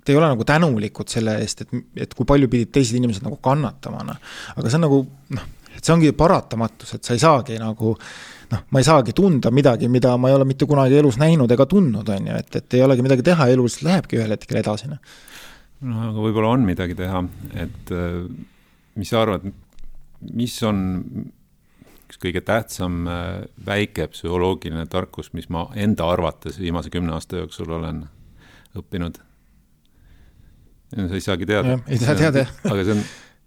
te 0.08 0.14
ei 0.14 0.16
ole 0.16 0.30
nagu 0.32 0.44
tänulikud 0.48 1.10
selle 1.12 1.36
eest, 1.42 1.66
et, 1.66 1.80
et 2.06 2.14
kui 2.16 2.24
palju 2.28 2.48
pidid 2.48 2.72
teised 2.72 2.96
inimesed 2.96 3.26
nagu 3.26 3.36
kannatama, 3.44 4.06
noh. 4.08 4.20
aga 4.56 4.70
see 4.70 4.78
on 4.80 4.86
nagu 4.86 5.02
noh, 5.36 5.48
et 5.78 5.86
see 5.86 5.94
ongi 5.94 6.10
paratamatus, 6.16 6.96
et 6.96 7.06
sa 7.06 7.14
ei 7.14 7.22
saagi 7.22 7.58
nagu 7.62 7.94
noh, 7.94 8.64
ma 8.72 8.82
ei 8.82 8.86
saagi 8.86 9.14
tunda 9.16 9.52
midagi, 9.54 9.88
mida 9.92 10.16
ma 10.20 10.30
ei 10.30 10.36
ole 10.36 10.46
mitte 10.48 10.66
kunagi 10.68 10.98
elus 10.98 11.18
näinud 11.20 11.50
ega 11.54 11.66
tundnud, 11.70 12.08
on 12.14 12.28
ju, 12.30 12.36
et, 12.42 12.60
et 12.60 12.78
ei 12.78 12.84
olegi 12.84 13.04
midagi 13.06 13.26
teha, 13.30 13.48
elu 13.54 13.66
lihtsalt 13.66 13.88
lähebki 13.88 14.20
ühel 14.20 14.34
hetkel 14.34 14.60
edasi, 14.62 14.90
noh. 14.90 15.16
no 15.86 16.04
aga 16.10 16.26
võib-olla 16.26 16.54
on 16.56 16.66
midagi 16.68 16.98
teha, 16.98 17.24
et 17.64 17.94
äh, 17.94 18.22
mis 18.98 19.12
sa 19.12 19.22
arvad, 19.24 19.46
mis 20.34 20.56
on 20.66 20.82
üks 22.08 22.20
kõige 22.22 22.40
tähtsam 22.44 23.04
äh, 23.10 23.44
väike 23.66 24.08
psühholoogiline 24.14 24.88
tarkus, 24.90 25.32
mis 25.36 25.50
ma 25.52 25.68
enda 25.76 26.08
arvates 26.08 26.58
viimase 26.60 26.92
kümne 26.92 27.12
aasta 27.16 27.44
jooksul 27.44 27.76
olen 27.78 28.06
õppinud? 28.78 29.22
sa 30.88 31.14
ei 31.14 31.20
saagi 31.20 31.44
teada. 31.44 31.78
ei 31.84 31.98
saa 32.00 32.14
teada, 32.16 32.46
jah. 32.46 32.52
aga 32.64 32.84
see 32.84 32.94
on, 32.96 33.02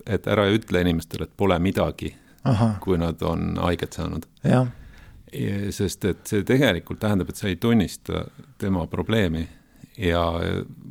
et 0.05 0.27
ära 0.27 0.47
ütle 0.51 0.81
inimestele, 0.81 1.27
et 1.27 1.37
pole 1.37 1.57
midagi, 1.59 2.15
kui 2.81 2.97
nad 2.97 3.21
on 3.21 3.57
haiget 3.61 3.93
saanud. 3.93 4.25
sest 5.71 6.05
et 6.05 6.27
see 6.27 6.43
tegelikult 6.43 6.99
tähendab, 6.99 7.29
et 7.29 7.35
sa 7.35 7.47
ei 7.47 7.55
tunnista 7.55 8.25
tema 8.59 8.87
probleemi 8.87 9.47
ja 9.97 10.23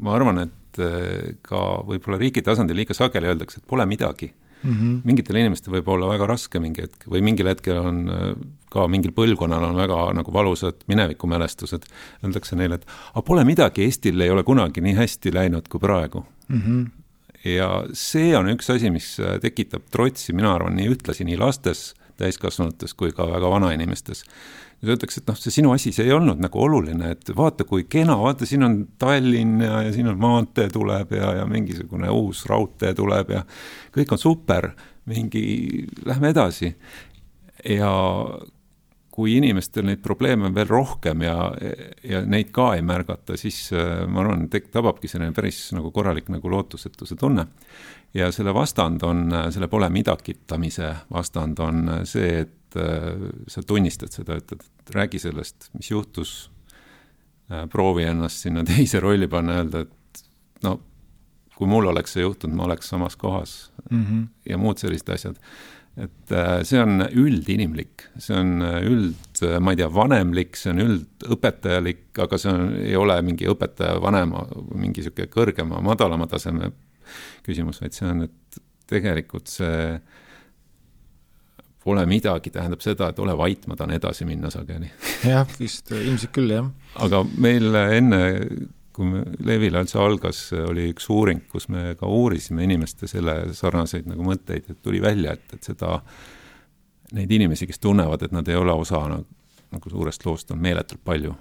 ma 0.00 0.14
arvan, 0.16 0.44
et 0.46 0.80
eh, 0.80 1.34
ka 1.42 1.82
võib-olla 1.86 2.20
riigi 2.20 2.42
tasandil 2.46 2.78
liiga 2.78 2.96
sageli 2.96 3.30
öeldakse, 3.30 3.60
et 3.60 3.68
pole 3.68 3.86
midagi 3.86 4.30
mm. 4.62 4.70
-hmm. 4.72 5.00
mingitel 5.04 5.36
inimestel 5.36 5.74
võib 5.74 5.88
olla 5.88 6.08
väga 6.08 6.26
raske 6.26 6.60
mingi 6.60 6.82
hetk 6.82 7.06
või 7.08 7.22
mingil 7.24 7.48
hetkel 7.50 7.80
on 7.80 8.00
eh, 8.08 8.34
ka 8.70 8.86
mingil 8.88 9.12
põlvkonnal 9.12 9.64
on 9.70 9.76
väga 9.76 10.12
nagu 10.14 10.32
valusad 10.32 10.84
minevikumälestused. 10.86 11.88
Öeldakse 12.24 12.56
neile, 12.56 12.78
et 12.78 12.86
aga 12.86 13.22
pole 13.26 13.44
midagi, 13.44 13.82
Eestil 13.82 14.20
ei 14.20 14.30
ole 14.30 14.44
kunagi 14.46 14.80
nii 14.80 14.94
hästi 14.94 15.34
läinud 15.34 15.68
kui 15.68 15.80
praegu 15.80 16.24
mm. 16.48 16.60
-hmm. 16.60 16.88
Ja 17.44 17.70
see 17.96 18.34
on 18.36 18.50
üks 18.52 18.68
asi, 18.72 18.90
mis 18.92 19.14
tekitab 19.42 19.88
trotsi, 19.92 20.34
mina 20.36 20.54
arvan, 20.54 20.76
nii 20.76 20.90
ühtlasi 20.92 21.26
nii 21.28 21.38
lastes 21.40 21.90
täiskasvanutes 22.20 22.94
kui 22.98 23.14
ka 23.16 23.26
väga 23.30 23.50
vanainimestes. 23.50 24.24
ja 24.82 24.88
öeldakse, 24.88 25.20
et 25.20 25.28
noh, 25.28 25.36
see 25.36 25.52
sinu 25.52 25.74
asi, 25.74 25.92
see 25.92 26.06
ei 26.08 26.14
olnud 26.16 26.40
nagu 26.40 26.60
oluline, 26.62 27.10
et 27.12 27.32
vaata, 27.36 27.66
kui 27.68 27.84
kena, 27.90 28.16
vaata, 28.20 28.48
siin 28.48 28.64
on 28.64 28.76
Tallinn 29.00 29.60
ja, 29.64 29.82
ja 29.84 29.92
siin 29.92 30.08
on 30.08 30.20
maantee 30.20 30.70
tuleb 30.72 31.12
ja, 31.16 31.34
ja 31.40 31.48
mingisugune 31.48 32.08
uus 32.12 32.46
raudtee 32.48 32.94
tuleb 32.96 33.34
ja 33.36 33.42
kõik 33.96 34.14
on 34.16 34.22
super, 34.22 34.70
mingi, 35.10 35.42
lähme 36.06 36.32
edasi. 36.32 36.74
ja 37.68 37.92
kui 39.20 39.34
inimestel 39.36 39.84
neid 39.84 40.00
probleeme 40.00 40.48
on 40.48 40.54
veel 40.56 40.68
rohkem 40.70 41.24
ja, 41.26 41.34
ja 42.08 42.22
neid 42.24 42.48
ka 42.56 42.70
ei 42.78 42.84
märgata, 42.86 43.36
siis 43.36 43.66
äh, 43.76 44.06
ma 44.08 44.22
arvan, 44.24 44.46
tek-, 44.52 44.70
tababki 44.72 45.10
selline 45.10 45.36
päris 45.36 45.58
nagu 45.76 45.92
korralik 45.92 46.30
nagu 46.32 46.52
lootusetuse 46.52 47.18
tunne. 47.20 47.44
ja 48.16 48.30
selle 48.32 48.54
vastand 48.56 49.04
on, 49.06 49.28
selle 49.52 49.68
pole 49.68 49.90
midagitamise 49.92 50.94
vastand 51.12 51.60
on 51.60 51.84
see, 52.08 52.46
et 52.46 52.80
äh, 52.80 53.28
sa 53.46 53.62
tunnistad 53.62 54.16
seda, 54.16 54.40
ütled, 54.40 54.64
et 54.64 54.94
räägi 54.96 55.20
sellest, 55.20 55.68
mis 55.76 55.90
juhtus, 55.92 56.50
äh, 57.52 57.68
proovi 57.68 58.08
ennast 58.08 58.46
sinna 58.46 58.64
teise 58.72 59.04
rolli 59.04 59.28
panna, 59.28 59.60
öelda, 59.60 59.84
et 59.84 60.24
no 60.64 60.78
kui 61.60 61.68
mul 61.68 61.90
oleks 61.92 62.16
see 62.16 62.24
juhtunud, 62.24 62.56
ma 62.56 62.64
oleks 62.70 62.88
samas 62.88 63.20
kohas 63.20 63.58
mm 63.90 64.04
-hmm. 64.04 64.26
ja 64.48 64.58
muud 64.58 64.80
sellised 64.80 65.12
asjad. 65.12 65.36
Et 65.98 66.32
äh, 66.32 66.60
see 66.66 66.78
on 66.80 67.02
üldinimlik, 67.08 68.06
see 68.22 68.36
on 68.38 68.62
üld, 68.62 69.42
ma 69.60 69.74
ei 69.74 69.80
tea, 69.80 69.90
vanemlik, 69.92 70.56
see 70.58 70.72
on 70.74 70.84
üldõpetajalik, 70.84 72.06
aga 72.22 72.38
see 72.40 72.52
on, 72.52 72.70
ei 72.84 72.96
ole 72.98 73.18
mingi 73.26 73.48
õpetaja 73.50 73.98
vanema, 74.02 74.44
mingi 74.70 75.02
niisugune 75.02 75.30
kõrgema, 75.32 75.82
madalama 75.84 76.28
taseme 76.30 76.72
küsimus, 77.46 77.80
vaid 77.82 77.96
see 77.96 78.08
on, 78.08 78.26
et 78.28 78.60
tegelikult 78.90 79.50
see 79.50 79.98
pole 81.80 82.02
midagi, 82.06 82.52
tähendab 82.52 82.82
seda, 82.84 83.08
et 83.10 83.20
ole 83.22 83.34
vait, 83.38 83.62
ma 83.66 83.76
tahan 83.78 83.96
edasi 83.96 84.26
minna 84.28 84.50
sageli. 84.52 84.90
jah, 85.24 85.48
vist 85.58 85.90
ilmselt 85.96 86.34
küll, 86.36 86.52
jah. 86.52 86.68
aga 87.00 87.22
meil 87.40 87.74
enne, 87.80 88.20
kui 89.00 89.08
me 89.08 89.22
Levila 89.48 89.80
üldse 89.80 89.96
algas, 89.96 90.42
oli 90.52 90.90
üks 90.92 91.06
uuring, 91.12 91.46
kus 91.48 91.70
me 91.72 91.94
ka 91.96 92.08
uurisime 92.10 92.66
inimeste 92.66 93.08
selle 93.08 93.54
sarnaseid 93.56 94.10
nagu 94.10 94.26
mõtteid, 94.26 94.68
et 94.68 94.82
tuli 94.84 95.00
välja, 95.00 95.32
et, 95.38 95.56
et 95.56 95.70
seda, 95.70 95.96
neid 97.16 97.32
inimesi, 97.32 97.68
kes 97.70 97.80
tunnevad, 97.80 98.26
et 98.26 98.34
nad 98.36 98.48
ei 98.52 98.58
ole 98.60 98.74
osa 98.76 99.00
nagu, 99.08 99.24
nagu 99.72 99.92
suurest 99.92 100.26
loost, 100.26 100.52
on 100.52 100.60
meeletult 100.60 101.00
palju. 101.04 101.32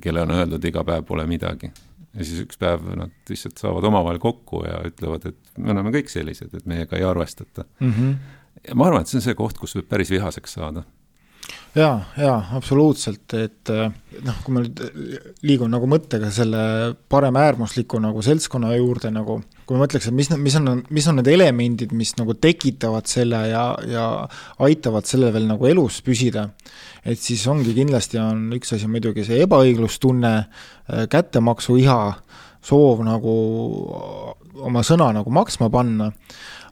kelle 0.00 0.22
on 0.24 0.30
öeldud 0.32 0.64
iga 0.64 0.82
päev 0.88 1.04
pole 1.04 1.26
midagi 1.28 1.68
ja 1.68 2.24
siis 2.24 2.40
üks 2.46 2.58
päev 2.60 2.86
nad 2.96 3.12
lihtsalt 3.28 3.60
saavad 3.60 3.84
omavahel 3.84 4.18
kokku 4.20 4.62
ja 4.64 4.80
ütlevad, 4.88 5.26
et 5.28 5.58
me 5.58 5.72
oleme 5.74 5.92
kõik 5.92 6.08
sellised, 6.12 6.54
et 6.56 6.66
meiega 6.66 6.96
ei 6.96 7.04
arvestata 7.04 7.64
mm. 7.80 7.92
-hmm. 7.92 8.16
ja 8.68 8.74
ma 8.74 8.88
arvan, 8.88 9.04
et 9.04 9.12
see 9.12 9.20
on 9.20 9.26
see 9.28 9.36
koht, 9.38 9.60
kus 9.60 9.76
võib 9.76 9.88
päris 9.92 10.10
vihaseks 10.10 10.58
saada 10.58 10.84
jaa, 11.76 11.94
jaa, 12.20 12.36
absoluutselt, 12.56 13.32
et 13.38 13.70
noh, 13.72 14.38
kui 14.44 14.54
ma 14.54 14.62
nüüd 14.64 14.82
liigun 15.46 15.72
nagu 15.72 15.88
mõttega 15.88 16.28
selle 16.34 16.62
paremäärmusliku 17.12 18.00
nagu 18.02 18.22
seltskonna 18.24 18.74
juurde 18.76 19.12
nagu, 19.14 19.38
kui 19.64 19.76
ma 19.76 19.86
mõtleks, 19.86 20.10
et 20.10 20.16
mis, 20.16 20.28
mis 20.36 20.58
on, 20.60 20.82
mis 20.92 21.08
on 21.08 21.18
need 21.20 21.30
elemendid, 21.32 21.94
mis 21.96 22.12
nagu 22.18 22.36
tekitavad 22.36 23.08
selle 23.10 23.44
ja, 23.50 23.64
ja 23.88 24.06
aitavad 24.64 25.08
sellel 25.08 25.32
veel 25.34 25.48
nagu 25.48 25.68
elus 25.70 26.02
püsida, 26.04 26.50
et 27.04 27.20
siis 27.20 27.44
ongi 27.50 27.74
kindlasti 27.76 28.20
on 28.20 28.50
üks 28.58 28.76
asi 28.76 28.90
muidugi 28.90 29.24
see 29.28 29.40
ebaõiglustunne, 29.46 30.34
äh, 30.42 31.04
kättemaksuiha, 31.12 32.00
soov 32.62 33.00
nagu 33.06 33.32
oma 34.62 34.82
sõna 34.86 35.08
nagu 35.16 35.32
maksma 35.34 35.70
panna, 35.72 36.12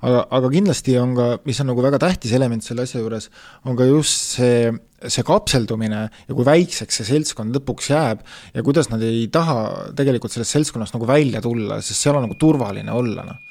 aga, 0.00 0.22
aga 0.32 0.50
kindlasti 0.52 0.96
on 1.00 1.14
ka, 1.16 1.26
mis 1.48 1.60
on 1.62 1.70
nagu 1.70 1.84
väga 1.84 2.00
tähtis 2.02 2.32
element 2.36 2.64
selle 2.64 2.86
asja 2.86 3.02
juures, 3.02 3.28
on 3.68 3.76
ka 3.78 3.86
just 3.88 4.36
see, 4.38 4.70
see 5.04 5.26
kapseldumine 5.26 6.02
ja 6.08 6.36
kui 6.36 6.46
väikseks 6.48 7.00
see 7.00 7.10
seltskond 7.12 7.56
lõpuks 7.56 7.92
jääb 7.92 8.24
ja 8.54 8.64
kuidas 8.66 8.90
nad 8.92 9.04
ei 9.04 9.26
taha 9.32 9.92
tegelikult 9.96 10.34
sellest 10.34 10.56
seltskonnast 10.56 10.96
nagu 10.96 11.08
välja 11.08 11.42
tulla, 11.44 11.80
sest 11.84 12.00
seal 12.00 12.20
on 12.20 12.28
nagu 12.28 12.38
turvaline 12.40 12.92
olla, 12.92 13.26
noh. 13.28 13.46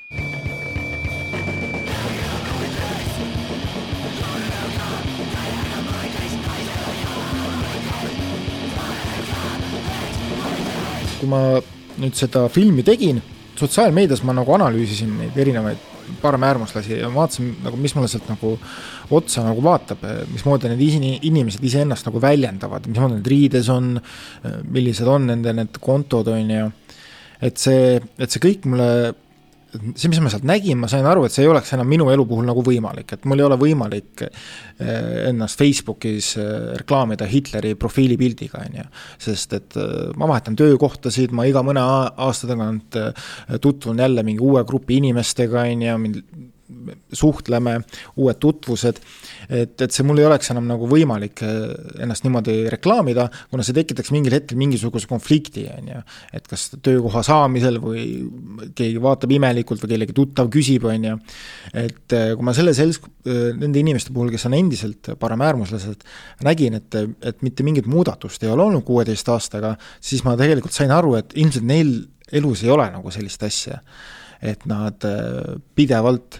Kui 11.19 11.27
ma 11.27 11.59
nüüd 11.99 12.15
seda 12.15 12.45
filmi 12.47 12.79
tegin, 12.87 13.17
sotsiaalmeedias 13.59 14.21
ma 14.23 14.31
nagu 14.37 14.53
analüüsisin 14.55 15.17
neid 15.19 15.35
erinevaid 15.35 15.98
paremäärmuslasi 16.21 16.99
ja 16.99 17.09
vaatasin 17.13 17.51
nagu, 17.63 17.79
mis 17.79 17.95
mulle 17.95 18.09
sealt 18.11 18.29
nagu 18.31 18.55
otsa 19.15 19.43
nagu 19.45 19.63
vaatab, 19.63 20.03
mismoodi 20.33 20.71
need 20.71 20.83
inimesed 21.29 21.63
iseennast 21.65 22.09
nagu 22.09 22.21
väljendavad, 22.23 22.89
mismoodi 22.89 23.19
need 23.19 23.31
riides 23.33 23.71
on, 23.73 23.95
millised 24.69 25.09
on 25.09 25.29
nende 25.31 25.55
need 25.55 25.81
kontod, 25.83 26.29
on 26.33 26.53
ju. 26.55 26.69
et 27.41 27.57
see, 27.57 27.97
et 28.19 28.31
see 28.31 28.43
kõik 28.43 28.67
mulle 28.67 28.89
see, 29.69 30.09
mis 30.09 30.19
ma 30.23 30.31
sealt 30.31 30.45
nägin, 30.47 30.79
ma 30.81 30.89
sain 30.91 31.05
aru, 31.07 31.25
et 31.25 31.33
see 31.33 31.45
ei 31.45 31.51
oleks 31.51 31.73
enam 31.75 31.89
minu 31.89 32.09
elu 32.13 32.25
puhul 32.29 32.47
nagu 32.47 32.63
võimalik, 32.65 33.13
et 33.15 33.25
mul 33.29 33.41
ei 33.41 33.45
ole 33.45 33.57
võimalik 33.61 34.23
eh, 34.25 35.29
ennast 35.29 35.59
Facebookis 35.59 36.31
eh, 36.41 36.51
reklaamida 36.81 37.27
Hitleri 37.29 37.75
profiilipildiga, 37.79 38.63
on 38.65 38.79
ju. 38.81 38.85
sest 39.29 39.57
et 39.57 39.79
eh, 39.79 40.09
ma 40.19 40.29
vahetan 40.31 40.57
töökohtasid, 40.59 41.35
ma 41.35 41.45
iga 41.49 41.63
mõne 41.65 41.83
aasta 41.83 42.49
tagant 42.49 42.97
tutvun 43.61 44.01
jälle 44.01 44.25
mingi 44.25 44.43
uue 44.45 44.63
grupi 44.67 44.99
inimestega, 44.99 45.67
on 45.69 45.85
ju, 45.85 46.15
suhtleme, 47.13 47.79
uued 48.21 48.37
tutvused, 48.41 48.99
et, 49.49 49.73
et 49.81 49.93
see 49.93 50.05
mul 50.05 50.21
ei 50.21 50.27
oleks 50.27 50.51
enam 50.53 50.67
nagu 50.69 50.87
võimalik 50.89 51.41
äh, 51.45 51.55
ennast 52.03 52.25
niimoodi 52.25 52.55
reklaamida, 52.71 53.25
kuna 53.49 53.65
see 53.65 53.75
tekitaks 53.77 54.11
mingil 54.13 54.35
hetkel 54.37 54.59
mingisuguse 54.59 55.09
konflikti, 55.09 55.65
on 55.73 55.89
ju. 55.93 56.01
et 56.37 56.49
kas 56.49 56.67
töökoha 56.85 57.23
saamisel 57.25 57.79
või 57.81 58.03
keegi 58.77 59.01
vaatab 59.01 59.33
imelikult 59.33 59.81
või 59.83 59.95
kellegi 59.95 60.15
tuttav 60.17 60.51
küsib, 60.53 60.85
on 60.89 61.07
ju. 61.09 61.15
et 61.73 62.17
äh, 62.17 62.33
kui 62.37 62.45
ma 62.45 62.53
selle 62.57 62.75
selts-, 62.77 63.01
äh, 63.25 63.49
nende 63.57 63.81
inimeste 63.81 64.13
puhul, 64.15 64.29
kes 64.33 64.45
on 64.49 64.57
endiselt 64.59 65.11
paremäärmuslased, 65.19 66.05
nägin, 66.45 66.77
et, 66.77 66.99
et 67.25 67.41
mitte 67.45 67.65
mingit 67.65 67.89
muudatust 67.89 68.45
ei 68.45 68.53
ole 68.53 68.67
olnud 68.67 68.85
kuueteist 68.87 69.33
aastaga, 69.33 69.73
siis 70.01 70.21
ma 70.27 70.37
tegelikult 70.39 70.75
sain 70.75 70.93
aru, 70.93 71.15
et 71.19 71.33
ilmselt 71.39 71.65
neil 71.65 71.95
elus 72.35 72.61
ei 72.61 72.69
ole 72.69 72.85
nagu 72.93 73.11
sellist 73.13 73.43
asja. 73.47 73.81
et 74.39 74.61
nad 74.69 75.03
pidevalt 75.75 76.37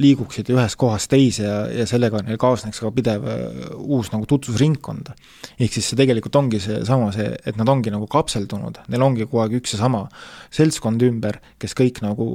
liiguksid 0.00 0.50
ühest 0.52 0.78
kohast 0.80 1.10
teise 1.12 1.44
ja, 1.46 1.58
ja 1.70 1.86
sellega 1.88 2.22
neil 2.24 2.38
kaasneks 2.40 2.80
ka 2.82 2.90
pidev 2.94 3.26
äh, 3.30 3.42
uus 3.78 4.10
nagu 4.12 4.28
tutvusringkond. 4.30 5.12
ehk 5.58 5.74
siis 5.76 5.90
see 5.90 5.98
tegelikult 6.00 6.36
ongi 6.40 6.60
seesama, 6.62 7.10
see, 7.14 7.30
et 7.46 7.58
nad 7.60 7.70
ongi 7.70 7.92
nagu 7.94 8.08
kapseldunud, 8.10 8.82
neil 8.92 9.06
ongi 9.06 9.28
kogu 9.28 9.44
aeg 9.44 9.58
üks 9.60 9.76
ja 9.76 9.82
sama 9.84 10.06
seltskond 10.54 11.02
ümber, 11.06 11.40
kes 11.62 11.76
kõik 11.78 12.02
nagu 12.04 12.26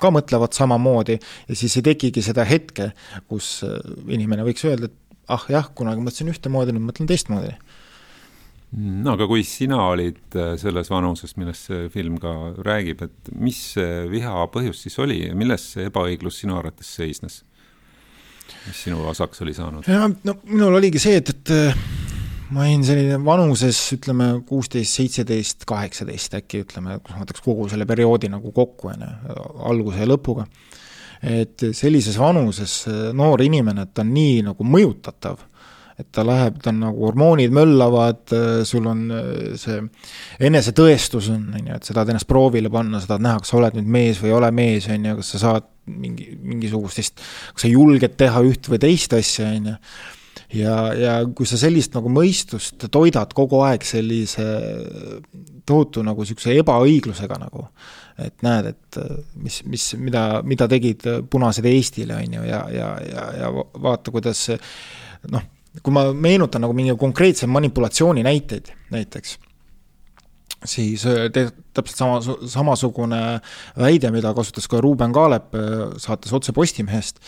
ka 0.00 0.10
mõtlevad 0.14 0.54
samamoodi 0.56 1.18
ja 1.18 1.56
siis 1.56 1.76
ei 1.78 1.86
tekigi 1.86 2.22
seda 2.24 2.46
hetke, 2.48 2.92
kus 3.30 3.56
äh, 3.66 3.80
inimene 4.08 4.46
võiks 4.46 4.66
öelda, 4.68 4.90
et 4.90 5.00
ah 5.32 5.44
jah, 5.48 5.70
kunagi 5.76 6.02
mõtlesin 6.04 6.30
ühtemoodi, 6.34 6.74
nüüd 6.76 6.90
mõtlen 6.90 7.08
teistmoodi 7.08 7.54
no 8.74 9.14
aga 9.14 9.26
kui 9.30 9.44
sina 9.46 9.78
olid 9.90 10.36
äh, 10.38 10.54
selles 10.60 10.90
vanuses, 10.90 11.36
millest 11.38 11.70
see 11.70 11.88
film 11.94 12.18
ka 12.22 12.32
räägib, 12.66 13.04
et 13.06 13.34
mis 13.38 13.58
see 13.76 14.04
viha 14.10 14.46
põhjus 14.54 14.84
siis 14.86 14.98
oli 15.02 15.20
ja 15.28 15.34
milles 15.38 15.66
see 15.74 15.88
ebaõiglus 15.90 16.40
sinu 16.42 16.58
arvates 16.58 16.94
seisnes? 16.98 17.42
mis 18.66 18.80
sinu 18.86 19.00
osaks 19.08 19.40
oli 19.44 19.54
saanud? 19.56 19.86
no 19.88 20.38
minul 20.44 20.80
oligi 20.80 21.00
see, 21.02 21.20
et, 21.20 21.30
et 21.32 21.54
äh, 21.54 21.78
ma 22.54 22.66
olin 22.66 22.84
selline 22.86 23.18
vanuses, 23.24 23.78
ütleme 23.96 24.28
kuusteist, 24.48 24.98
seitseteist, 24.98 25.64
kaheksateist 25.68 26.36
äkki 26.40 26.64
ütleme, 26.64 26.98
kus 27.04 27.14
ma 27.14 27.24
võtaks 27.24 27.44
kogu 27.44 27.68
selle 27.72 27.86
perioodi 27.88 28.30
nagu 28.32 28.52
kokku, 28.54 28.90
on 28.92 29.06
ju, 29.06 29.40
alguse 29.70 30.02
ja 30.02 30.10
lõpuga. 30.10 30.48
et 31.24 31.62
sellises 31.72 32.18
vanuses 32.20 32.82
äh, 32.90 33.10
noor 33.16 33.42
inimene, 33.42 33.86
et 33.86 33.94
ta 33.94 34.02
on 34.02 34.12
nii 34.16 34.42
nagu 34.50 34.66
mõjutatav 34.66 35.46
et 36.00 36.08
ta 36.14 36.24
läheb, 36.26 36.56
ta 36.62 36.72
on 36.72 36.80
nagu 36.82 37.04
hormoonid 37.06 37.52
möllavad, 37.54 38.32
sul 38.66 38.88
on 38.90 39.04
see 39.60 39.78
enesetõestus 40.42 41.28
on, 41.34 41.44
on 41.54 41.68
ju, 41.70 41.76
et 41.76 41.86
sa 41.86 41.94
tahad 41.94 42.10
ennast 42.10 42.28
proovile 42.30 42.72
panna, 42.72 42.98
sa 42.98 43.12
tahad 43.12 43.26
näha, 43.28 43.42
kas 43.42 43.52
sa 43.52 43.60
oled 43.60 43.78
nüüd 43.78 43.92
mees 43.96 44.18
või 44.22 44.32
ei 44.32 44.36
ole 44.40 44.50
mees, 44.56 44.88
on 44.90 45.06
ju, 45.06 45.14
kas 45.20 45.30
sa 45.36 45.42
saad 45.44 45.70
mingi, 45.86 46.32
mingisugustest, 46.40 47.22
kas 47.54 47.66
sa 47.66 47.70
julged 47.70 48.18
teha 48.20 48.42
üht 48.48 48.68
või 48.72 48.80
teist 48.82 49.14
asja, 49.16 49.52
on 49.54 49.70
ju. 49.70 49.76
ja, 50.60 50.76
ja 50.98 51.16
kui 51.30 51.46
sa 51.48 51.58
sellist 51.60 51.94
nagu 51.94 52.10
mõistust 52.12 52.88
toidad 52.92 53.34
kogu 53.36 53.62
aeg 53.66 53.86
sellise 53.86 54.46
tohutu 55.66 56.02
nagu 56.04 56.24
niisuguse 56.24 56.56
ebaõiglusega 56.60 57.38
nagu, 57.40 57.68
et 58.20 58.44
näed, 58.46 58.72
et 58.74 59.00
mis, 59.42 59.62
mis, 59.68 59.88
mida, 60.00 60.26
mida 60.46 60.68
tegid 60.70 61.06
punased 61.30 61.66
Eestile, 61.70 62.18
on 62.18 62.38
ju, 62.38 62.46
ja, 62.50 62.64
ja, 62.72 62.94
ja, 63.08 63.26
ja 63.44 63.50
vaata, 63.54 64.14
kuidas 64.14 64.48
noh, 65.32 65.50
kui 65.82 65.94
ma 65.94 66.06
meenutan 66.12 66.62
nagu 66.64 66.76
mingi 66.76 66.94
konkreetse 66.98 67.48
manipulatsiooni 67.50 68.22
näiteid 68.22 68.70
näiteks, 68.94 69.38
siis 70.64 71.04
äh, 71.06 71.26
täpselt 71.74 71.98
sama, 71.98 72.36
samasugune 72.48 73.20
väide, 73.78 74.10
mida 74.14 74.32
kasutas 74.36 74.68
ka 74.70 74.80
Ruuben 74.82 75.12
Kaalep 75.14 75.54
äh, 75.58 75.80
saates 76.00 76.32
Otse 76.36 76.54
Postimehest, 76.56 77.20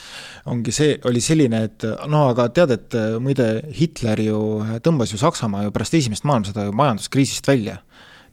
ongi 0.52 0.74
see, 0.74 0.96
oli 1.08 1.22
selline, 1.24 1.64
et 1.68 1.86
no 2.10 2.26
aga 2.30 2.48
tead, 2.54 2.74
et 2.76 2.98
äh, 2.98 3.16
muide, 3.22 3.48
Hitler 3.76 4.22
ju 4.26 4.42
tõmbas 4.84 5.12
ju 5.12 5.20
Saksamaa 5.20 5.66
ju 5.66 5.74
pärast 5.74 5.98
esimest 5.98 6.28
maailmasõda 6.28 6.68
ju 6.68 6.76
majanduskriisist 6.76 7.50
välja. 7.50 7.80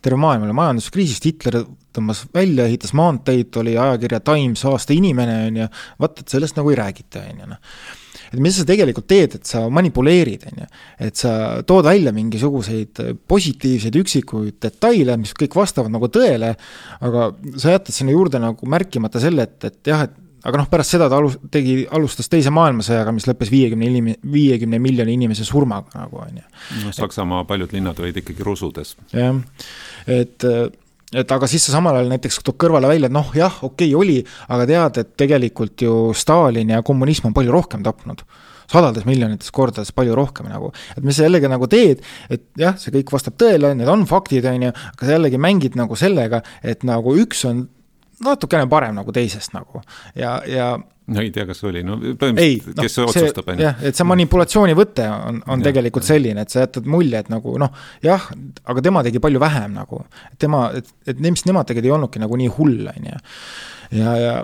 terve 0.04 0.18
maailm 0.20 0.44
oli 0.44 0.54
majanduskriisist, 0.54 1.26
Hitler 1.26 1.62
tõmbas 1.96 2.26
välja, 2.36 2.68
ehitas 2.68 2.94
maanteid, 2.94 3.56
oli 3.58 3.78
ajakirja 3.78 4.20
Times 4.20 4.66
aasta 4.66 4.94
inimene, 4.94 5.38
on 5.48 5.60
ju, 5.64 5.68
vaat 6.00 6.20
et 6.20 6.30
sellest 6.30 6.58
nagu 6.60 6.70
ei 6.70 6.80
räägita, 6.80 7.28
on 7.32 7.44
ju 7.44 7.52
noh 7.56 8.02
et 8.34 8.42
mis 8.42 8.58
sa 8.58 8.66
tegelikult 8.68 9.08
teed, 9.10 9.38
et 9.38 9.46
sa 9.50 9.64
manipuleerid, 9.74 10.48
on 10.52 10.64
ju. 10.64 10.68
et 11.08 11.20
sa 11.20 11.36
tood 11.68 11.86
välja 11.86 12.14
mingisuguseid 12.16 13.04
positiivseid 13.30 14.00
üksikuid 14.02 14.60
detaile, 14.64 15.18
mis 15.22 15.36
kõik 15.38 15.56
vastavad 15.60 15.94
nagu 15.94 16.10
tõele, 16.14 16.56
aga 17.06 17.30
sa 17.62 17.78
jätad 17.78 17.96
sinna 17.96 18.16
juurde 18.16 18.42
nagu 18.42 18.70
märkimata 18.70 19.22
selle, 19.24 19.48
et, 19.48 19.70
et 19.70 19.94
jah, 19.94 20.08
et 20.08 20.20
aga 20.44 20.60
noh, 20.60 20.68
pärast 20.72 20.96
seda 20.96 21.08
ta 21.12 21.20
alus-, 21.22 21.38
tegi, 21.52 21.84
alustas 21.94 22.30
Teise 22.32 22.52
maailmasõjaga, 22.54 23.14
mis 23.16 23.28
lõppes 23.30 23.52
viiekümne 23.54 23.90
inim-, 23.90 24.14
viiekümne 24.34 24.80
miljoni 24.84 25.16
inimese 25.16 25.48
surmaga 25.48 26.04
nagu, 26.04 26.20
on 26.24 26.42
ju. 26.42 26.46
noh, 26.84 26.96
Saksamaa 26.96 27.46
paljud 27.50 27.76
linnad 27.76 28.00
olid 28.04 28.20
ikkagi 28.24 28.46
rusudes. 28.46 28.96
jah, 29.14 29.40
et 30.08 30.48
et 31.14 31.36
aga 31.36 31.50
siis 31.50 31.66
sa 31.68 31.76
samal 31.76 31.98
ajal 32.00 32.12
näiteks 32.14 32.42
toob 32.44 32.58
kõrvale 32.62 32.90
välja, 32.90 33.10
et 33.10 33.16
noh, 33.16 33.30
jah, 33.38 33.60
okei 33.62 33.92
okay, 33.94 34.00
oli, 34.00 34.18
aga 34.54 34.66
tead, 34.70 35.04
et 35.04 35.14
tegelikult 35.20 35.86
ju 35.86 36.00
Stalin 36.18 36.74
ja 36.76 36.82
kommunism 36.86 37.30
on 37.30 37.38
palju 37.38 37.54
rohkem 37.54 37.86
tapnud. 37.86 38.26
Sadades 38.74 39.06
miljonites 39.06 39.52
kordades 39.54 39.92
palju 39.94 40.16
rohkem 40.18 40.48
nagu, 40.50 40.72
et 40.96 41.04
mis 41.06 41.18
sa 41.20 41.28
jällegi 41.28 41.52
nagu 41.52 41.68
teed, 41.70 42.02
et 42.32 42.46
jah, 42.58 42.78
see 42.80 42.94
kõik 42.96 43.12
vastab 43.14 43.36
tõele, 43.38 43.74
need 43.78 43.92
on 43.92 44.08
faktid, 44.10 44.48
on 44.50 44.70
ju, 44.70 44.74
aga 44.94 45.06
sa 45.06 45.18
jällegi 45.18 45.42
mängid 45.42 45.78
nagu 45.78 45.98
sellega, 46.00 46.42
et 46.64 46.86
nagu 46.88 47.14
üks 47.22 47.44
on 47.50 47.68
natukene 48.24 48.68
parem 48.70 48.96
nagu 49.00 49.14
teisest 49.16 49.56
nagu 49.56 49.82
ja, 50.16 50.38
ja 50.48 50.74
no 51.12 51.22
ei 51.24 51.32
tea, 51.36 51.46
kas 51.48 51.60
oli, 51.68 51.84
no 51.86 51.98
põhimõtteliselt, 52.00 52.80
kes 52.80 52.98
no, 53.00 53.08
otsustab, 53.10 53.52
on 53.52 53.60
ju. 53.60 53.66
jah, 53.66 53.84
et 53.90 53.98
see 53.98 54.08
manipulatsiooni 54.08 54.76
võte 54.78 55.06
on, 55.12 55.42
on 55.52 55.60
ja, 55.60 55.68
tegelikult 55.68 56.08
selline, 56.08 56.46
et 56.46 56.54
sa 56.54 56.64
jätad 56.64 56.88
mulje, 56.90 57.20
et 57.20 57.32
nagu 57.34 57.56
noh, 57.62 57.86
jah, 58.04 58.26
aga 58.72 58.84
tema 58.86 59.04
tegi 59.06 59.22
palju 59.24 59.42
vähem 59.44 59.76
nagu. 59.76 60.04
tema, 60.40 60.66
et, 60.78 60.90
et 61.10 61.20
mis 61.24 61.46
nemad 61.50 61.68
tegid, 61.70 61.88
ei 61.88 61.96
olnudki 61.96 62.24
nagu 62.24 62.40
nii 62.40 62.52
hull, 62.58 62.88
on 62.94 63.10
ju. 63.12 63.22
ja, 64.00 64.18
ja, 64.22 64.36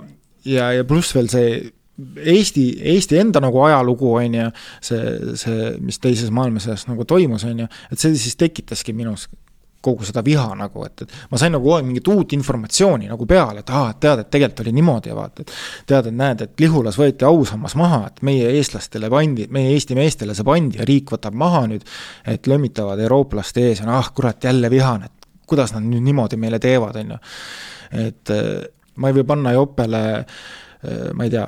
ja, 0.48 0.72
ja 0.78 0.88
pluss 0.88 1.16
veel 1.16 1.30
see 1.32 1.52
Eesti, 2.00 2.62
Eesti 2.94 3.18
enda 3.20 3.42
nagu 3.44 3.60
ajalugu, 3.66 4.14
on 4.16 4.36
ju, 4.38 4.48
see, 4.84 5.00
see, 5.40 5.72
mis 5.84 6.00
teises 6.00 6.30
maailmasõjas 6.32 6.86
nagu 6.88 7.04
toimus, 7.08 7.44
on 7.48 7.64
ju, 7.64 7.70
et 7.92 8.00
see 8.00 8.16
siis 8.16 8.38
tekitaski 8.40 8.94
minus 8.96 9.26
kogu 9.80 10.04
seda 10.04 10.22
viha 10.24 10.48
nagu, 10.58 10.84
et, 10.84 11.04
et 11.06 11.14
ma 11.30 11.38
sain 11.40 11.52
nagu 11.54 11.64
kogu 11.64 11.78
aeg 11.78 11.86
mingit 11.88 12.08
uut 12.12 12.34
informatsiooni 12.36 13.08
nagu 13.08 13.26
peale, 13.28 13.62
et 13.62 13.70
aa, 13.72 13.92
et 13.94 14.00
tead, 14.04 14.22
et 14.22 14.30
tegelikult 14.32 14.64
oli 14.64 14.74
niimoodi 14.76 15.12
ja 15.12 15.16
vaata, 15.16 15.44
et 15.44 15.54
tead, 15.88 16.10
et 16.10 16.16
näed, 16.16 16.44
et 16.44 16.64
Lihulas 16.64 16.98
võeti 17.00 17.24
ausammas 17.28 17.76
maha, 17.80 18.02
et 18.10 18.20
meie 18.26 18.50
eestlastele 18.58 19.10
pandi, 19.12 19.46
meie 19.52 19.72
Eesti 19.74 19.96
meestele 19.96 20.36
see 20.36 20.46
pandi 20.46 20.80
ja 20.80 20.88
riik 20.88 21.14
võtab 21.14 21.36
maha 21.40 21.64
nüüd, 21.70 21.86
et 22.28 22.50
lömmitavad 22.50 23.00
eurooplaste 23.06 23.70
ees 23.70 23.80
ja 23.80 23.88
noh, 23.88 23.96
ah 24.00 24.12
kurat, 24.14 24.44
jälle 24.44 24.70
vihan, 24.70 25.08
et 25.08 25.30
kuidas 25.50 25.72
nad 25.74 25.86
nüüd 25.86 26.04
niimoodi 26.10 26.38
meile 26.40 26.60
teevad, 26.62 27.00
on 27.00 27.16
ju. 27.16 27.20
et 28.04 28.36
eh, 28.36 28.52
ma 29.00 29.10
ei 29.10 29.16
või 29.16 29.26
panna 29.32 29.54
jopele 29.56 30.02
eh, 30.20 31.08
ma 31.16 31.26
ei 31.26 31.32
tea, 31.32 31.46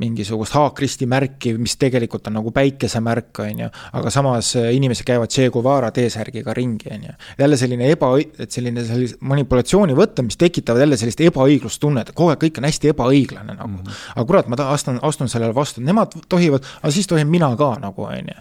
mingisugust 0.00 0.54
Haakristi 0.56 1.06
märki, 1.10 1.52
mis 1.60 1.74
tegelikult 1.80 2.28
on 2.30 2.38
nagu 2.38 2.52
päikesemärk, 2.54 3.42
on 3.44 3.62
ju, 3.64 3.70
aga 3.98 4.12
samas 4.14 4.54
äh, 4.56 4.70
inimesed 4.76 5.04
käivad 5.08 5.32
Che 5.32 5.50
Guevara 5.52 5.90
T-särgiga 5.92 6.54
ringi, 6.56 6.88
on 6.94 7.08
ju. 7.10 7.16
jälle 7.38 7.56
selline 7.60 7.90
eba, 7.92 8.12
et 8.20 8.50
selline 8.50 8.84
sellise 8.88 9.18
manipulatsiooni 9.20 9.96
võtta, 9.96 10.24
mis 10.24 10.40
tekitavad 10.40 10.86
jälle 10.86 10.96
sellist 11.00 11.20
ebaõiglustunnet, 11.28 12.08
et 12.12 12.16
kogu 12.16 12.32
aeg 12.32 12.44
kõik 12.46 12.60
on 12.62 12.68
hästi 12.70 12.92
ebaõiglane 12.94 13.56
nagu 13.58 13.68
mm. 13.68 13.82
-hmm. 13.82 14.06
aga 14.16 14.28
kurat, 14.28 14.48
ma 14.48 14.56
tahan, 14.56 14.78
astun, 14.78 15.02
astun 15.02 15.28
sellele 15.32 15.54
vastu, 15.54 15.84
nemad 15.84 16.16
tohivad, 16.28 16.64
aga 16.80 16.94
siis 16.94 17.10
tohin 17.10 17.28
mina 17.28 17.52
ka 17.56 17.74
nagu, 17.82 18.08
on 18.08 18.32
ju 18.32 18.40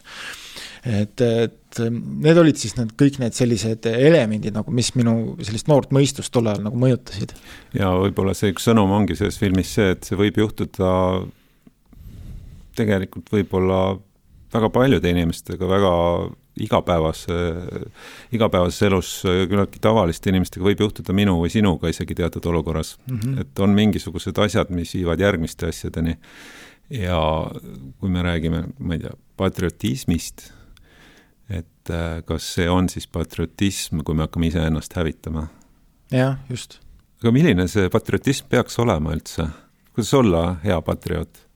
et, 0.85 1.21
et 1.21 1.81
need 1.81 2.37
olid 2.41 2.57
siis 2.57 2.73
need 2.77 2.93
kõik 2.99 3.19
need 3.21 3.35
sellised 3.37 3.85
elemendid 3.91 4.55
nagu, 4.55 4.73
mis 4.73 4.91
minu 4.97 5.35
sellist 5.45 5.69
noort 5.69 5.93
mõistust 5.95 6.33
tol 6.33 6.49
ajal 6.49 6.63
nagu 6.65 6.79
mõjutasid. 6.79 7.35
ja 7.77 7.91
võib-olla 8.01 8.33
see 8.37 8.53
üks 8.53 8.65
sõnum 8.69 8.91
ongi 8.95 9.17
selles 9.19 9.37
filmis 9.41 9.75
see, 9.77 9.91
et 9.95 10.07
see 10.07 10.17
võib 10.19 10.39
juhtuda 10.41 10.89
tegelikult 12.75 13.31
võib-olla 13.33 13.81
väga 14.53 14.69
paljude 14.69 15.11
inimestega 15.11 15.67
väga 15.69 15.91
igapäevase, 16.59 17.35
igapäevases 18.35 18.81
elus 18.87 19.11
küllaltki 19.23 19.79
tavaliste 19.83 20.31
inimestega 20.31 20.65
võib 20.65 20.83
juhtuda 20.83 21.15
minu 21.15 21.37
või 21.39 21.51
sinuga 21.53 21.91
isegi 21.91 22.17
teatud 22.17 22.45
olukorras 22.51 22.97
mm. 23.05 23.19
-hmm. 23.19 23.41
et 23.41 23.59
on 23.63 23.75
mingisugused 23.75 24.37
asjad, 24.37 24.73
mis 24.75 24.93
viivad 24.95 25.19
järgmiste 25.19 25.69
asjadeni. 25.71 26.17
ja 26.89 27.19
kui 27.99 28.09
me 28.09 28.21
räägime, 28.21 28.65
ma 28.79 28.93
ei 28.93 28.99
tea, 28.99 29.13
patriotismist, 29.37 30.51
et 31.49 31.89
äh, 31.89 32.23
kas 32.25 32.53
see 32.53 32.69
on 32.69 32.89
siis 32.89 33.07
patriotism, 33.07 34.03
kui 34.03 34.15
me 34.15 34.27
hakkame 34.27 34.47
iseennast 34.47 34.93
hävitama? 34.93 35.47
jah, 36.11 36.37
just. 36.49 36.79
aga 37.23 37.31
milline 37.31 37.67
see 37.67 37.89
patriotism 37.89 38.49
peaks 38.49 38.79
olema 38.79 39.15
üldse? 39.15 39.47
kuidas 39.93 40.13
olla 40.13 40.59
hea 40.63 40.81
patrioot? 40.81 41.47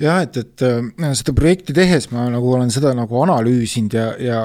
Jah, 0.00 0.22
et, 0.24 0.38
et 0.40 0.64
äh, 0.66 1.10
seda 1.14 1.34
projekti 1.36 1.74
tehes 1.76 2.08
ma 2.12 2.26
nagu 2.32 2.54
olen 2.56 2.72
seda 2.74 2.94
nagu 2.96 3.20
analüüsinud 3.22 3.94
ja, 3.94 4.06
ja 4.18 4.40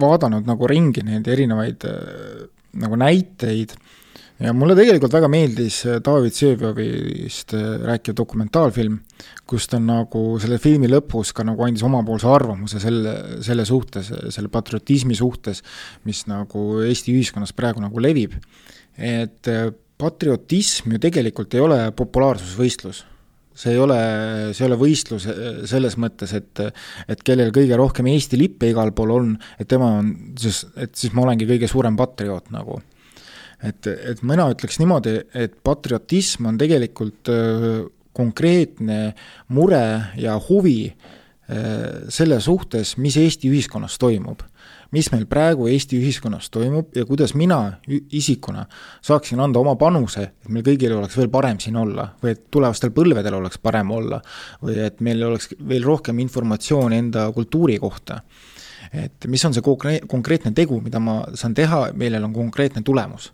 vaadanud 0.00 0.48
nagu 0.48 0.70
ringi 0.70 1.04
neid 1.04 1.28
erinevaid 1.28 1.84
äh, 1.88 2.46
nagu 2.80 2.96
näiteid 2.96 3.74
ja 4.42 4.54
mulle 4.56 4.74
tegelikult 4.78 5.12
väga 5.12 5.28
meeldis 5.32 5.82
äh, 5.84 6.00
David 6.04 6.32
Vseviovist 6.32 7.52
rääkiv 7.84 8.16
dokumentaalfilm, 8.22 8.96
kus 9.48 9.68
ta 9.68 9.80
nagu 9.82 10.24
selle 10.42 10.56
filmi 10.62 10.88
lõpus 10.88 11.34
ka 11.36 11.44
nagu 11.46 11.68
andis 11.68 11.84
omapoolse 11.86 12.32
arvamuse 12.32 12.80
selle, 12.82 13.14
selle 13.44 13.68
suhtes, 13.68 14.08
selle 14.32 14.48
patriotismi 14.52 15.16
suhtes, 15.18 15.60
mis 16.08 16.24
nagu 16.32 16.80
Eesti 16.88 17.12
ühiskonnas 17.12 17.52
praegu 17.56 17.84
nagu 17.84 18.00
levib. 18.00 18.40
et 18.96 19.48
patriotism 20.00 20.92
ju 20.92 20.98
tegelikult 21.00 21.54
ei 21.54 21.60
ole 21.64 21.78
populaarsusvõistlus 21.96 23.06
see 23.62 23.74
ei 23.76 23.80
ole, 23.80 23.98
see 24.50 24.64
ei 24.64 24.68
ole 24.70 24.78
võistlus 24.80 25.26
eh, 25.30 25.62
selles 25.70 25.96
mõttes, 26.00 26.34
et 26.38 26.62
et 27.10 27.22
kellel 27.26 27.52
kõige 27.54 27.78
rohkem 27.78 28.08
Eesti 28.12 28.38
lippe 28.40 28.72
igal 28.72 28.92
pool 28.96 29.14
on, 29.14 29.32
et 29.60 29.68
tema 29.70 29.92
on 30.00 30.12
siis, 30.38 30.64
et 30.76 30.94
siis 30.98 31.14
ma 31.14 31.26
olengi 31.26 31.48
kõige 31.48 31.70
suurem 31.70 31.96
patrioot 31.98 32.50
nagu. 32.54 32.80
et, 33.62 33.86
et 33.86 34.22
mina 34.26 34.48
ütleks 34.50 34.80
niimoodi, 34.82 35.16
et 35.38 35.58
patriotism 35.64 36.50
on 36.50 36.60
tegelikult 36.60 37.32
eh, 37.32 37.82
konkreetne 38.12 39.00
mure 39.54 39.84
ja 40.20 40.36
huvi 40.48 40.78
eh, 40.90 42.08
selle 42.12 42.40
suhtes, 42.40 42.96
mis 42.98 43.16
Eesti 43.16 43.52
ühiskonnas 43.52 43.98
toimub 44.02 44.42
mis 44.92 45.08
meil 45.12 45.24
praegu 45.30 45.66
Eesti 45.72 45.98
ühiskonnas 46.00 46.50
toimub 46.52 46.96
ja 46.96 47.04
kuidas 47.08 47.34
mina 47.38 47.58
isikuna 48.12 48.66
saaksin 49.04 49.40
anda 49.40 49.60
oma 49.62 49.74
panuse, 49.80 50.22
et 50.44 50.52
meil 50.52 50.64
kõigil 50.66 50.94
oleks 50.96 51.16
veel 51.18 51.30
parem 51.32 51.60
siin 51.62 51.78
olla 51.80 52.10
või 52.22 52.34
et 52.34 52.44
tulevastel 52.52 52.92
põlvedel 52.94 53.38
oleks 53.38 53.60
parem 53.62 53.90
olla 53.90 54.20
või 54.62 54.78
et 54.86 55.00
meil 55.00 55.24
oleks 55.30 55.52
veel 55.68 55.84
rohkem 55.88 56.20
informatsiooni 56.24 57.00
enda 57.04 57.26
kultuuri 57.32 57.78
kohta. 57.82 58.20
et 58.92 59.26
mis 59.28 59.44
on 59.44 59.54
see 59.54 59.62
konkreetne 60.08 60.52
tegu, 60.52 60.80
mida 60.80 61.00
ma 61.00 61.22
saan 61.34 61.54
teha, 61.54 61.92
millel 61.94 62.24
on 62.24 62.32
konkreetne 62.32 62.82
tulemus 62.82 63.32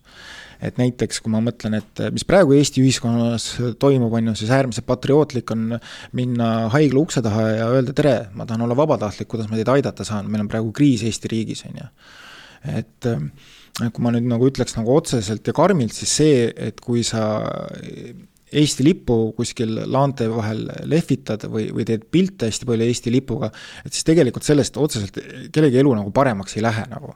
et 0.64 0.78
näiteks 0.80 1.20
kui 1.22 1.32
ma 1.32 1.40
mõtlen, 1.44 1.78
et 1.78 2.02
mis 2.14 2.26
praegu 2.26 2.56
Eesti 2.56 2.82
ühiskonnas 2.82 3.48
toimub, 3.80 4.14
on 4.18 4.30
ju, 4.32 4.36
siis 4.40 4.52
äärmiselt 4.54 4.88
patriootlik 4.88 5.52
on 5.54 5.76
minna 6.18 6.48
haigla 6.74 7.04
ukse 7.04 7.22
taha 7.24 7.44
ja 7.54 7.68
öelda 7.76 7.94
tere, 7.96 8.16
ma 8.34 8.46
tahan 8.48 8.66
olla 8.66 8.76
vabatahtlik, 8.78 9.30
kuidas 9.30 9.50
ma 9.50 9.58
teid 9.60 9.70
aidata 9.76 10.06
saan, 10.06 10.30
meil 10.30 10.44
on 10.44 10.50
praegu 10.50 10.72
kriis 10.74 11.04
Eesti 11.06 11.30
riigis, 11.34 11.64
on 11.68 11.82
ju. 11.82 11.88
et 12.74 13.10
kui 13.78 14.02
ma 14.02 14.10
nüüd 14.14 14.26
nagu 14.26 14.48
ütleks 14.50 14.74
nagu 14.74 14.96
otseselt 14.96 15.46
ja 15.46 15.54
karmilt, 15.54 15.94
siis 15.94 16.16
see, 16.20 16.48
et 16.50 16.80
kui 16.82 17.04
sa 17.06 17.22
Eesti 18.52 18.86
lippu 18.86 19.18
kuskil 19.36 19.74
laante 19.90 20.28
vahel 20.32 20.64
lehvitad 20.88 21.44
või, 21.52 21.68
või 21.74 21.84
teed 21.88 22.06
pilte 22.10 22.48
hästi 22.48 22.68
palju 22.68 22.88
Eesti 22.88 23.12
lipuga, 23.12 23.52
et 23.84 23.92
siis 23.92 24.06
tegelikult 24.08 24.46
sellest 24.46 24.78
otseselt 24.80 25.20
kellegi 25.52 25.82
elu 25.82 25.94
nagu 25.98 26.14
paremaks 26.14 26.56
ei 26.56 26.64
lähe 26.64 26.86
nagu 26.88 27.14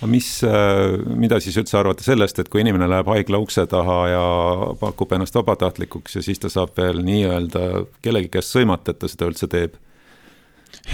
aga 0.00 0.08
mis, 0.08 0.28
äh, 0.48 0.96
mida 1.04 1.36
siis 1.44 1.58
üldse 1.60 1.76
arvata 1.76 2.04
sellest, 2.04 2.38
et 2.40 2.48
kui 2.48 2.62
inimene 2.64 2.88
läheb 2.88 3.08
haigla 3.12 3.40
ukse 3.42 3.66
taha 3.68 3.98
ja 4.08 4.24
pakub 4.80 5.12
ennast 5.12 5.36
vabatahtlikuks 5.36 6.16
ja 6.16 6.24
siis 6.24 6.40
ta 6.40 6.48
saab 6.52 6.72
veel 6.78 7.02
nii-öelda 7.04 7.84
kellegi 8.00 8.32
käest 8.32 8.56
sõimata, 8.56 8.94
et 8.94 9.02
ta 9.02 9.10
seda 9.12 9.28
üldse 9.28 9.50
teeb? 9.52 9.76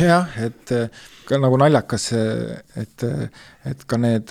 Jah, 0.04 0.32
et 0.42 0.72
äh, 0.74 1.04
ka 1.26 1.38
nagu 1.42 1.58
naljakas, 1.58 2.04
et, 2.78 3.04
et 3.66 3.84
ka 3.90 3.98
need 3.98 4.30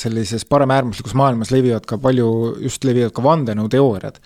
sellises 0.00 0.42
paremäärmuslikus 0.50 1.14
maailmas 1.18 1.52
levivad 1.54 1.86
ka 1.86 1.98
palju, 2.02 2.28
just 2.64 2.84
levivad 2.86 3.14
ka 3.14 3.22
vandenõuteooriad. 3.22 4.18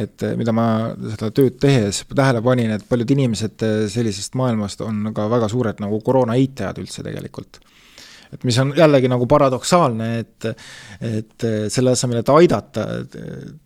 et 0.00 0.24
mida 0.40 0.54
ma 0.56 0.66
seda 1.12 1.28
tööd 1.36 1.58
tehes 1.60 2.04
tähele 2.08 2.40
panin, 2.44 2.72
et 2.72 2.86
paljud 2.88 3.12
inimesed 3.16 3.66
sellisest 3.92 4.38
maailmast 4.40 4.80
on 4.86 5.12
ka 5.16 5.28
väga 5.28 5.50
suured 5.52 5.84
nagu 5.84 6.00
koroona 6.00 6.38
eitajad 6.40 6.80
üldse 6.80 7.04
tegelikult 7.04 7.60
et 8.32 8.44
mis 8.46 8.56
on 8.62 8.72
jällegi 8.76 9.08
nagu 9.10 9.26
paradoksaalne, 9.28 10.12
et 10.22 10.46
et 11.00 11.48
selle 11.72 11.96
asemel, 11.96 12.22
et 12.22 12.30
aidata, 12.32 12.86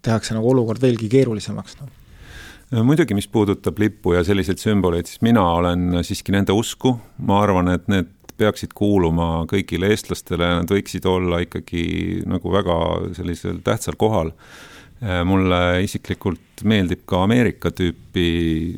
tehakse 0.03 0.35
nagu 0.35 0.51
olukord 0.51 0.83
veelgi 0.83 1.11
keerulisemaks 1.13 1.79
no 1.83 1.93
muidugi, 2.83 3.15
mis 3.15 3.29
puudutab 3.31 3.79
lippu 3.79 4.15
ja 4.17 4.25
selliseid 4.27 4.59
sümboleid, 4.59 5.07
siis 5.07 5.23
mina 5.23 5.45
olen 5.59 6.01
siiski 6.07 6.35
nende 6.35 6.55
usku, 6.57 6.97
ma 7.27 7.43
arvan, 7.45 7.71
et 7.75 7.89
need 7.93 8.11
peaksid 8.41 8.73
kuuluma 8.75 9.45
kõigile 9.51 9.93
eestlastele, 9.95 10.49
nad 10.61 10.71
võiksid 10.71 11.07
olla 11.07 11.39
ikkagi 11.45 12.25
nagu 12.27 12.51
väga 12.53 12.79
sellisel 13.15 13.61
tähtsal 13.65 13.99
kohal. 14.01 14.33
mulle 15.27 15.83
isiklikult 15.85 16.63
meeldib 16.65 17.03
ka 17.05 17.25
Ameerika 17.27 17.71
tüüpi 17.71 18.77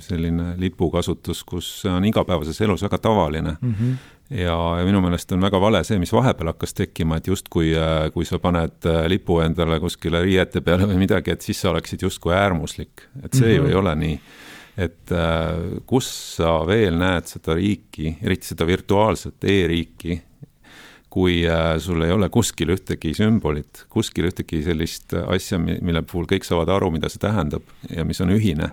selline 0.00 0.54
lipukasutus, 0.56 1.42
kus 1.44 1.66
see 1.82 1.90
on 1.92 2.04
igapäevases 2.08 2.60
elus 2.64 2.82
väga 2.82 2.98
tavaline 2.98 3.56
mm. 3.60 3.74
-hmm 3.80 3.94
ja, 4.30 4.56
ja 4.78 4.84
minu 4.84 5.00
meelest 5.04 5.32
on 5.32 5.40
väga 5.40 5.60
vale 5.60 5.82
see, 5.84 5.98
mis 6.00 6.12
vahepeal 6.12 6.48
hakkas 6.54 6.72
tekkima, 6.74 7.16
et 7.16 7.26
justkui 7.26 7.74
kui 8.14 8.24
sa 8.24 8.38
paned 8.38 8.88
lipu 9.08 9.36
endale 9.44 9.76
kuskile 9.80 10.22
riiete 10.22 10.60
peale 10.60 10.88
või 10.88 10.96
midagi, 11.02 11.30
et 11.30 11.44
siis 11.44 11.60
sa 11.60 11.70
oleksid 11.70 12.02
justkui 12.02 12.32
äärmuslik, 12.32 13.04
et 13.22 13.34
see 13.34 13.46
mm 13.46 13.52
-hmm. 13.52 13.56
ju 13.56 13.66
ei 13.68 13.74
ole 13.74 13.94
nii 13.94 14.20
et 14.76 15.12
äh, 15.14 15.80
kus 15.86 16.08
sa 16.36 16.58
veel 16.66 16.98
näed 16.98 17.28
seda 17.30 17.56
riiki, 17.58 18.16
eriti 18.24 18.50
seda 18.50 18.66
virtuaalset 18.66 19.46
e-riiki, 19.50 20.18
kui 21.14 21.44
äh, 21.46 21.76
sul 21.82 22.02
ei 22.02 22.14
ole 22.14 22.28
kuskil 22.34 22.74
ühtegi 22.74 23.14
sümbolit, 23.14 23.84
kuskil 23.92 24.28
ühtegi 24.30 24.64
sellist 24.66 25.14
asja, 25.14 25.60
mille 25.62 26.02
puhul 26.02 26.26
kõik 26.30 26.46
saavad 26.46 26.72
aru, 26.74 26.90
mida 26.94 27.10
see 27.12 27.22
tähendab 27.22 27.68
ja 27.90 28.06
mis 28.06 28.20
on 28.24 28.34
ühine 28.34 28.72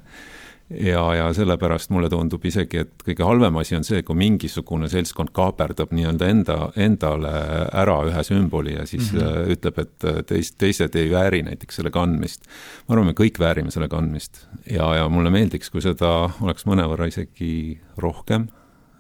ja, 0.80 1.02
ja 1.16 1.28
sellepärast 1.34 1.92
mulle 1.94 2.10
tundub 2.10 2.46
isegi, 2.46 2.84
et 2.84 3.04
kõige 3.06 3.26
halvem 3.26 3.58
asi 3.62 3.76
on 3.78 3.86
see, 3.88 4.02
kui 4.08 4.18
mingisugune 4.20 4.90
seltskond 4.92 5.34
kaaperdab 5.36 5.94
nii-öelda 5.96 6.30
enda, 6.32 6.58
endale 6.80 7.34
ära 7.82 7.98
ühe 8.08 8.24
sümboli 8.28 8.76
ja 8.76 8.86
siis 8.90 9.12
mm 9.14 9.20
-hmm. 9.20 9.52
ütleb, 9.56 9.80
et 9.80 10.08
äh, 10.08 10.22
teist, 10.28 10.58
teised 10.58 10.96
ei 10.96 11.12
vääri 11.12 11.44
näiteks 11.44 11.76
selle 11.76 11.92
kandmist. 11.92 12.46
ma 12.88 12.96
arvan, 12.96 13.08
me 13.08 13.14
kõik 13.14 13.40
väärime 13.40 13.72
selle 13.72 13.88
kandmist 13.88 14.48
ja, 14.70 14.96
ja 14.96 15.10
mulle 15.10 15.30
meeldiks, 15.30 15.70
kui 15.70 15.82
seda 15.82 16.30
oleks 16.42 16.66
mõnevõrra 16.66 17.08
isegi 17.08 17.82
rohkem, 17.98 18.48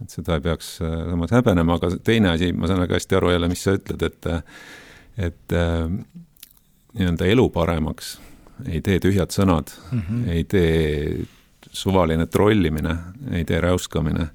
et 0.01 0.09
seda 0.09 0.35
ei 0.35 0.41
peaks 0.41 0.81
äh, 0.81 1.09
samas 1.09 1.31
häbenema, 1.31 1.75
aga 1.75 1.95
teine 2.03 2.29
asi, 2.29 2.53
ma 2.53 2.67
saan 2.67 2.79
väga 2.79 2.93
hästi 2.93 3.15
aru 3.15 3.31
jälle, 3.31 3.47
mis 3.47 3.63
sa 3.63 3.77
ütled, 3.77 4.01
et 4.01 4.25
et 5.17 5.53
nii-öelda 6.93 7.25
elu 7.25 7.49
paremaks 7.49 8.19
ei 8.69 8.81
tee 8.81 8.99
tühjad 8.99 9.31
sõnad 9.33 9.71
mm, 9.91 10.01
-hmm. 10.01 10.29
ei 10.29 10.43
tee 10.43 11.25
suvaline 11.71 12.25
trollimine, 12.27 12.95
ei 13.31 13.45
tee 13.45 13.61
räuskamine, 13.61 14.27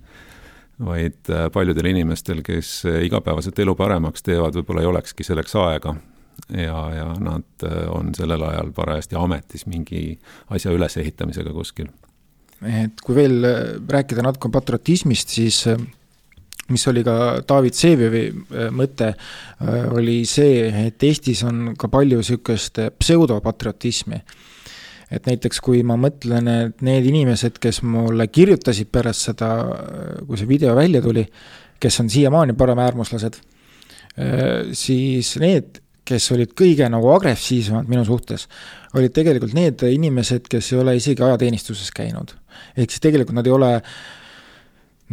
vaid 0.84 1.30
äh, 1.30 1.46
paljudel 1.52 1.90
inimestel, 1.92 2.42
kes 2.44 2.82
äh, 2.88 3.02
igapäevaselt 3.06 3.58
elu 3.64 3.74
paremaks 3.76 4.24
teevad, 4.26 4.56
võib-olla 4.58 4.84
ei 4.84 4.90
olekski 4.90 5.24
selleks 5.24 5.56
aega 5.60 5.94
ja, 6.52 6.80
ja 6.92 7.06
nad 7.20 7.64
äh, 7.64 7.84
on 7.92 8.12
sellel 8.16 8.44
ajal 8.44 8.72
parajasti 8.76 9.16
ametis 9.20 9.66
mingi 9.66 10.18
asja 10.52 10.74
ülesehitamisega 10.76 11.52
kuskil. 11.56 11.88
et 12.60 13.00
kui 13.04 13.16
veel 13.16 13.46
rääkida 13.88 14.24
natuke 14.24 14.52
patriotismist, 14.52 15.32
siis 15.32 15.62
mis 16.68 16.88
oli 16.88 17.04
ka 17.06 17.40
David 17.48 17.76
Vsevijovi 17.76 18.70
mõte, 18.74 19.12
oli 19.94 20.24
see, 20.26 20.64
et 20.88 21.02
Eestis 21.08 21.44
on 21.46 21.76
ka 21.78 21.88
palju 21.88 22.18
niisugust 22.20 22.80
pseudopatriotismi 22.98 24.20
et 25.10 25.26
näiteks 25.28 25.60
kui 25.62 25.82
ma 25.86 25.96
mõtlen, 26.00 26.48
et 26.50 26.84
need 26.86 27.06
inimesed, 27.06 27.60
kes 27.62 27.82
mulle 27.86 28.26
kirjutasid 28.32 28.90
pärast 28.92 29.28
seda, 29.30 29.50
kui 30.26 30.38
see 30.40 30.48
video 30.50 30.74
välja 30.78 31.02
tuli, 31.04 31.24
kes 31.82 32.00
on 32.02 32.10
siiamaani 32.10 32.56
paremäärmuslased, 32.58 33.38
siis 34.74 35.34
need, 35.42 35.80
kes 36.06 36.30
olid 36.34 36.52
kõige 36.58 36.88
nagu 36.90 37.10
agressiivsemad 37.14 37.88
minu 37.90 38.04
suhtes, 38.06 38.46
olid 38.96 39.14
tegelikult 39.14 39.54
need 39.56 39.82
inimesed, 39.90 40.46
kes 40.50 40.72
ei 40.72 40.82
ole 40.82 40.96
isegi 40.98 41.22
ajateenistuses 41.22 41.90
käinud. 41.94 42.34
ehk 42.76 42.90
siis 42.90 43.02
tegelikult 43.02 43.36
nad 43.36 43.46
ei 43.46 43.52
ole, 43.52 43.72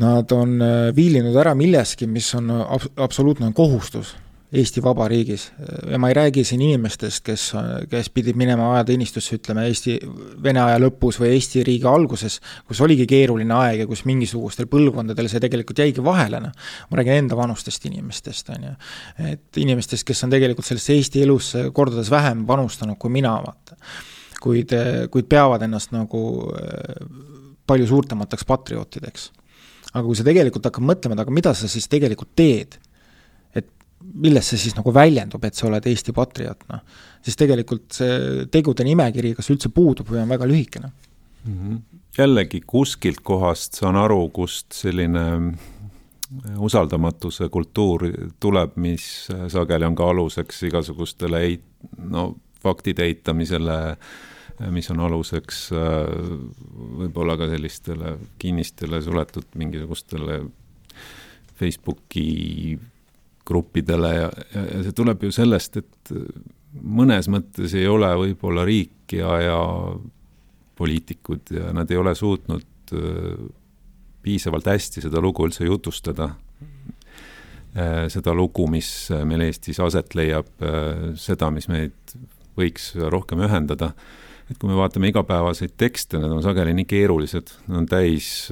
nad 0.02 0.32
on 0.32 0.58
viilinud 0.96 1.36
ära 1.38 1.54
milleski, 1.58 2.08
mis 2.08 2.34
on 2.36 2.50
ab-, 2.50 2.94
absoluutne 2.98 3.52
kohustus 3.54 4.16
Eesti 4.54 4.84
Vabariigis 4.86 5.48
ja 5.90 5.98
ma 5.98 6.12
ei 6.12 6.14
räägi 6.14 6.44
siin 6.46 6.62
inimestest, 6.62 7.24
kes, 7.26 7.46
kes 7.90 8.10
pidid 8.14 8.38
minema 8.38 8.68
ajateenistusse, 8.76 9.40
ütleme 9.40 9.66
Eesti, 9.66 9.96
Vene 10.44 10.62
aja 10.62 10.78
lõpus 10.82 11.18
või 11.22 11.32
Eesti 11.34 11.64
riigi 11.66 11.88
alguses, 11.90 12.38
kus 12.70 12.82
oligi 12.86 13.08
keeruline 13.10 13.56
aeg 13.58 13.82
ja 13.84 13.88
kus 13.90 14.04
mingisugustel 14.06 14.70
põlvkondadel 14.70 15.30
see 15.32 15.42
tegelikult 15.42 15.82
jäigi 15.82 16.06
vahele, 16.06 16.44
noh. 16.46 16.54
ma 16.90 17.00
räägin 17.00 17.24
enda 17.24 17.38
vanustest 17.40 17.90
inimestest, 17.90 18.54
on 18.54 18.70
ju. 18.70 18.76
et 19.32 19.62
inimestest, 19.64 20.06
kes 20.06 20.24
on 20.28 20.36
tegelikult 20.36 20.70
sellesse 20.70 21.00
Eesti 21.00 21.26
elusse 21.26 21.66
kordades 21.74 22.14
vähem 22.14 22.46
panustanud 22.46 23.02
kui 23.02 23.14
mina, 23.14 23.34
vaata. 23.42 23.80
kuid, 24.44 24.78
kuid 25.10 25.30
peavad 25.34 25.66
ennast 25.66 25.96
nagu 25.96 26.24
palju 27.66 27.90
suurtemateks 27.90 28.46
patriootideks. 28.46 29.30
aga 29.94 30.06
kui 30.06 30.16
sa 30.18 30.30
tegelikult 30.30 30.70
hakkad 30.70 30.86
mõtlema, 30.94 31.18
et 31.18 31.26
aga 31.26 31.40
mida 31.42 31.58
sa 31.58 31.68
siis 31.68 31.90
tegelikult 31.90 32.36
teed 32.38 32.78
milles 34.14 34.50
see 34.50 34.62
siis 34.62 34.76
nagu 34.78 34.94
väljendub, 34.94 35.44
et 35.46 35.58
sa 35.58 35.68
oled 35.70 35.86
Eesti 35.90 36.14
patrioot, 36.16 36.66
noh. 36.72 36.84
siis 37.24 37.38
tegelikult 37.40 38.00
see 38.00 38.46
tegude 38.52 38.86
nimekiri 38.88 39.34
kas 39.38 39.50
üldse 39.54 39.72
puudub 39.74 40.10
või 40.12 40.22
on 40.24 40.34
väga 40.34 40.48
lühikene 40.50 40.90
mm. 40.90 41.54
-hmm. 41.54 41.80
jällegi 42.18 42.62
kuskilt 42.68 43.24
kohast 43.24 43.80
saan 43.80 43.96
aru, 44.00 44.28
kust 44.30 44.72
selline 44.74 45.26
usaldamatuse 46.58 47.50
kultuur 47.50 48.08
tuleb, 48.40 48.78
mis 48.82 49.28
sageli 49.54 49.86
on 49.86 49.96
ka 49.96 50.10
aluseks 50.10 50.64
igasugustele 50.70 51.44
eit-, 51.48 51.68
no 51.98 52.36
faktide 52.64 53.06
eitamisele, 53.06 53.98
mis 54.72 54.90
on 54.94 55.02
aluseks 55.04 55.68
võib-olla 55.74 57.36
ka 57.38 57.50
sellistele 57.52 58.18
kinnistele 58.40 59.02
suletud 59.02 59.46
mingisugustele 59.60 60.44
Facebooki 61.60 62.80
gruppidele 63.46 64.14
ja, 64.16 64.30
ja, 64.54 64.66
ja 64.70 64.82
see 64.86 64.96
tuleb 64.96 65.24
ju 65.26 65.32
sellest, 65.36 65.82
et 65.82 66.14
mõnes 66.82 67.30
mõttes 67.32 67.76
ei 67.78 67.88
ole 67.90 68.10
võib-olla 68.18 68.66
riik 68.66 69.16
ja, 69.18 69.36
ja 69.42 69.60
poliitikud 70.80 71.54
ja 71.54 71.74
nad 71.76 71.92
ei 71.92 72.00
ole 72.00 72.16
suutnud 72.18 72.96
äh, 72.96 73.44
piisavalt 74.24 74.68
hästi 74.72 75.04
seda 75.04 75.22
lugu 75.22 75.46
üldse 75.48 75.68
jutustada. 75.68 76.32
Äh, 77.74 78.06
seda 78.14 78.34
lugu, 78.38 78.68
mis 78.70 78.90
meil 79.26 79.46
Eestis 79.48 79.82
aset 79.84 80.16
leiab, 80.18 80.50
äh, 80.64 81.14
seda, 81.20 81.52
mis 81.54 81.70
meid 81.72 82.18
võiks 82.58 82.94
rohkem 83.10 83.42
ühendada. 83.48 83.94
et 84.52 84.58
kui 84.60 84.70
me 84.70 84.76
vaatame 84.76 85.08
igapäevaseid 85.10 85.72
tekste, 85.80 86.20
need 86.20 86.34
on 86.36 86.44
sageli 86.44 86.74
nii 86.76 86.86
keerulised, 86.86 87.54
nad 87.68 87.78
on 87.80 87.86
täis 87.90 88.50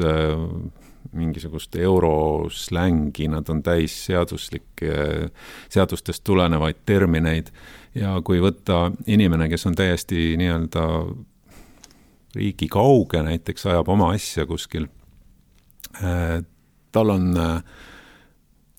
mingisugust 1.17 1.75
euroslängi, 1.75 3.27
nad 3.31 3.49
on 3.49 3.63
täis 3.63 3.95
seaduslikke, 4.05 4.93
seadustest 5.69 6.23
tulenevaid 6.23 6.83
termineid. 6.85 7.51
Ja 7.95 8.15
kui 8.23 8.39
võtta 8.39 8.89
inimene, 9.11 9.49
kes 9.51 9.67
on 9.67 9.75
täiesti 9.75 10.31
nii-öelda 10.39 10.85
riigi 12.35 12.69
kauge, 12.71 13.19
näiteks 13.27 13.65
ajab 13.67 13.89
oma 13.91 14.13
asja 14.15 14.45
kuskil, 14.47 14.87
tal 16.91 17.11
on, 17.11 17.33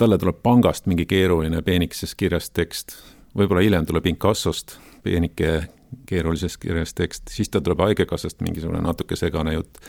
talle 0.00 0.18
tuleb 0.18 0.40
pangast 0.42 0.88
mingi 0.88 1.04
keeruline 1.06 1.60
peenikeses 1.62 2.16
kirjas 2.16 2.48
tekst, 2.50 2.96
võib-olla 3.36 3.64
hiljem 3.66 3.86
tuleb 3.88 4.08
inkassost 4.14 4.78
peenike 5.04 5.52
keerulises 6.08 6.56
kirjas 6.56 6.94
tekst, 6.96 7.28
siis 7.28 7.52
tal 7.52 7.60
tuleb 7.60 7.84
Haigekassast 7.84 8.40
mingisugune 8.40 8.80
natuke 8.80 9.16
segane 9.18 9.52
jutt 9.58 9.80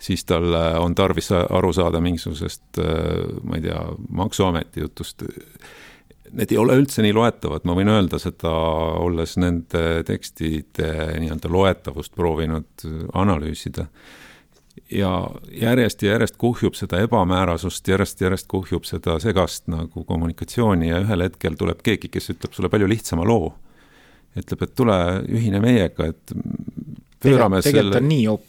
siis 0.00 0.24
tal 0.24 0.54
äh, 0.54 0.80
on 0.80 0.94
tarvis 0.94 1.30
aru 1.32 1.72
saada 1.72 2.00
mingisugusest, 2.00 2.80
äh, 2.80 3.28
ma 3.44 3.58
ei 3.58 3.68
tea, 3.68 3.82
Maksuameti 4.16 4.80
jutust. 4.84 5.24
Need 6.30 6.52
ei 6.54 6.58
ole 6.62 6.76
üldse 6.78 7.02
nii 7.02 7.14
loetavad, 7.14 7.64
ma 7.66 7.74
võin 7.74 7.90
öelda 7.90 8.20
seda, 8.22 8.50
olles 9.02 9.34
nende 9.42 10.02
tekstide 10.06 10.90
nii-öelda 11.18 11.50
loetavust 11.50 12.14
proovinud 12.14 12.84
analüüsida. 13.18 13.88
ja 14.90 15.10
järjest 15.52 16.02
ja 16.02 16.12
järjest 16.12 16.36
kuhjub 16.38 16.74
seda 16.74 17.00
ebamäärasust, 17.02 17.88
järjest-järjest 17.88 18.46
kuhjub 18.48 18.86
seda 18.86 19.18
segast 19.20 19.66
nagu 19.68 20.04
kommunikatsiooni 20.04 20.88
ja 20.88 21.00
ühel 21.02 21.26
hetkel 21.26 21.58
tuleb 21.58 21.82
keegi, 21.82 22.08
kes 22.08 22.30
ütleb 22.30 22.54
sulle 22.54 22.68
palju 22.68 22.88
lihtsama 22.88 23.26
loo. 23.26 23.52
ütleb, 24.38 24.62
et 24.62 24.74
tule 24.78 24.96
ühine 25.26 25.58
meiega, 25.60 26.06
et 26.06 26.32
pöörame 27.22 27.60
tegelikult 27.64 28.00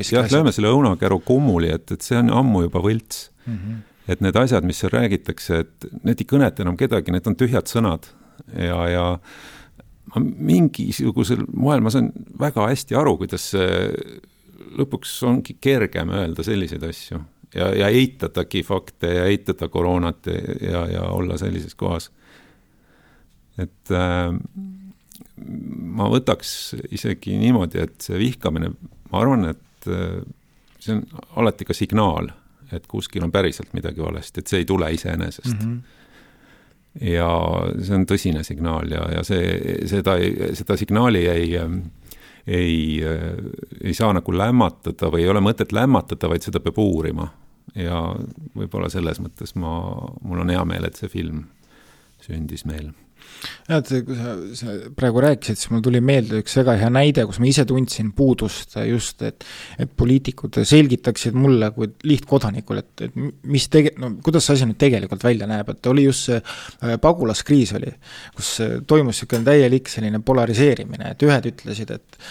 selle, 0.02 0.18
jah, 0.18 0.30
lööme 0.32 0.54
selle 0.56 0.74
õunakäru 0.74 1.20
kummuli, 1.26 1.72
et, 1.76 1.92
et 1.96 2.06
see 2.06 2.20
on 2.20 2.32
ammu 2.42 2.66
juba 2.68 2.84
võlts 2.84 3.30
mm. 3.46 3.56
-hmm. 3.56 3.80
et 4.14 4.24
need 4.26 4.40
asjad, 4.40 4.68
mis 4.68 4.82
seal 4.82 4.94
räägitakse, 4.94 5.64
et 5.66 5.90
need 6.04 6.24
ei 6.24 6.30
kõneta 6.30 6.66
enam 6.66 6.78
kedagi, 6.80 7.14
need 7.14 7.28
on 7.28 7.38
tühjad 7.40 7.72
sõnad 7.72 8.10
ja, 8.56 8.80
ja 8.90 9.06
ma 10.12 10.24
mingisugusel 10.24 11.46
moel, 11.54 11.84
ma 11.84 11.94
saan 11.94 12.12
väga 12.40 12.70
hästi 12.72 12.98
aru, 13.00 13.18
kuidas 13.22 13.52
see 13.54 13.92
lõpuks 14.78 15.14
ongi 15.28 15.58
kergem 15.60 16.12
öelda 16.16 16.44
selliseid 16.46 16.84
asju 16.88 17.20
ja, 17.56 17.70
ja 17.76 17.90
eitadagi 17.92 18.64
fakte 18.64 19.14
ja 19.16 19.26
eitada 19.30 19.68
koroonat 19.72 20.28
ja, 20.32 20.42
ja, 20.72 20.86
ja 20.96 21.08
olla 21.12 21.38
sellises 21.38 21.76
kohas. 21.76 22.12
et 23.58 23.92
äh, 23.92 24.32
ma 26.02 26.10
võtaks 26.12 26.76
isegi 26.94 27.38
niimoodi, 27.40 27.82
et 27.86 27.98
see 28.04 28.20
vihkamine, 28.22 28.74
ma 29.12 29.24
arvan, 29.24 29.50
et 29.54 29.90
äh, 29.90 30.22
see 30.82 30.98
on 30.98 31.26
alati 31.42 31.68
ka 31.68 31.76
signaal, 31.78 32.32
et 32.72 32.86
kuskil 32.90 33.26
on 33.26 33.34
päriselt 33.34 33.74
midagi 33.78 34.04
valesti, 34.04 34.42
et 34.42 34.52
see 34.52 34.64
ei 34.64 34.70
tule 34.70 34.92
iseenesest 34.94 35.58
mm. 35.58 35.66
-hmm 35.66 35.98
ja 37.00 37.28
see 37.80 37.96
on 37.96 38.04
tõsine 38.04 38.44
signaal 38.44 38.92
ja, 38.92 39.06
ja 39.16 39.24
see, 39.24 39.78
seda, 39.88 40.18
seda 40.58 40.76
signaali 40.76 41.22
ei, 41.32 41.54
ei, 42.48 42.76
ei 43.84 43.94
saa 43.96 44.12
nagu 44.18 44.36
lämmatada 44.36 45.12
või 45.14 45.24
ei 45.24 45.30
ole 45.32 45.40
mõtet 45.40 45.72
lämmatada, 45.72 46.30
vaid 46.32 46.44
seda 46.44 46.60
peab 46.60 46.82
uurima. 46.84 47.30
ja 47.76 48.02
võib-olla 48.58 48.90
selles 48.92 49.22
mõttes 49.24 49.56
ma, 49.56 49.72
mul 50.22 50.44
on 50.44 50.52
hea 50.52 50.66
meel, 50.68 50.86
et 50.86 51.00
see 51.00 51.08
film 51.08 51.46
sündis 52.22 52.66
meil 52.66 52.92
jah, 53.68 53.80
et 53.80 53.92
kui 54.08 54.18
sa, 54.18 54.36
sa 54.58 54.76
praegu 54.98 55.24
rääkisid, 55.24 55.60
siis 55.60 55.72
mul 55.74 55.84
tuli 55.86 56.02
meelde 56.04 56.42
üks 56.42 56.58
väga 56.60 56.76
hea 56.82 56.92
näide, 56.94 57.26
kus 57.30 57.40
ma 57.42 57.50
ise 57.50 57.66
tundsin 57.70 58.12
puudust 58.18 58.78
just, 58.88 59.22
et 59.26 59.46
et 59.82 59.92
poliitikud 59.98 60.62
selgitaksid 60.68 61.36
mulle 61.38 61.72
kui 61.76 61.90
lihtkodanikule, 62.08 62.84
et, 62.84 63.06
et 63.08 63.48
mis 63.52 63.68
tege-, 63.72 63.94
no 64.02 64.14
kuidas 64.24 64.48
see 64.48 64.60
asi 64.60 64.70
nüüd 64.70 64.80
tegelikult 64.82 65.24
välja 65.26 65.50
näeb, 65.50 65.74
et 65.74 65.92
oli 65.92 66.06
just 66.08 66.30
see 66.30 66.40
äh, 66.40 66.96
pagulaskriis 67.02 67.76
oli, 67.80 67.92
kus 68.38 68.54
toimus 68.88 69.22
niisugune 69.22 69.46
täielik 69.48 69.90
selline 69.92 70.22
polariseerimine, 70.26 71.14
et 71.14 71.28
ühed 71.28 71.52
ütlesid, 71.54 71.94
et 71.98 72.22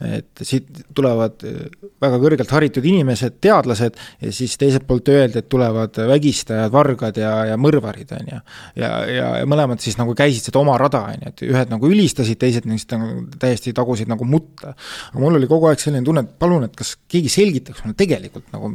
et 0.00 0.40
siit 0.48 0.68
tulevad 0.96 1.42
äh, 1.44 1.66
väga 2.00 2.20
kõrgelt 2.22 2.52
haritud 2.54 2.86
inimesed, 2.88 3.36
teadlased, 3.44 3.98
ja 4.22 4.32
siis 4.32 4.56
teiselt 4.60 4.86
poolt 4.88 5.10
öeldi, 5.12 5.42
et 5.42 5.48
tulevad 5.52 5.98
vägistajad, 6.08 6.72
vargad 6.72 7.20
ja, 7.20 7.32
ja 7.50 7.58
mõrvarid, 7.60 8.14
on 8.16 8.30
ju. 8.32 8.40
ja, 8.80 8.90
ja, 9.10 9.26
ja 9.42 9.48
mõlemad 9.50 9.82
siis 9.84 9.98
nagu 10.00 10.14
käisid 10.16 10.39
seda 10.48 10.60
oma 10.62 10.76
rada, 10.80 11.02
on 11.12 11.24
ju, 11.24 11.32
et 11.32 11.42
ühed 11.48 11.72
nagu 11.72 11.90
ülistasid, 11.90 12.38
teised 12.40 12.68
neist 12.70 12.92
nagu 12.94 13.24
täiesti 13.40 13.74
tagusid 13.76 14.10
nagu 14.10 14.26
mutta. 14.28 14.74
aga 15.10 15.22
mul 15.22 15.40
oli 15.40 15.50
kogu 15.50 15.70
aeg 15.70 15.82
selline 15.82 16.06
tunne, 16.06 16.24
et 16.26 16.38
palun, 16.40 16.68
et 16.68 16.76
kas 16.76 16.96
keegi 17.10 17.32
selgitaks 17.32 17.84
mulle 17.84 17.98
tegelikult 17.98 18.48
nagu 18.54 18.72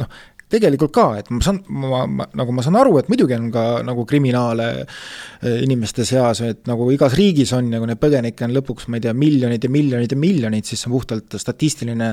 noh, 0.00 0.22
tegelikult 0.54 0.92
ka, 0.94 1.06
et 1.18 1.30
ma 1.34 1.40
saan, 1.44 1.60
ma, 1.72 2.04
ma, 2.10 2.26
nagu 2.36 2.54
ma 2.54 2.64
saan 2.64 2.78
aru, 2.78 2.98
et 3.00 3.10
muidugi 3.10 3.36
on 3.36 3.48
ka 3.54 3.64
nagu 3.86 4.04
kriminaale 4.08 4.68
eh, 4.84 5.60
inimeste 5.64 6.06
seas, 6.08 6.44
et 6.46 6.64
nagu 6.70 6.86
igas 6.94 7.16
riigis 7.18 7.54
on 7.56 7.72
kui 7.72 7.90
neid 7.90 8.02
põgenikke 8.02 8.46
on 8.46 8.54
lõpuks, 8.58 8.88
ma 8.88 9.00
ei 9.00 9.06
tea, 9.06 9.14
miljonid 9.18 9.64
ja 9.64 9.72
miljonid 9.72 10.14
ja 10.14 10.20
miljonid, 10.20 10.68
siis 10.68 10.84
see 10.84 10.90
on 10.90 10.96
puhtalt 10.98 11.38
statistiline, 11.40 12.10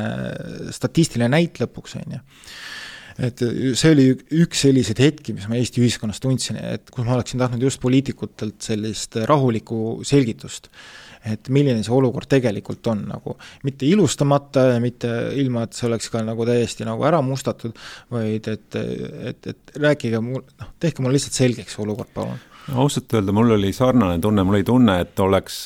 statistiline 0.74 1.32
näit 1.32 1.62
lõpuks, 1.62 1.98
on 2.02 2.18
ju 2.18 2.22
et 3.22 3.44
see 3.78 3.94
oli 3.94 4.08
üks 4.42 4.66
selliseid 4.66 5.02
hetki, 5.04 5.36
mis 5.38 5.48
ma 5.50 5.60
Eesti 5.60 5.84
ühiskonnas 5.84 6.22
tundsin, 6.24 6.58
et 6.62 6.90
kus 6.94 7.06
ma 7.06 7.16
oleksin 7.18 7.42
tahtnud 7.42 7.64
just 7.68 7.82
poliitikutelt 7.84 8.60
sellist 8.66 9.20
rahulikku 9.30 10.02
selgitust. 10.08 10.72
et 11.22 11.50
milline 11.54 11.84
see 11.86 11.94
olukord 11.94 12.26
tegelikult 12.26 12.88
on 12.90 13.04
nagu, 13.06 13.36
mitte 13.62 13.86
ilustamata 13.86 14.64
ja 14.72 14.80
mitte 14.82 15.10
ilma, 15.38 15.68
et 15.68 15.78
see 15.78 15.86
oleks 15.86 16.10
ka 16.10 16.24
nagu 16.26 16.48
täiesti 16.50 16.88
nagu 16.88 17.06
ära 17.06 17.20
mustatud, 17.22 17.78
vaid 18.10 18.48
et, 18.50 18.78
et, 19.30 19.52
et 19.54 19.76
rääkige 19.78 20.18
mul, 20.26 20.42
noh, 20.42 20.72
tehke 20.82 21.06
mulle 21.06 21.20
lihtsalt 21.20 21.38
selgeks 21.38 21.78
see 21.78 21.84
olukord, 21.86 22.10
palun 22.16 22.42
ausalt 22.78 23.14
öelda, 23.14 23.34
mul 23.38 23.54
oli 23.54 23.70
sarnane 23.74 24.18
tunne, 24.22 24.44
mul 24.48 24.60
oli 24.60 24.66
tunne, 24.66 24.98
et 25.06 25.22
oleks, 25.22 25.64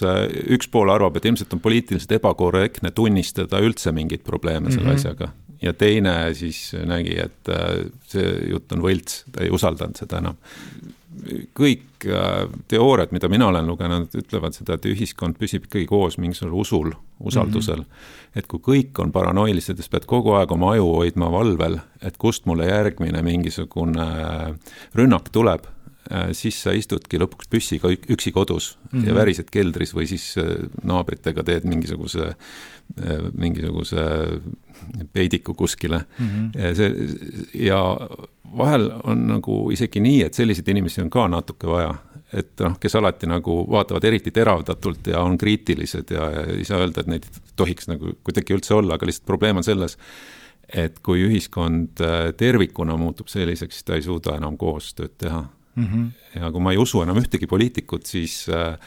üks 0.58 0.68
pool 0.72 0.92
arvab, 0.92 1.16
et 1.20 1.28
ilmselt 1.32 1.56
on 1.56 1.64
poliitiliselt 1.64 2.18
ebakorrektne 2.20 2.92
tunnistada 2.96 3.60
üldse 3.64 3.96
mingeid 3.96 4.28
probleeme 4.28 4.72
selle 4.72 4.90
mm 4.90 4.92
-hmm. 4.92 5.08
asjaga 5.08 5.32
ja 5.62 5.74
teine 5.74 6.34
siis 6.34 6.74
nägi, 6.86 7.18
et 7.26 7.52
äh, 7.52 7.86
see 8.10 8.36
jutt 8.52 8.72
on 8.76 8.84
võlts, 8.86 9.24
ta 9.32 9.46
ei 9.46 9.54
usaldanud 9.54 9.98
seda 10.00 10.22
enam. 10.24 10.40
kõik 11.56 12.06
äh, 12.12 12.50
teooriad, 12.68 13.14
mida 13.16 13.30
mina 13.32 13.48
olen 13.48 13.68
lugenud, 13.68 14.12
ütlevad 14.20 14.58
seda, 14.58 14.76
et 14.76 14.86
ühiskond 14.90 15.38
püsib 15.40 15.70
ikkagi 15.70 15.86
koos 15.88 16.18
mingisugusel 16.18 16.58
usul, 16.60 16.92
usaldusel 17.20 17.80
mm. 17.80 17.86
-hmm. 17.86 18.40
et 18.42 18.48
kui 18.48 18.60
kõik 18.60 19.00
on 19.00 19.12
paranoilised, 19.12 19.78
siis 19.78 19.90
pead 19.90 20.06
kogu 20.06 20.36
aeg 20.36 20.52
oma 20.52 20.74
aju 20.74 20.92
hoidma 20.98 21.32
valvel, 21.32 21.80
et 22.02 22.18
kust 22.18 22.46
mulle 22.46 22.68
järgmine 22.68 23.22
mingisugune 23.22 24.10
rünnak 24.94 25.32
tuleb 25.32 25.72
siis 26.38 26.60
sa 26.62 26.70
istudki 26.70 27.18
lõpuks 27.18 27.48
püssiga 27.50 27.90
üksi 27.90 28.32
kodus 28.32 28.78
mm 28.78 29.00
-hmm. 29.00 29.06
ja 29.06 29.12
mhm. 29.12 29.20
värised 29.20 29.50
keldris 29.50 29.96
või 29.96 30.06
siis 30.08 30.36
naabritega 30.84 31.44
teed 31.44 31.64
mingisuguse, 31.66 32.36
mingisuguse 33.34 34.04
peidiku 35.14 35.54
kuskile 35.54 36.02
mm. 36.20 36.28
-hmm. 36.28 36.74
see 36.76 37.68
ja 37.68 37.80
vahel 38.58 38.92
on 39.04 39.28
nagu 39.28 39.58
isegi 39.72 40.02
nii, 40.04 40.22
et 40.28 40.38
selliseid 40.38 40.68
inimesi 40.72 41.02
on 41.04 41.10
ka 41.14 41.28
natuke 41.32 41.68
vaja, 41.70 41.92
et 42.36 42.54
noh, 42.64 42.78
kes 42.82 42.96
alati 43.00 43.28
nagu 43.30 43.58
vaatavad 43.72 44.08
eriti 44.08 44.32
teravdatult 44.36 45.12
ja 45.12 45.22
on 45.26 45.38
kriitilised 45.38 46.12
ja, 46.16 46.30
ja 46.32 46.46
ei 46.56 46.66
saa 46.68 46.82
öelda, 46.84 47.04
et 47.04 47.12
neid 47.12 47.28
tohiks 47.56 47.90
nagu 47.92 48.16
kuidagi 48.24 48.56
üldse 48.56 48.76
olla, 48.78 48.96
aga 48.96 49.10
lihtsalt 49.10 49.28
probleem 49.28 49.62
on 49.62 49.68
selles, 49.68 49.98
et 50.70 51.00
kui 51.06 51.26
ühiskond 51.28 52.02
äh, 52.04 52.32
tervikuna 52.38 52.98
muutub 52.98 53.30
selliseks, 53.32 53.80
siis 53.80 53.88
ta 53.88 53.98
ei 53.98 54.06
suuda 54.06 54.38
enam 54.40 54.58
koostööd 54.58 55.18
teha 55.22 55.44
mm. 55.76 55.86
-hmm. 55.86 56.08
ja 56.40 56.52
kui 56.52 56.62
ma 56.62 56.74
ei 56.74 56.82
usu 56.82 57.02
enam 57.02 57.20
ühtegi 57.22 57.48
poliitikut, 57.48 58.06
siis 58.06 58.48
äh, 58.50 58.80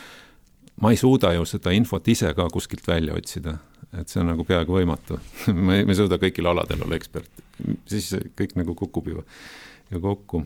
ma 0.81 0.91
ei 0.91 0.97
suuda 0.97 1.33
ju 1.33 1.45
seda 1.45 1.71
infot 1.71 2.09
ise 2.09 2.35
ka 2.35 2.49
kuskilt 2.53 2.87
välja 2.89 3.15
otsida 3.15 3.59
et 3.97 4.11
see 4.11 4.21
on 4.21 4.33
nagu 4.33 4.45
peaaegu 4.45 4.79
võimatu. 4.81 5.19
Me 5.55 5.81
ei, 5.81 5.87
me 5.89 5.95
ei 5.95 5.99
suuda 5.99 6.19
kõigil 6.21 6.49
aladel 6.51 6.85
olla 6.85 6.99
ekspert, 6.99 7.43
siis 7.89 8.11
kõik 8.37 8.57
nagu 8.59 8.75
kukub 8.77 9.09
ju, 9.09 9.25
ju 9.93 10.01
kokku. 10.05 10.45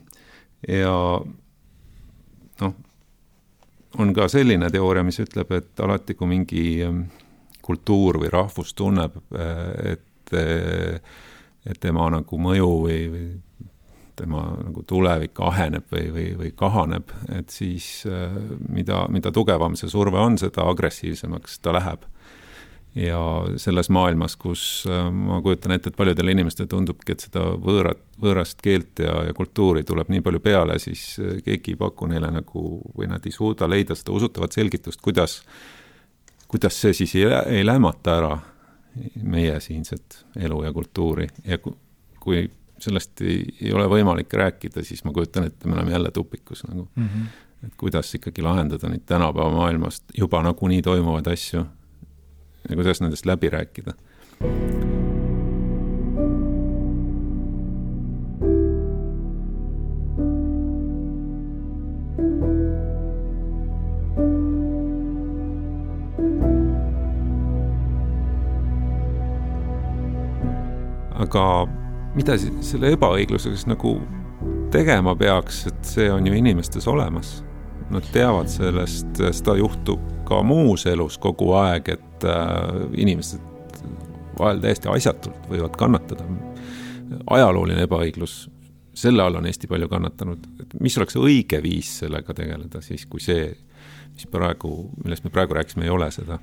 ja 0.69 0.95
noh, 2.63 2.75
on 3.99 4.15
ka 4.15 4.29
selline 4.31 4.71
teooria, 4.73 5.05
mis 5.05 5.19
ütleb, 5.23 5.51
et 5.59 5.83
alati, 5.83 6.15
kui 6.15 6.31
mingi 6.31 6.65
ähm, 6.87 7.05
kultuur 7.65 8.21
või 8.23 8.31
rahvus 8.33 8.75
tunneb, 8.79 9.19
äh, 9.35 9.95
et, 9.95 10.37
äh, 10.39 11.01
et 11.67 11.81
tema 11.81 12.09
nagu 12.15 12.39
mõju 12.39 12.71
või, 12.87 13.01
või 13.13 13.27
tema 14.17 14.45
nagu 14.61 14.85
tulevik 14.87 15.41
aheneb 15.41 15.87
või, 15.91 16.09
või, 16.15 16.27
või 16.39 16.55
kahaneb, 16.57 17.13
et 17.33 17.51
siis 17.51 18.05
äh, 18.07 18.35
mida, 18.69 19.07
mida 19.11 19.33
tugevam 19.33 19.77
see 19.79 19.91
surve 19.91 20.21
on, 20.21 20.39
seda 20.39 20.67
agressiivsemaks 20.71 21.59
ta 21.65 21.75
läheb 21.75 22.07
ja 22.95 23.21
selles 23.57 23.89
maailmas, 23.91 24.37
kus 24.37 24.85
äh, 24.91 25.07
ma 25.13 25.41
kujutan 25.43 25.73
ette, 25.73 25.91
et 25.91 25.97
paljudele 25.97 26.35
inimestele 26.35 26.69
tundubki, 26.69 27.15
et 27.15 27.25
seda 27.25 27.45
võõrat, 27.61 28.01
võõrast 28.21 28.61
keelt 28.65 29.01
ja, 29.01 29.15
ja 29.29 29.37
kultuuri 29.37 29.85
tuleb 29.89 30.13
nii 30.13 30.25
palju 30.25 30.43
peale, 30.45 30.79
siis 30.83 31.17
äh, 31.23 31.39
keegi 31.45 31.73
ei 31.73 31.81
paku 31.81 32.11
neile 32.11 32.31
nagu 32.35 32.65
või 32.97 33.09
nad 33.09 33.25
ei 33.27 33.33
suuda 33.33 33.69
leida 33.71 33.97
seda 33.97 34.13
usutavat 34.17 34.53
selgitust, 34.53 35.01
kuidas, 35.05 35.41
kuidas 36.53 36.81
see 36.85 36.93
siis 37.01 37.17
ei, 37.17 37.29
ei 37.59 37.67
lämmata 37.67 38.17
ära 38.21 38.33
meie 39.25 39.57
siinset 39.65 40.27
elu 40.37 40.65
ja 40.67 40.73
kultuuri 40.73 41.31
ja 41.49 41.57
kui 42.21 42.45
sellest 42.83 43.23
ei, 43.25 43.41
ei 43.63 43.73
ole 43.73 43.87
võimalik 43.89 44.33
rääkida, 44.37 44.85
siis 44.85 45.01
ma 45.07 45.15
kujutan 45.17 45.47
ette, 45.49 45.69
me 45.69 45.79
oleme 45.79 45.95
jälle 45.95 46.11
tupikus 46.13 46.67
nagu 46.69 46.89
mm. 46.95 47.09
-hmm. 47.09 47.67
et 47.67 47.77
kuidas 47.77 48.15
ikkagi 48.15 48.43
lahendada 48.43 48.89
neid 48.89 49.07
tänapäeva 49.07 49.51
maailmast 49.51 50.05
juba 50.19 50.43
nagunii 50.43 50.83
toimuvaid 50.83 51.27
asju 51.33 51.65
ja 52.69 52.77
kuidas 52.77 53.01
nendest 53.01 53.27
läbi 53.27 53.51
rääkida. 53.51 53.95
aga 71.23 71.67
mida 72.17 72.35
siis 72.37 72.73
selle 72.73 72.93
ebaõiglusega 72.93 73.57
siis 73.57 73.69
nagu 73.71 73.95
tegema 74.73 75.15
peaks, 75.17 75.67
et 75.71 75.95
see 75.95 76.11
on 76.13 76.27
ju 76.27 76.35
inimestes 76.37 76.89
olemas. 76.89 77.41
Nad 77.93 78.07
teavad 78.13 78.49
sellest, 78.49 79.19
seda 79.37 79.57
juhtub 79.59 80.01
ka 80.29 80.41
muus 80.47 80.87
elus 80.89 81.19
kogu 81.21 81.51
aeg, 81.61 81.91
et 81.93 82.25
äh, 82.25 82.87
inimesed 82.97 83.43
vahel 84.39 84.63
täiesti 84.63 84.89
asjatult 84.89 85.51
võivad 85.51 85.77
kannatada. 85.77 86.25
ajalooline 87.31 87.85
ebaõiglus, 87.85 88.47
selle 88.97 89.23
all 89.23 89.37
on 89.37 89.47
Eesti 89.47 89.69
palju 89.69 89.89
kannatanud, 89.89 90.47
et 90.63 90.75
mis 90.81 90.97
oleks 90.97 91.19
õige 91.21 91.61
viis 91.63 91.91
sellega 92.01 92.35
tegeleda 92.35 92.81
siis, 92.81 93.05
kui 93.07 93.21
see, 93.21 93.51
mis 94.15 94.27
praegu, 94.33 94.73
millest 95.05 95.25
me 95.25 95.31
praegu 95.35 95.55
rääkisime, 95.59 95.85
ei 95.85 95.93
ole 95.93 96.09
seda 96.15 96.39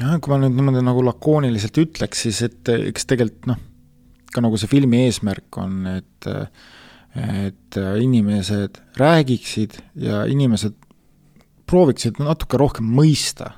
jah, 0.00 0.16
kui 0.20 0.32
ma 0.32 0.38
nüüd 0.42 0.56
niimoodi 0.56 0.84
nagu 0.84 1.02
lakooniliselt 1.06 1.82
ütleks, 1.82 2.26
siis 2.26 2.42
et 2.46 2.72
eks 2.76 3.08
tegelikult 3.08 3.50
noh, 3.50 3.60
ka 4.32 4.44
nagu 4.44 4.58
see 4.60 4.70
filmi 4.70 5.06
eesmärk 5.06 5.60
on, 5.62 5.78
et 5.96 6.30
et 7.16 7.78
inimesed 8.02 8.80
räägiksid 9.00 9.78
ja 10.02 10.24
inimesed 10.28 10.74
prooviksid 11.66 12.20
natuke 12.22 12.58
rohkem 12.60 12.86
mõista. 12.86 13.52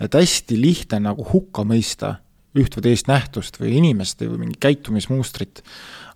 et 0.00 0.14
hästi 0.16 0.56
lihtne 0.56 1.02
nagu 1.04 1.24
hukka 1.28 1.60
mõista 1.68 2.14
üht 2.56 2.74
või 2.76 2.86
teist 2.88 3.08
nähtust 3.10 3.58
või 3.60 3.76
inimest 3.76 4.22
või 4.24 4.46
mingit 4.46 4.60
käitumismustrit, 4.64 5.60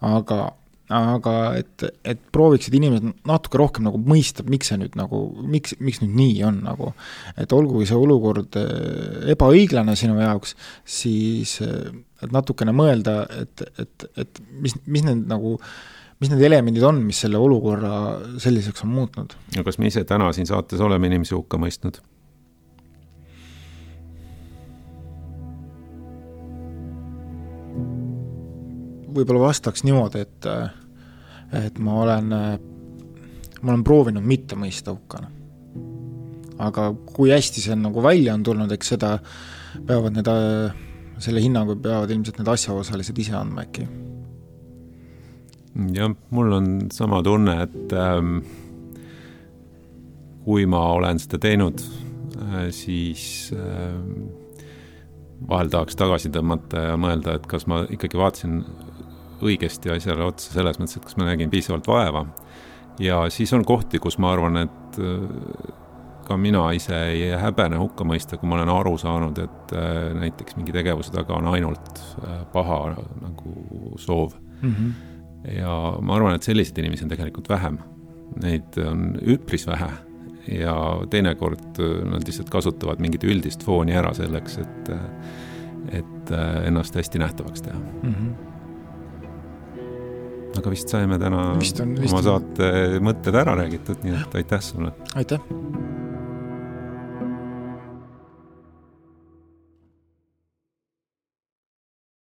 aga 0.01 0.55
aga 0.95 1.35
et, 1.57 1.83
et 2.05 2.21
prooviksid 2.33 2.75
inimesed 2.77 3.23
natuke 3.27 3.59
rohkem 3.59 3.87
nagu 3.87 3.97
mõista, 4.05 4.45
miks 4.45 4.69
see 4.69 4.77
nüüd 4.83 4.99
nagu, 5.01 5.21
miks, 5.49 5.73
miks 5.81 6.03
nüüd 6.03 6.13
nii 6.19 6.43
on 6.45 6.59
nagu. 6.67 6.93
et 7.41 7.53
olgugi 7.57 7.89
see 7.89 7.97
olukord 7.97 8.59
eh, 8.61 9.31
ebaõiglane 9.33 9.97
sinu 9.97 10.19
jaoks, 10.21 10.53
siis 10.85 11.57
et 11.65 12.27
eh, 12.27 12.29
natukene 12.33 12.73
mõelda, 12.77 13.23
et, 13.41 13.65
et, 13.81 14.07
et 14.21 14.43
mis, 14.61 14.77
mis 14.85 15.07
need 15.09 15.25
nagu 15.29 15.57
äh, 15.57 15.73
mis 16.21 16.31
need 16.31 16.43
elemendid 16.47 16.85
on, 16.87 17.01
mis 17.05 17.21
selle 17.25 17.39
olukorra 17.41 17.95
selliseks 18.43 18.85
on 18.87 18.93
muutnud? 18.95 19.37
no 19.57 19.65
kas 19.67 19.79
me 19.79 19.91
ise 19.91 20.05
täna 20.09 20.31
siin 20.33 20.49
saates 20.49 20.83
oleme 20.85 21.11
inimesi 21.11 21.35
hukka 21.37 21.61
mõistnud? 21.61 22.01
võib-olla 29.15 29.45
vastaks 29.45 29.85
niimoodi, 29.87 30.25
et, 30.25 30.47
et 31.55 31.77
ma 31.79 32.01
olen, 32.03 32.33
ma 32.35 33.71
olen 33.71 33.85
proovinud 33.87 34.27
mitte 34.27 34.59
mõista 34.59 34.91
hukka. 34.91 35.21
aga 36.59 36.89
kui 37.15 37.31
hästi 37.31 37.63
see 37.63 37.77
on 37.77 37.87
nagu 37.87 38.03
välja 38.03 38.35
on 38.35 38.43
tulnud, 38.47 38.73
eks 38.75 38.95
seda 38.97 39.19
peavad 39.87 40.19
need, 40.19 40.33
selle 41.23 41.43
hinnangu 41.43 41.79
peavad 41.83 42.11
ilmselt 42.11 42.43
need 42.43 42.51
asjaosalised 42.57 43.23
ise 43.23 43.39
andma 43.39 43.69
äkki 43.69 43.87
jah, 45.95 46.15
mul 46.31 46.53
on 46.53 46.71
sama 46.95 47.23
tunne, 47.23 47.57
et 47.67 47.93
ähm, 47.99 48.39
kui 50.45 50.67
ma 50.71 50.87
olen 50.95 51.21
seda 51.23 51.41
teinud 51.43 51.83
äh,, 51.83 52.69
siis 52.75 53.53
äh, 53.57 53.95
vahel 55.49 55.71
tahaks 55.73 55.97
tagasi 55.99 56.33
tõmmata 56.35 56.89
ja 56.91 56.99
mõelda, 57.01 57.39
et 57.39 57.47
kas 57.51 57.67
ma 57.71 57.83
ikkagi 57.91 58.19
vaatasin 58.21 58.63
õigesti 59.45 59.93
asjale 59.93 60.25
otsa, 60.29 60.53
selles 60.55 60.79
mõttes, 60.81 60.99
et 60.99 61.07
kas 61.07 61.19
ma 61.21 61.29
nägin 61.29 61.53
piisavalt 61.53 61.89
vaeva. 61.91 62.27
ja 63.03 63.25
siis 63.31 63.53
on 63.53 63.65
kohti, 63.65 63.99
kus 63.99 64.19
ma 64.23 64.33
arvan, 64.33 64.63
et 64.65 65.01
äh, 65.03 65.73
ka 66.25 66.37
mina 66.41 66.65
ise 66.77 66.97
ei 67.13 67.33
häbene 67.39 67.79
hukka 67.81 68.07
mõista, 68.09 68.39
kui 68.39 68.49
ma 68.49 68.59
olen 68.59 68.71
aru 68.73 68.95
saanud, 69.01 69.41
et 69.45 69.75
äh, 69.77 70.13
näiteks 70.21 70.57
mingi 70.59 70.73
tegevuse 70.73 71.13
taga 71.15 71.37
on 71.39 71.51
ainult 71.53 72.01
äh, 72.23 72.45
paha 72.53 72.95
nagu 73.21 73.99
soov 74.01 74.37
mm. 74.63 74.71
-hmm. 74.71 75.14
Ja 75.53 75.75
ma 76.01 76.17
arvan, 76.17 76.39
et 76.39 76.47
selliseid 76.47 76.79
inimesi 76.83 77.07
on 77.07 77.13
tegelikult 77.13 77.49
vähem. 77.53 77.79
Neid 78.43 78.79
on 78.83 79.13
üpris 79.21 79.67
vähe 79.69 79.91
ja 80.49 80.75
teinekord 81.11 81.79
nad 82.11 82.25
lihtsalt 82.27 82.51
kasutavad 82.53 83.01
mingit 83.01 83.25
üldist 83.25 83.65
fooni 83.65 83.95
ära 83.97 84.13
selleks, 84.17 84.59
et, 84.61 84.91
et 86.01 86.35
ennast 86.67 86.97
hästi 86.99 87.23
nähtavaks 87.23 87.65
teha 87.69 87.79
mm. 87.79 88.19
-hmm 88.19 88.35
aga 90.59 90.71
vist 90.71 90.93
saime 90.93 91.19
täna 91.19 91.43
vist 91.59 91.81
on, 91.83 91.97
vist 91.99 92.15
oma 92.15 92.23
saate 92.23 93.01
mõtted 93.05 93.35
ära 93.35 93.57
räägitud, 93.59 94.05
nii 94.07 94.21
et 94.21 94.39
aitäh 94.43 94.63
sulle! 94.63 94.95
aitäh! 95.19 95.94